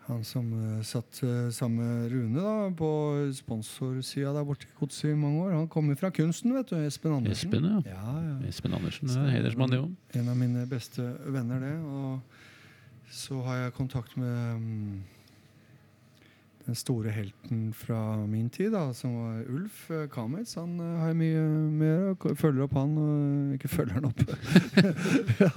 [0.08, 2.88] han som eh, satt eh, sammen med Rune da, på
[3.38, 5.52] sponsorsida der borte i Godset i mange år.
[5.60, 6.76] Han kommer fra kunsten, vet du.
[6.82, 7.52] Espen Andersen.
[7.52, 7.78] Espen, ja.
[7.94, 8.34] Ja, ja.
[8.50, 9.92] Espen Andersen er hedersmann, det òg.
[10.18, 11.76] En av mine beste venner, det.
[11.86, 12.41] Og
[13.12, 15.02] så har jeg kontakt med mm,
[16.66, 19.84] den store helten fra min tid, da, som var Ulf
[20.14, 20.54] Kamitz.
[20.56, 21.42] Han eh, har jeg mye
[21.82, 24.22] med og Følger opp han, og ikke følger han opp.
[25.44, 25.50] ja,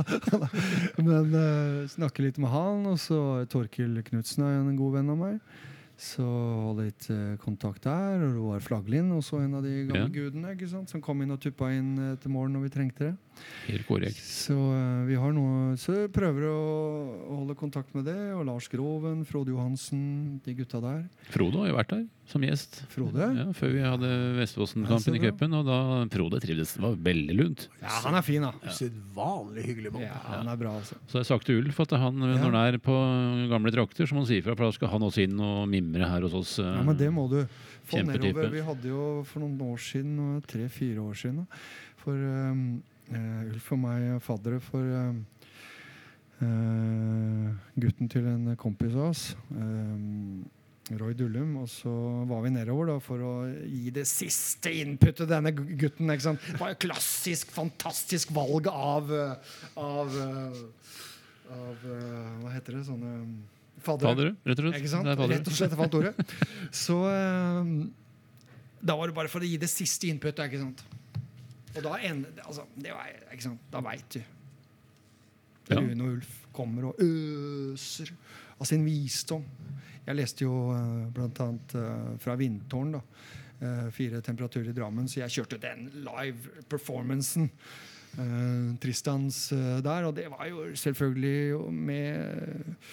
[1.00, 2.84] men uh, snakker litt med han.
[2.92, 3.20] Og så
[3.52, 5.40] Torkil Knutsen er en god venn av meg.
[5.98, 6.26] Så
[6.78, 8.20] litt eh, kontakt der.
[8.28, 10.08] Og Roar Flaglin, også en av de gamle Ja.
[10.12, 10.90] gudene ikke sant?
[10.92, 13.14] som kom inn og tuppa inn eh, til morgen når vi trengte det.
[13.70, 14.20] Helt korrekt.
[14.20, 16.60] Så eh, vi har noe Så prøver å,
[17.30, 18.18] å holde kontakt med det.
[18.36, 21.06] Og Lars Groven, Frode Johansen, de gutta der.
[21.32, 22.80] Frode har jo vært der som gjest.
[22.90, 23.28] Frode?
[23.38, 25.54] Ja, før vi hadde så Vestfossen-kampen i cupen.
[25.60, 25.78] Og da
[26.14, 26.74] Frode trivdes.
[26.76, 27.68] Det var veldig lunt.
[27.84, 28.50] Ja, han er fin, da.
[28.66, 30.06] Usedvanlig hyggelig mann.
[30.08, 30.98] Ja, han er bra, altså.
[31.06, 32.96] Så jeg har sagt til Ulf at han, når han er på
[33.52, 36.26] gamle trakter, som han sier fra, for da skal han også inn og mimre her
[36.26, 36.56] hos oss.
[36.64, 37.38] eh, Ja, men det må du
[37.86, 38.50] få nedover.
[38.56, 41.46] Vi hadde jo for noen år siden, tre-fire år siden,
[42.02, 42.66] for um,
[43.14, 45.22] eh, Ulf og meg er faddere for um,
[46.42, 49.26] uh, gutten til en kompis av oss.
[49.54, 50.46] Um,
[50.94, 51.92] Roy Dullum, og så
[52.30, 53.32] var vi nedover da for å
[53.66, 56.12] gi det siste inputet denne gutten.
[56.14, 56.44] ikke sant?
[56.46, 60.60] Det var jo klassisk, fantastisk valg av, eh, av, eh,
[61.56, 62.84] av eh, Hva heter det?
[62.86, 63.16] Sånne
[63.86, 64.12] Faddere.
[64.12, 64.78] Faddere, rett og slett.
[64.80, 65.10] Ikke sant?
[65.34, 66.14] Rett og slett falt ordet.
[66.74, 67.00] Så
[68.86, 70.86] da var det bare for å gi det siste inputet, ikke sant.
[71.76, 73.66] Og da en, altså, det var, ikke sant?
[73.74, 74.22] Da veit du.
[75.66, 75.82] Ja.
[75.82, 78.14] Rune og Ulf kommer og øser
[78.60, 79.44] av sin visdom.
[80.06, 81.10] Jeg leste jo bl.a.
[81.16, 83.02] blant annet eh, fra Vindtårn, da.
[83.60, 87.50] eh, fire temperaturer i Drammen, så jeg kjørte den live-performancen.
[88.80, 92.86] Tristans eh, der, og det var jo selvfølgelig med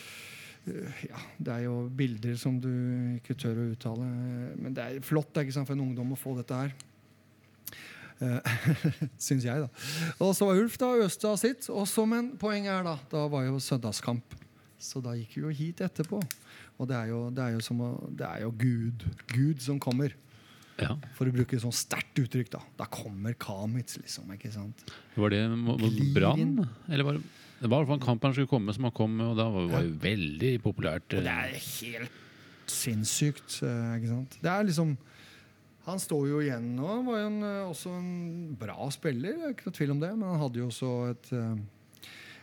[0.63, 2.71] Eh, ja, det er jo bilder som du
[3.17, 4.07] ikke tør å uttale.
[4.59, 6.75] Men det er flott ikke sant, for en ungdom å få dette her.
[9.19, 9.67] Syns jeg, da.
[10.23, 11.67] Og så var Ulf da øste av sitt.
[11.75, 14.37] Og så, men poenget er da da var jo søndagskamp.
[14.83, 16.21] Så da gikk vi jo hit etterpå.
[16.83, 17.79] Og det er jo, det er jo, som
[18.19, 19.05] det er jo Gud.
[19.31, 20.15] Gud som kommer.
[20.81, 20.97] Ja.
[21.15, 22.49] For å bruke et sånn sterkt uttrykk.
[22.57, 24.27] Da Da kommer Kamitz, liksom.
[24.35, 24.83] ikke sant?
[25.15, 26.57] Var det mo- mot Brann?
[26.91, 27.23] Eller var det,
[27.63, 29.47] det var i hvert fall en kamp han skulle komme, som han kom, og da
[29.53, 31.15] var var det jo veldig populært.
[31.15, 32.19] Og det er helt
[32.73, 33.61] sinnssykt.
[33.63, 34.39] eh, ikke sant?
[34.43, 34.97] Det er liksom
[35.85, 36.89] Han står jo igjen nå.
[37.07, 40.11] Var jo en, eh, også en bra spiller, er ikke noe tvil om det.
[40.17, 41.57] Men han hadde jo også et eh,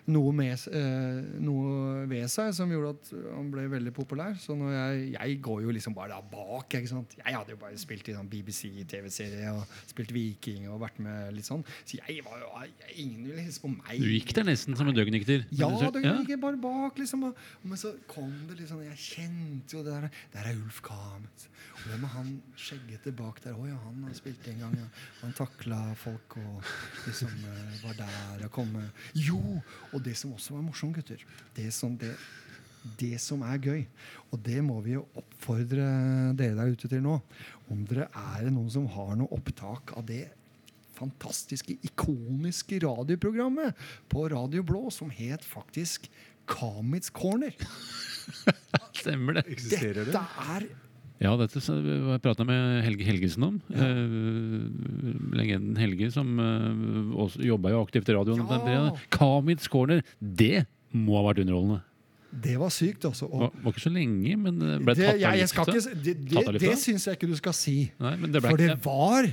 [0.09, 4.35] noe, med, eh, noe ved seg som gjorde at han ble veldig populær.
[4.41, 6.75] Så jeg, jeg går jo liksom bare der bak.
[6.75, 6.89] Jeg
[7.35, 11.63] hadde jo bare spilt i sånn BBC-TV-serie og spilt Viking og vært med litt sånn.
[11.83, 14.01] Så jeg var jo jeg, Ingen ville hilse på meg.
[14.01, 15.45] Du gikk der nesten som en døgnikter?
[15.55, 17.29] Ja, døgnikter det bare bak, liksom.
[17.29, 20.81] Og, men så kom det litt sånn Jeg kjente jo det der Der er Ulf
[20.85, 21.47] Kamet.
[21.79, 23.55] Hvem er han skjeggete bak der?
[23.55, 24.75] Å ja, han har spilt en gang.
[24.81, 24.87] Ja.
[25.21, 26.71] Han takla folk og
[27.05, 29.39] liksom eh, var der og kom med Jo!
[29.93, 31.23] Og det som også var morsomt, gutter
[31.55, 32.13] Det som, det,
[32.99, 33.85] det som er gøy,
[34.31, 35.87] og det må vi jo oppfordre
[36.39, 37.19] dere der ute til nå
[37.69, 40.27] Om dere er noen som har noe opptak av det
[40.99, 43.77] fantastiske, ikoniske radioprogrammet
[44.11, 46.09] på Radio Blå som het faktisk
[46.49, 47.55] Kamits Corner.
[48.99, 49.45] Stemmer det.
[49.53, 50.11] Eksisterer det?
[50.11, 50.67] Dette er
[51.19, 51.59] Ja, dette
[52.23, 53.57] prata jeg med Helge Helgesen om.
[53.75, 58.45] Eh, legenden Helge, som eh, jobba jo aktivt i radioen.
[58.47, 58.85] Ja.
[59.11, 59.65] tiden.
[59.67, 60.65] Corner, det
[60.95, 61.81] må ha vært underholdende.
[62.29, 63.27] Det var sykt, altså.
[63.27, 66.73] Det var, var ikke så lenge, men ble det, tatt av ikke, det, det, det
[66.77, 67.77] syns jeg ikke du skal si.
[67.99, 69.27] Nei, men det For det var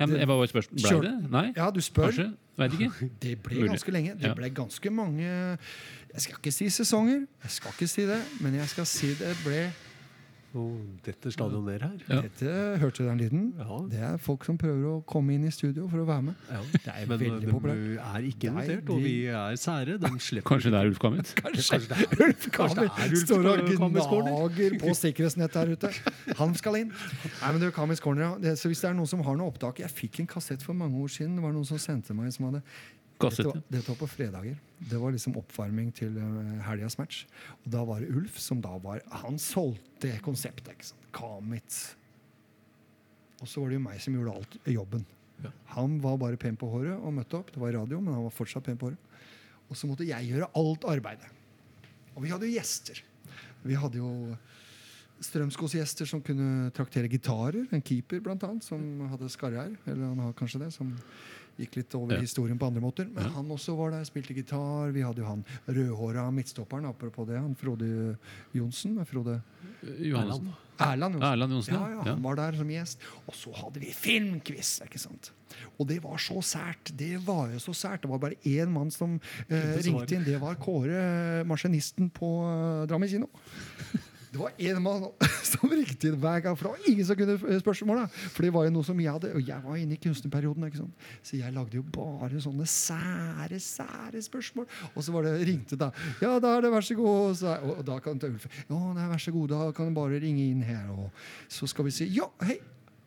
[0.00, 0.68] ja, men jeg var jo et.
[0.72, 1.12] Ble det?
[1.28, 1.44] Nei?
[1.58, 2.08] Ja, du spør.
[2.08, 2.30] Kanskje?
[2.60, 3.08] Veit ikke.
[3.24, 4.16] Det ble ganske lenge.
[4.20, 8.56] Det ble ganske mange Jeg skal ikke si sesonger, jeg skal ikke si det, men
[8.58, 9.60] jeg skal si det ble
[10.58, 11.92] Og dette stadionet her.
[12.08, 12.20] Ja.
[12.24, 13.42] Dette, Hørte du den lyden?
[13.58, 13.76] Ja.
[13.92, 16.40] Det er folk som prøver å komme inn i studio for å være med.
[16.50, 16.62] Ja.
[16.74, 17.78] Det er Men veldig populært.
[17.78, 19.98] Men du er ikke invitert, og vi er sære.
[20.02, 20.10] De
[20.50, 21.34] Kanskje det er Ulf Kamitz?
[21.42, 26.34] Kanskje, Kanskje det er- Ulf er Ulf står og gnager på sikkerhetsnettet der ute.
[26.42, 26.90] Han skal inn.
[26.90, 28.32] Nei, men er Kammers corner, ja.
[28.42, 30.74] det, så Hvis det er noen som har noe opptak Jeg fikk en kassett for
[30.74, 31.36] mange år siden.
[31.38, 32.62] Det var noen som sendte meg som hadde
[33.20, 34.58] dette var, dette var på fredager.
[34.90, 37.24] Det var liksom oppvarming til uh, helgas match.
[37.64, 40.72] Og da var det Ulf som da var Han solgte konseptet.
[40.72, 41.80] ikke sant?
[43.40, 45.04] Og så var det jo meg som gjorde alt jobben.
[45.40, 45.52] Ja.
[45.76, 47.52] Han var bare pen på håret og møtte opp.
[47.52, 49.20] Det var radio, men han var fortsatt pen på håret.
[49.70, 51.30] Og så måtte jeg gjøre alt arbeidet.
[52.16, 53.00] Og vi hadde jo gjester.
[53.64, 54.10] Vi hadde jo
[55.20, 57.66] Strømskos gjester som kunne traktere gitarer.
[57.76, 59.74] En keeper, blant annet, som hadde skarre her.
[59.84, 60.70] Eller han har kanskje det.
[60.72, 60.94] Som
[61.58, 62.20] gikk litt over Ja.
[62.20, 63.08] historien på andre måter.
[63.12, 63.30] Men Ja.
[63.30, 64.92] han også var der, spilte gitar.
[64.92, 67.38] Vi hadde jo han rødhåra midtstopperen, apropos det.
[67.38, 68.16] Han Frode
[68.54, 69.04] Johnsen.
[69.06, 69.42] Frode
[69.82, 70.52] Johannessen.
[70.80, 71.32] Erland Johnsen.
[71.32, 72.02] Erland Johnsen, ja, ja.
[72.06, 72.98] ja, han var der som gjest.
[73.28, 74.80] Og så hadde vi filmquiz.
[74.82, 75.32] ikke sant?
[75.78, 76.92] Og det var så sært.
[76.96, 78.00] Det var jo så sært.
[78.02, 79.20] Det var bare én mann som
[79.50, 80.24] eh, ringte inn.
[80.24, 83.28] Det var Kåre, maskinisten på eh, Drammen kino.
[84.30, 85.08] Det var én mann
[85.50, 88.02] som ringte inn hver gang, for det var ingen som kunne eh, spørsmål.
[88.04, 88.26] da.
[88.30, 90.66] For det var jo noe som jeg hadde, og jeg var inne i kunstnerperioden.
[90.68, 91.08] ikke sant?
[91.26, 94.68] Så jeg lagde jo bare sånne sære, sære spørsmål.
[94.94, 95.90] Og så var det ringte da.
[96.22, 97.34] Ja, da er det vær så god.
[97.40, 99.90] Så, og, og da kan ta Ulf Ja, nei, er vær så god, da kan
[99.90, 100.86] du bare ringe inn her.
[100.94, 101.10] Og
[101.50, 102.60] så skal vi si Ja, hei.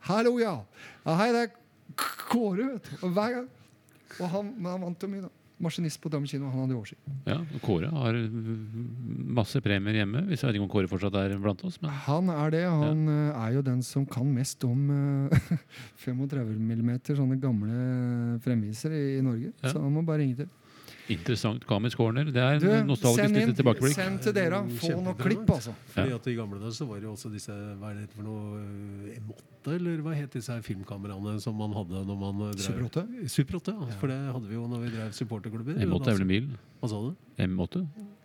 [0.04, 0.58] Hallo, ja.
[1.06, 1.54] ja hei, det er
[1.96, 3.00] Kåre, vet du.
[3.06, 3.48] Og hver gang.
[4.20, 5.43] Og han, han vant jo mye, da.
[5.62, 6.50] Maskinist på Drammen kino.
[6.50, 7.02] Han hadde oversikt.
[7.30, 8.18] Ja, Kåre har
[9.38, 10.24] masse premier hjemme.
[10.30, 11.78] Hvis jeg vet ikke om Kåre fortsatt er blant oss.
[11.84, 12.64] Men Han er det.
[12.70, 13.30] Han ja.
[13.46, 14.90] er jo den som kan mest om
[15.30, 15.56] eh,
[16.06, 19.54] 35 mm sånne gamle fremviser i, i Norge.
[19.62, 19.72] Ja.
[19.72, 20.52] Så han må bare ringe til.
[21.10, 21.66] Interessant.
[21.68, 22.26] Kamis corner.
[22.32, 23.50] Det er Du, en nostalgisk send inn.
[23.50, 23.96] lite tilbakeblikk.
[23.96, 24.62] Send til dere.
[24.80, 25.74] Få noe klipp, altså.
[25.96, 28.24] Fordi at I gamle dager så var det jo også disse hva er det for
[28.24, 28.62] noe
[29.18, 32.88] Emotte, M8, eller hva het disse filmkameraene som man hadde når man eh, drev Super
[32.90, 33.04] 8?
[33.32, 34.00] Super 8, ja.
[34.02, 35.78] For det hadde vi jo når vi drev supporterklubber.
[35.86, 36.50] M8 er vel en bil?
[36.82, 37.14] Hva sa du?
[37.40, 37.84] M8?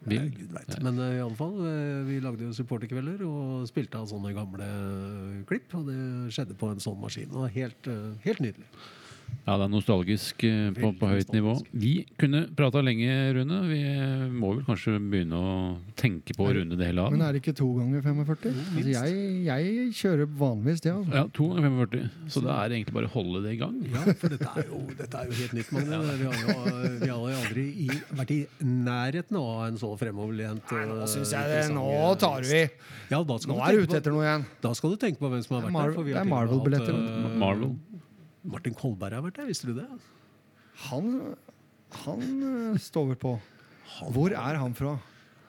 [0.09, 0.19] Bil?
[0.19, 0.83] Nei, Gud.
[0.83, 4.67] Men uh, i alle fall, eh, vi lagde jo supporterkvelder og spilte av sånne gamle
[4.67, 5.75] eh, klipp.
[5.79, 5.99] Og det
[6.35, 7.31] skjedde på en sånn maskin.
[7.35, 8.67] Og helt, uh, helt nydelig.
[9.49, 11.55] Ja, det er nostalgisk eh, på, på høyt nivå.
[11.73, 13.61] Vi kunne prata lenge, Rune.
[13.71, 13.79] Vi
[14.35, 15.53] må vel kanskje begynne å
[15.97, 17.15] tenke på å runde det hele av.
[17.15, 18.59] Men er det ikke to ganger 45?
[18.77, 20.93] Altså, jeg, jeg kjører vanligvis det.
[20.93, 21.15] Altså.
[21.17, 22.29] Ja, to ganger 45.
[22.35, 23.79] Så det er egentlig bare å holde det i gang.
[23.89, 26.03] Ja, for dette er jo, dette er jo helt nytt, Magne.
[26.21, 27.89] Vi har jo, vi har aldri i,
[28.21, 31.65] vært i nærheten av en så fremoverlent Nei, nå eh, syns jeg det.
[31.73, 31.89] Nå
[32.21, 32.67] tar vi!
[33.09, 34.45] Ja, da skal Nå du er du ute etter noe igjen.
[34.61, 36.13] Da skal du tenke på hvem som har vært der.
[36.13, 36.99] det er Marvel-billetter.
[37.01, 37.79] eh, Marvel.
[38.49, 39.87] Martin Kolberg har vært der, visste du det?
[40.89, 41.15] Han,
[42.05, 43.37] han øh, står vel på.
[44.15, 44.97] Hvor er han fra?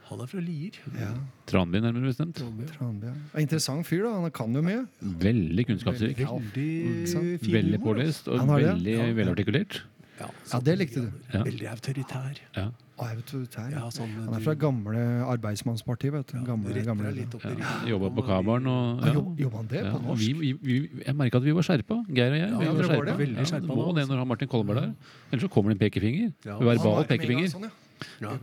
[0.10, 0.78] Han er fra Lier.
[0.98, 1.12] Ja,
[1.50, 2.40] Tranby, nærmere bestemt.
[2.40, 3.14] Tranby, ja.
[3.38, 4.16] Interessant fyr, da.
[4.24, 4.82] Han kan jo mye.
[5.22, 6.24] Veldig kunnskapsrik.
[6.24, 7.44] Veldig sant?
[7.44, 9.08] fin Veldig pålest og Han veldig ja.
[9.20, 9.84] velartikulert.
[10.20, 11.12] Ja, Ja, det likte du.
[11.32, 11.44] Ja.
[11.46, 12.42] Veldig autoritær.
[12.58, 12.66] Ja.
[13.00, 13.70] Autoritær.
[13.72, 15.04] Ja, sånn, Han er fra gamle
[15.34, 16.40] arbeidsmannspartiet, vet du.
[16.46, 17.12] Gamle, retter gamle.
[17.16, 17.74] litt opp i Ja.
[17.88, 19.14] Jobba på kabelen og Ja, ja.
[19.14, 20.20] jobb- Jobber han det Ja, på og norsk?
[20.20, 22.50] vi, vi, vi, jeg merka at vi var skjerpa, Geir og jeg.
[22.50, 23.06] Ja, vi var skjerpa.
[23.06, 23.18] det.
[23.18, 24.94] Veldig Ja, det må det når han Martin Kolberg der.
[25.32, 26.34] Ellers så kommer det en pekefinger.
[26.46, 26.58] Ja.
[26.60, 27.48] Verbal pekefinger.
[27.48, 27.72] Sånn,
[28.24, 28.34] ja.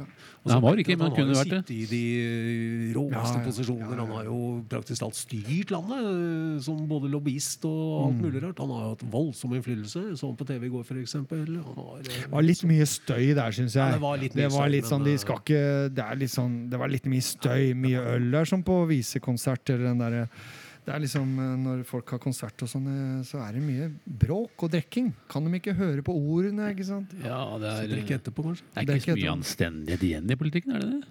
[0.46, 1.58] Nei, han var ikke, Han men har kunne vært det.
[1.66, 3.44] sittet i de råeste Ja, ja.
[3.46, 3.98] posisjoner.
[3.98, 4.38] Han har jo
[4.70, 8.60] praktisk talt styrt landet eh, som både lobbyist og alt mulig rart.
[8.62, 10.04] Han har jo hatt voldsom innflytelse.
[10.20, 11.16] Så han på TV i går, f.eks.
[11.26, 13.82] Det var litt mye støy der, syns jeg.
[13.82, 15.64] Ja, det var litt mye det var støy, litt men, sånn, de eh, skal ikke,
[15.96, 19.74] det, er litt sånn, det var litt mye støy, mye øl der, som på visekonsert.
[19.74, 20.28] Eller den der,
[20.86, 23.88] det er liksom, eh, Når folk har konsert, og sånn, eh, så er det mye
[24.06, 25.12] bråk og drikking.
[25.28, 26.70] Kan de ikke høre på ordene?
[26.72, 27.10] ikke sant?
[27.24, 28.62] Ja, det Så er, drikke etterpå, kanskje.
[28.76, 31.02] er det er ikke så mye anstendighet igjen i politikken, er det det?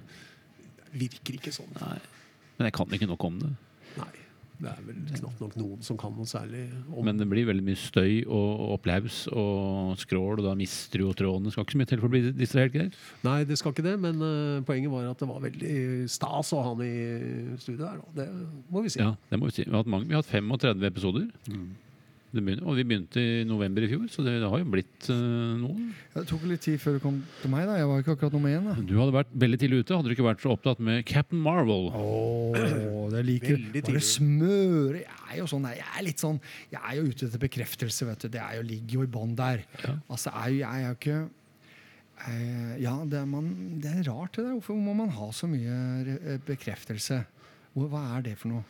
[0.95, 1.73] Virker ikke sånn.
[1.81, 1.99] Nei.
[2.57, 3.51] Men jeg kan ikke nok om det.
[4.59, 7.65] Det er vel knapt nok noen som kan noe særlig om Men det blir veldig
[7.65, 11.53] mye støy og applaus og skrål, og da mister du jo trådene.
[11.53, 12.99] Skal ikke så mye til for å bli distrahert, greit?
[13.27, 15.77] Nei, det skal ikke det, men uh, poenget var at det var veldig
[16.11, 16.93] stas å ha han i
[17.61, 18.03] studio her.
[18.15, 18.29] Det
[18.71, 19.01] må vi si.
[19.03, 19.65] Ja, det må vi si.
[19.65, 21.27] Vi har hatt, mange, vi har hatt 35 episoder.
[21.45, 21.84] Det
[22.33, 25.53] begynner, og vi begynte i november i fjor, så det, det har jo blitt uh,
[25.61, 25.91] noen.
[26.11, 27.63] Ja, Det tok litt tid før det kom til meg.
[27.69, 27.77] da.
[27.79, 28.65] Jeg var ikke akkurat nummer én.
[28.67, 28.75] da.
[28.81, 29.95] Du hadde vært veldig tidlig ute.
[29.95, 31.87] Hadde du ikke vært så opptatt med Captain Marvel?
[31.95, 36.39] Åh, det liker Bare smøre Jeg er jo sånn Jeg er litt sånn
[36.73, 38.31] Jeg er jo ute etter bekreftelse, vet du.
[38.33, 39.63] Det er jo, ligger jo i bånn der.
[39.85, 39.95] Ja.
[40.09, 41.19] Altså, jeg, jeg er jo ikke
[42.25, 43.49] eh, Ja, det er, man,
[43.83, 44.57] det er rart, det der.
[44.57, 45.79] Hvorfor må man ha så mye
[46.17, 47.21] eh, bekreftelse?
[47.75, 48.63] Hva er det for noe?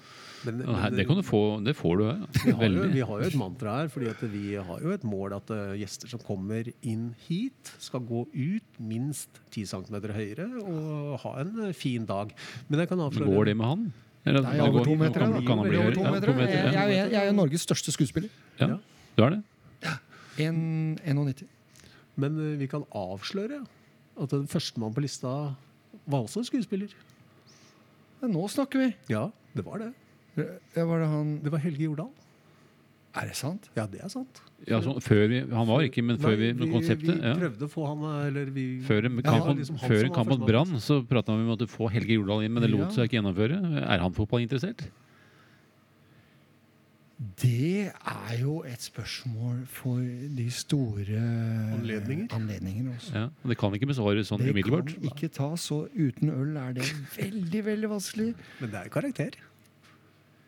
[0.45, 2.19] Men, Ja, her- men Det, kan du få, det får du her.
[2.45, 5.03] vi, har jo, vi har jo et mantra her, fordi at vi har jo et
[5.03, 10.47] mål at uh, gjester som kommer inn hit, skal gå ut minst 10 cm høyere
[10.61, 12.31] og ha en uh, fin dag.
[12.69, 13.87] Men jeg kan avsløre Går det med han?
[14.25, 15.19] Eller, Nei, over to meter.
[15.21, 16.29] Kan, kan han bli Over to meter.
[16.31, 16.85] Ja, meter, Jeg, ja.
[16.85, 18.29] jeg, er- jeg er Norges største skuespiller.
[18.59, 18.71] Ja,
[19.17, 19.43] du er det?
[20.37, 20.55] 1
[21.05, 21.45] 1,90.
[22.19, 23.61] Men uh, vi kan avsløre
[24.15, 25.31] at den førstemann på lista
[26.07, 26.91] var også en skuespiller.
[28.21, 28.89] Men nå snakker vi!
[29.11, 29.91] Ja, det var det.
[30.35, 32.09] Ja, var det han Det var Helge Jordal.
[33.15, 33.69] Er det sant?
[33.77, 34.41] Ja, det er sant.
[34.67, 37.35] Ja, så, før vi, han var ikke, men før vi, vi konseptet Vi ja.
[37.39, 40.13] prøvde å få han eh, Eller vi Før en kamp, mot- liksom han før en
[40.17, 40.43] kamp mot.
[40.49, 42.77] Brann så prata vi om å få Helge Jordal inn, men det Ja.
[42.81, 43.61] lot seg ikke gjennomføre.
[43.85, 44.83] Er han fotballinteressert?
[47.39, 50.01] Det er jo et spørsmål for
[50.35, 51.15] de store
[51.77, 52.27] Anledninger.
[52.35, 53.13] anledninger også.
[53.15, 54.91] Ja, og Det kan ikke besvares sånn Det umiddelbart.
[54.91, 56.83] kan ikke tas, så uten øl er det
[57.15, 58.35] veldig, veldig vanskelig.
[58.59, 59.31] Men det er karakter.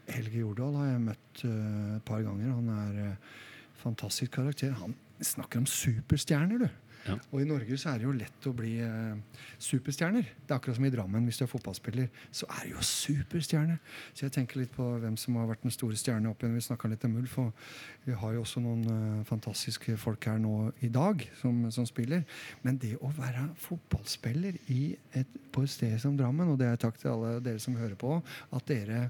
[0.07, 2.53] Helge Jordal har jeg møtt eh, et par ganger.
[2.55, 3.37] Han er uh,
[3.81, 4.71] fantastisk karakter.
[4.81, 6.69] Han snakker om superstjerner, du.
[7.07, 7.15] Ja.
[7.31, 10.27] Og i Norge så er det jo lett å bli eh, superstjerner.
[10.43, 11.27] Det er akkurat som i Drammen.
[11.27, 13.77] Hvis du er fotballspiller, så er du jo superstjerne.
[14.11, 16.57] Så jeg tenker litt på hvem som har vært den store stjerne opp igjen.
[16.57, 17.63] Vi snakka litt om Ulf, og
[18.07, 20.55] vi har jo også noen eh, fantastiske folk her nå
[20.85, 22.25] i dag som, som spiller.
[22.65, 24.81] Men det å være fotballspiller i
[25.15, 27.97] et, på et sted som Drammen, og det er takk til alle dere som hører
[27.99, 28.19] på,
[28.51, 29.07] at dere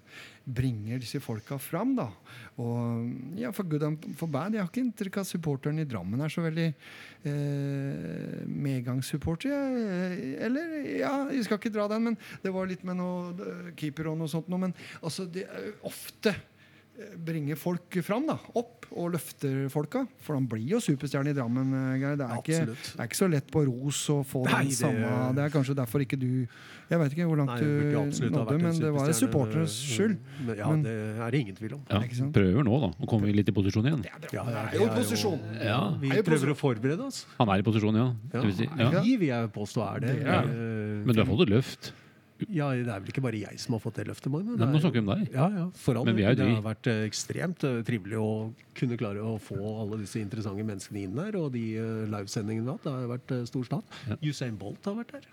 [0.48, 2.08] bringer disse folka fram, da.
[2.64, 4.56] Og ja, for good and for bad.
[4.56, 6.68] Jeg har ikke inntrykk av at supporteren i Drammen er så veldig
[7.28, 9.52] eh, medgangssupporter.
[10.48, 14.14] Eller Ja, jeg skal ikke dra den, men det var litt med noe eh, keeper
[14.14, 14.68] og noe sånt noe.
[14.68, 15.48] Men altså, det
[15.88, 16.36] ofte
[17.28, 18.38] bringer folk fram, da.
[18.58, 20.06] Opp og løfter folka.
[20.24, 22.16] For han blir jo superstjerne i Drammen, eh, Geir.
[22.18, 24.78] Det er, ikke, det er ikke så lett på Ros å få Nei, den det-
[24.80, 26.48] samme Det er kanskje derfor ikke du
[26.90, 30.18] Jeg vet ikke hvor langt Nei, du nådde, men det var supporternes skyld.
[30.46, 31.82] Men, ja, Men- det er det ingen tvil om.
[31.92, 32.34] Ja, Ikke sant?
[32.34, 34.06] prøver nå, da, å komme litt i posisjon igjen.
[34.06, 35.40] Ja, det er jo posisjon.
[35.62, 37.26] Ja, Vi Er prøver å forberede oss.
[37.38, 38.08] Han er i posisjon, ja.
[38.34, 38.90] Ja, Det vil si, ja.
[39.04, 40.16] Vi vil jeg påstå er det.
[40.24, 41.92] Det er Eh, Men du har fått et løft.
[42.54, 44.54] Ja, det er vel ikke bare jeg som har fått det løftet, Magne.
[44.60, 45.32] Nei, nå snakker vi om deg.
[45.34, 46.30] Ja, ja, for all Men vi del.
[46.30, 48.28] er jo Det har vært eh, ekstremt eh, trivelig å
[48.78, 51.38] kunne klare å få alle disse interessante menneskene inn der.
[51.42, 52.86] Og de eh, livesendingene vi har hatt.
[52.86, 53.98] Det har vært stor stat.
[54.12, 54.20] Ja.
[54.30, 55.26] Usain Bolt har vært der.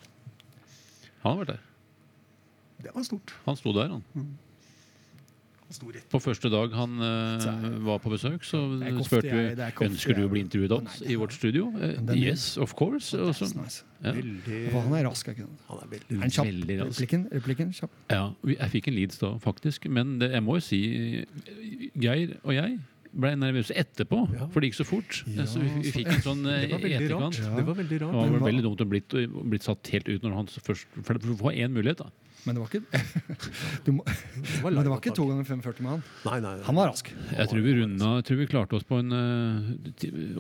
[1.26, 1.62] Han har vært der.
[2.84, 3.36] Det var stort.
[3.44, 4.02] Han sto der, han.
[4.14, 4.24] Sto
[6.12, 8.60] På første dag han uh, var på besøk, så
[9.06, 11.70] spurte vi ønsker du å bli intervjuet av oss i vårt studio.
[11.74, 13.16] Uh, yes, of course.
[13.16, 13.82] Og så, nice.
[14.04, 14.12] ja.
[14.14, 15.48] veldig han er rask, er ikke?
[15.70, 16.50] Han er veldig Er kjapp?
[16.52, 16.92] Veldig rask.
[16.92, 17.28] Replikken?
[17.32, 18.00] Replikken kjapp.
[18.12, 18.24] Ja,
[18.54, 19.88] jeg fikk en leads da, faktisk.
[19.90, 20.82] Men det, jeg må jo si
[21.94, 22.78] Geir og jeg
[23.14, 24.48] ble nervøse etterpå, Ja.
[24.50, 25.22] for det gikk så fort.
[25.30, 27.22] Ja, så vi, vi fikk en sånn etterkant Det var veldig etterkant.
[27.22, 27.38] rart.
[27.40, 27.54] Ja.
[27.56, 29.16] Det var veldig Det var veldig dumt å blitt,
[29.54, 32.10] blitt satt helt ut når han først For du får én mulighet, da.
[32.44, 33.02] Men det var ikke,
[33.86, 36.02] du må, Det var men det var ikke to ganger 45 med han.
[36.26, 36.64] Nei, nei, nei.
[36.66, 37.08] Han var rask.
[37.30, 39.14] Jeg tror vi runda Jeg tror vi klarte oss på en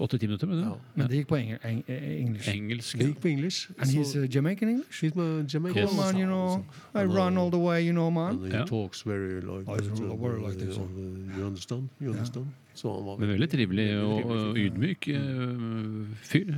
[0.04, 0.66] åtte-ti minutter med det.
[0.68, 0.74] Ja.
[0.94, 2.48] Men det gikk på eng eng engelsk.
[2.52, 2.98] Engelsk.
[2.98, 3.72] Det gikk på engelsk.
[3.78, 5.04] And he's så- uh, Jamaican English?
[5.04, 5.82] He's my Jamaican.
[5.82, 5.90] Yes.
[5.92, 6.64] Oh, man, you know,
[6.94, 8.36] I uh, run all the way, you know, man.
[8.36, 8.66] And he yeah.
[8.66, 10.82] talks very like I uh, like this, uh,
[11.36, 11.88] You understand?
[12.00, 12.24] You understand?
[12.36, 12.63] understand?
[12.74, 16.48] Så han var Men veldig trivelig veldig og, trivelig og ydmyk uh, fyr.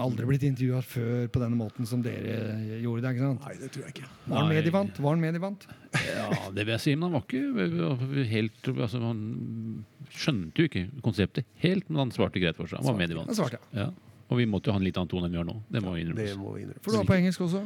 [0.00, 2.38] Aldri blitt intervjua før på denne måten som dere
[2.80, 3.12] gjorde det.
[3.12, 3.44] ikke sant?
[3.44, 4.08] Nei, det tror jeg ikke.
[4.24, 4.56] Var han Nei.
[4.56, 5.02] medievant?
[5.04, 5.68] Var han medievant?
[6.06, 9.20] Ja, det vil jeg si, men han var ikke helt altså, Han
[10.16, 12.80] skjønte jo ikke konseptet helt, men han svarte greit for seg.
[12.80, 13.30] Han var medievant.
[13.32, 13.90] Han svarte, Ja.
[14.26, 15.52] Og vi måtte jo ha en litt annen tone enn vi har nå.
[15.70, 16.72] Det må vi innrømme.
[16.82, 17.60] For du har på engelsk også.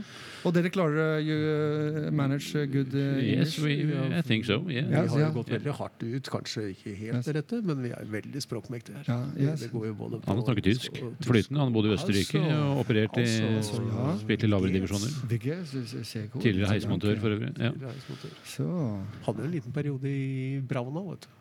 [0.44, 3.78] Og dere klarer you uh, manage uh, good uh, Yes, we,
[4.18, 4.58] I think so.
[4.68, 4.84] Yeah.
[4.92, 7.30] Ja, Vi har jo gått veldig hardt ut, kanskje ikke helt Yes.
[7.38, 9.08] rette, men vi er veldig språkmektige her.
[9.08, 9.16] Ja,
[9.52, 9.64] yes.
[9.64, 11.60] det går jo både på Han har snakket tysk og flytende.
[11.64, 14.12] Han bodde i Østerrike Altså, og opererte i altså, ja.
[14.20, 15.16] Spilte i lavere divisjoner.
[16.44, 17.52] Tidligere heismontør, for øvrig.
[17.56, 17.72] Ja.
[19.24, 21.36] Hadde jo en liten periode i Braunau, vet du.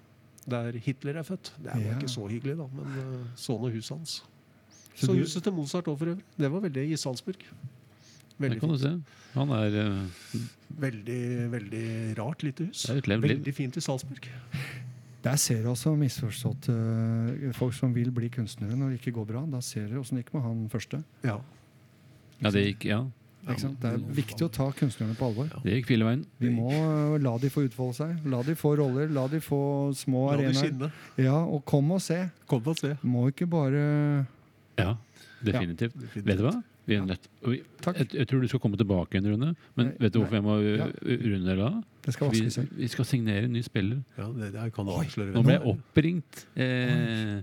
[0.50, 1.52] Der Hitler er født.
[1.60, 1.96] Det var Ja.
[2.00, 4.22] ikke så hyggelig, da, men uh, sånn nå huset hans.
[5.00, 6.24] Så du- huset til Mozart òg, for øvrig.
[6.38, 7.46] Det var veldig i Salzburg.
[8.40, 8.92] Det kan kan du se.
[9.36, 10.40] Han er uh...
[10.80, 11.88] Veldig, veldig
[12.20, 12.86] rart lite hus.
[12.90, 13.02] Er.
[13.04, 14.30] Veldig fint i Salzburg.
[15.24, 19.26] Der ser du også misforstått uh, folk som vil bli kunstnere når det ikke går
[19.34, 19.44] bra.
[19.52, 21.02] Da ser du åssen det gikk med han første.
[21.24, 21.40] Ja.
[22.40, 23.02] Ja, det gikk, ja.
[23.50, 23.80] Ikke sant?
[23.82, 25.52] Det er viktig å ta kunstnerne på alvor.
[25.64, 26.24] Det gikk filleveien.
[26.40, 28.16] Vi må uh, la de få utfolde seg.
[28.32, 29.12] La de få roller.
[29.12, 29.62] La de få
[29.98, 30.96] små La arenaer.
[31.20, 32.22] Ja, og kom og se.
[32.48, 32.96] Kom og se.
[33.04, 33.84] Må ikke bare
[34.84, 34.96] Ja,
[35.46, 35.96] definitivt.
[36.16, 36.56] Vet du hva?
[36.90, 39.52] Vi er nødt jeg, jeg tror du skal komme tilbake igjen, Rune.
[39.78, 40.88] Men Nei, vet du hvorfor jeg må Ja.
[41.06, 41.70] runde da?
[42.06, 42.42] Det skal Vi,
[42.80, 44.00] vi skal signere en ny spiller.
[44.18, 45.34] Ja, det, det kan du avsløre.
[45.36, 46.46] Nå ble jeg oppringt.
[46.58, 47.42] Eh,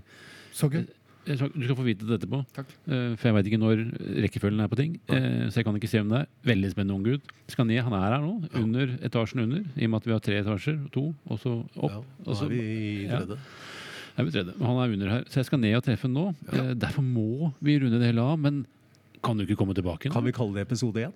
[0.51, 0.83] Så gøy.
[1.27, 2.41] du skal få vite det etterpå.
[2.55, 2.67] Takk.
[2.87, 3.85] Eh, for jeg veit ikke når
[4.25, 4.99] rekkefølgen er på ting.
[5.07, 6.27] Eh, så jeg kan ikke se hvem det er.
[6.51, 7.31] Veldig spennende ung gutt.
[7.47, 8.35] Skal ned, Han er her nå.
[8.51, 8.59] Ja.
[8.65, 9.63] Under etasjen under.
[9.77, 10.91] I og med at vi har tre etasjer.
[10.91, 11.91] To, og så opp.
[11.91, 13.37] Ja, nå er vi i tredje.
[13.39, 13.75] er
[14.25, 14.55] vi vet det.
[14.61, 15.23] Han er under her.
[15.29, 16.35] Så jeg skal ned og treffe ham nå.
[16.53, 16.73] Ja.
[16.73, 18.39] derfor må vi runde det hele av.
[18.39, 18.65] Men
[19.23, 20.13] kan du ikke komme tilbake Nå?
[20.13, 21.13] Kan vi kalle det episode én?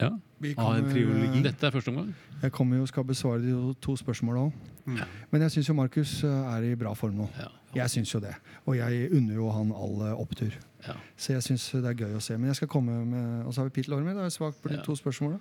[0.00, 0.10] Ja.
[0.40, 1.38] Vi Ah, en triologi.
[1.38, 2.14] uh, Dette er første omgang.
[2.42, 4.52] Jeg kommer jo og skal besvare de to- spørsmåla òg.
[4.86, 4.98] Mm.
[5.32, 7.28] Men jeg syns jo Markus uh, er i bra form nå.
[7.38, 7.48] Ja.
[7.82, 8.34] Jeg syns jo det.
[8.66, 10.52] Og jeg unner jo han all opptur.
[10.86, 10.94] Ja.
[11.18, 12.36] Så jeg syns det er gøy å se.
[12.38, 14.12] Men jeg skal komme med Og så har vi Pete Lormi.
[14.14, 14.82] Da er svakt på de Ja.
[14.86, 15.38] to spørsmåla.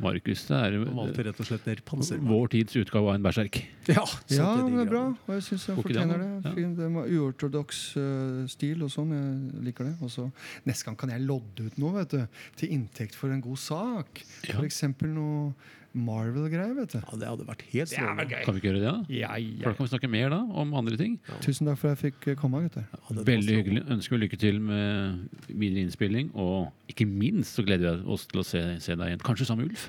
[0.00, 2.18] Markus, det er valgte rett og slett panser.
[2.18, 3.60] vår tids utgave av en berserk.
[3.88, 5.04] Ja, Ja, det er bra.
[5.28, 6.44] Og jeg syns det fortjener det.
[6.44, 6.54] Ja.
[6.54, 6.88] Fin, det
[7.20, 9.12] uortodoks uh, stil og sånn.
[9.12, 9.96] Jeg liker det.
[10.00, 10.30] Og så
[10.66, 12.26] Neste gang kan jeg lodde ut noe vet du,
[12.56, 14.24] til inntekt for en god sak.
[14.48, 14.56] Ja.
[14.56, 15.52] For eksempel noe
[15.94, 16.74] Marvel-greier.
[16.76, 16.98] vet du.
[16.98, 18.42] Ja, det hadde vært helt strålende.
[18.44, 19.04] Kan vi ikke gjøre det, da?
[19.10, 21.18] Ja, For da kan vi snakke mer da, om andre ting.
[21.42, 22.84] Tusen takk for at jeg fikk komme, gutter.
[22.92, 23.84] Ja, Veldig hyggelig.
[23.90, 26.30] Ønsker vi lykke til med videre innspilling.
[26.34, 29.24] Og ikke minst så gleder vi oss til å se, se deg igjen.
[29.26, 29.88] Kanskje sammen med Ulf?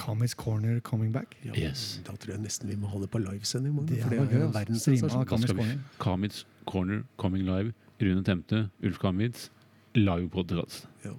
[0.00, 1.36] Comics Corner coming back.
[1.44, 2.00] Ja, Yes.
[2.06, 3.76] Da tror jeg nesten vi må ha det på livesending.
[3.86, 4.52] Det for det er altså.
[4.58, 5.26] verdenssensasjon.
[5.26, 5.52] Comics
[5.98, 6.44] Corner.
[6.66, 7.72] Corner Coming Live.
[8.00, 9.50] Rune Temte, Ulf Kamitz,
[9.94, 10.86] Live podkast.
[11.04, 11.12] Ja.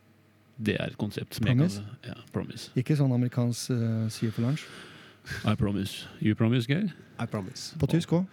[0.58, 1.36] Det er et konsept.
[1.36, 1.82] som jeg Promise?
[2.02, 2.72] kan- Ja, promise.
[2.76, 4.66] Ikke sånn amerikansk uh, sier for lunsj?
[5.46, 6.08] I promise.
[6.22, 6.90] You promise, Geir?
[7.22, 7.78] I promise.
[7.80, 8.26] På tysk òg.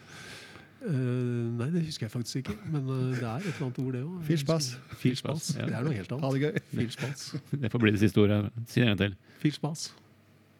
[0.80, 2.54] Uh, nei, det husker jeg faktisk ikke.
[2.70, 4.20] Men uh, det er et eller annet ord, det òg.
[4.28, 4.68] Filspass.
[5.00, 5.48] Filspass.
[5.58, 5.66] Ja.
[5.66, 6.32] Det er noe helt Ha annet.
[6.32, 6.62] det gøy.
[6.82, 7.34] Filspass.
[7.64, 8.38] Det får bli det siste ordet.
[8.66, 9.16] Si det en gang til.
[9.42, 9.88] Filspass.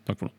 [0.09, 0.33] Takk for nå.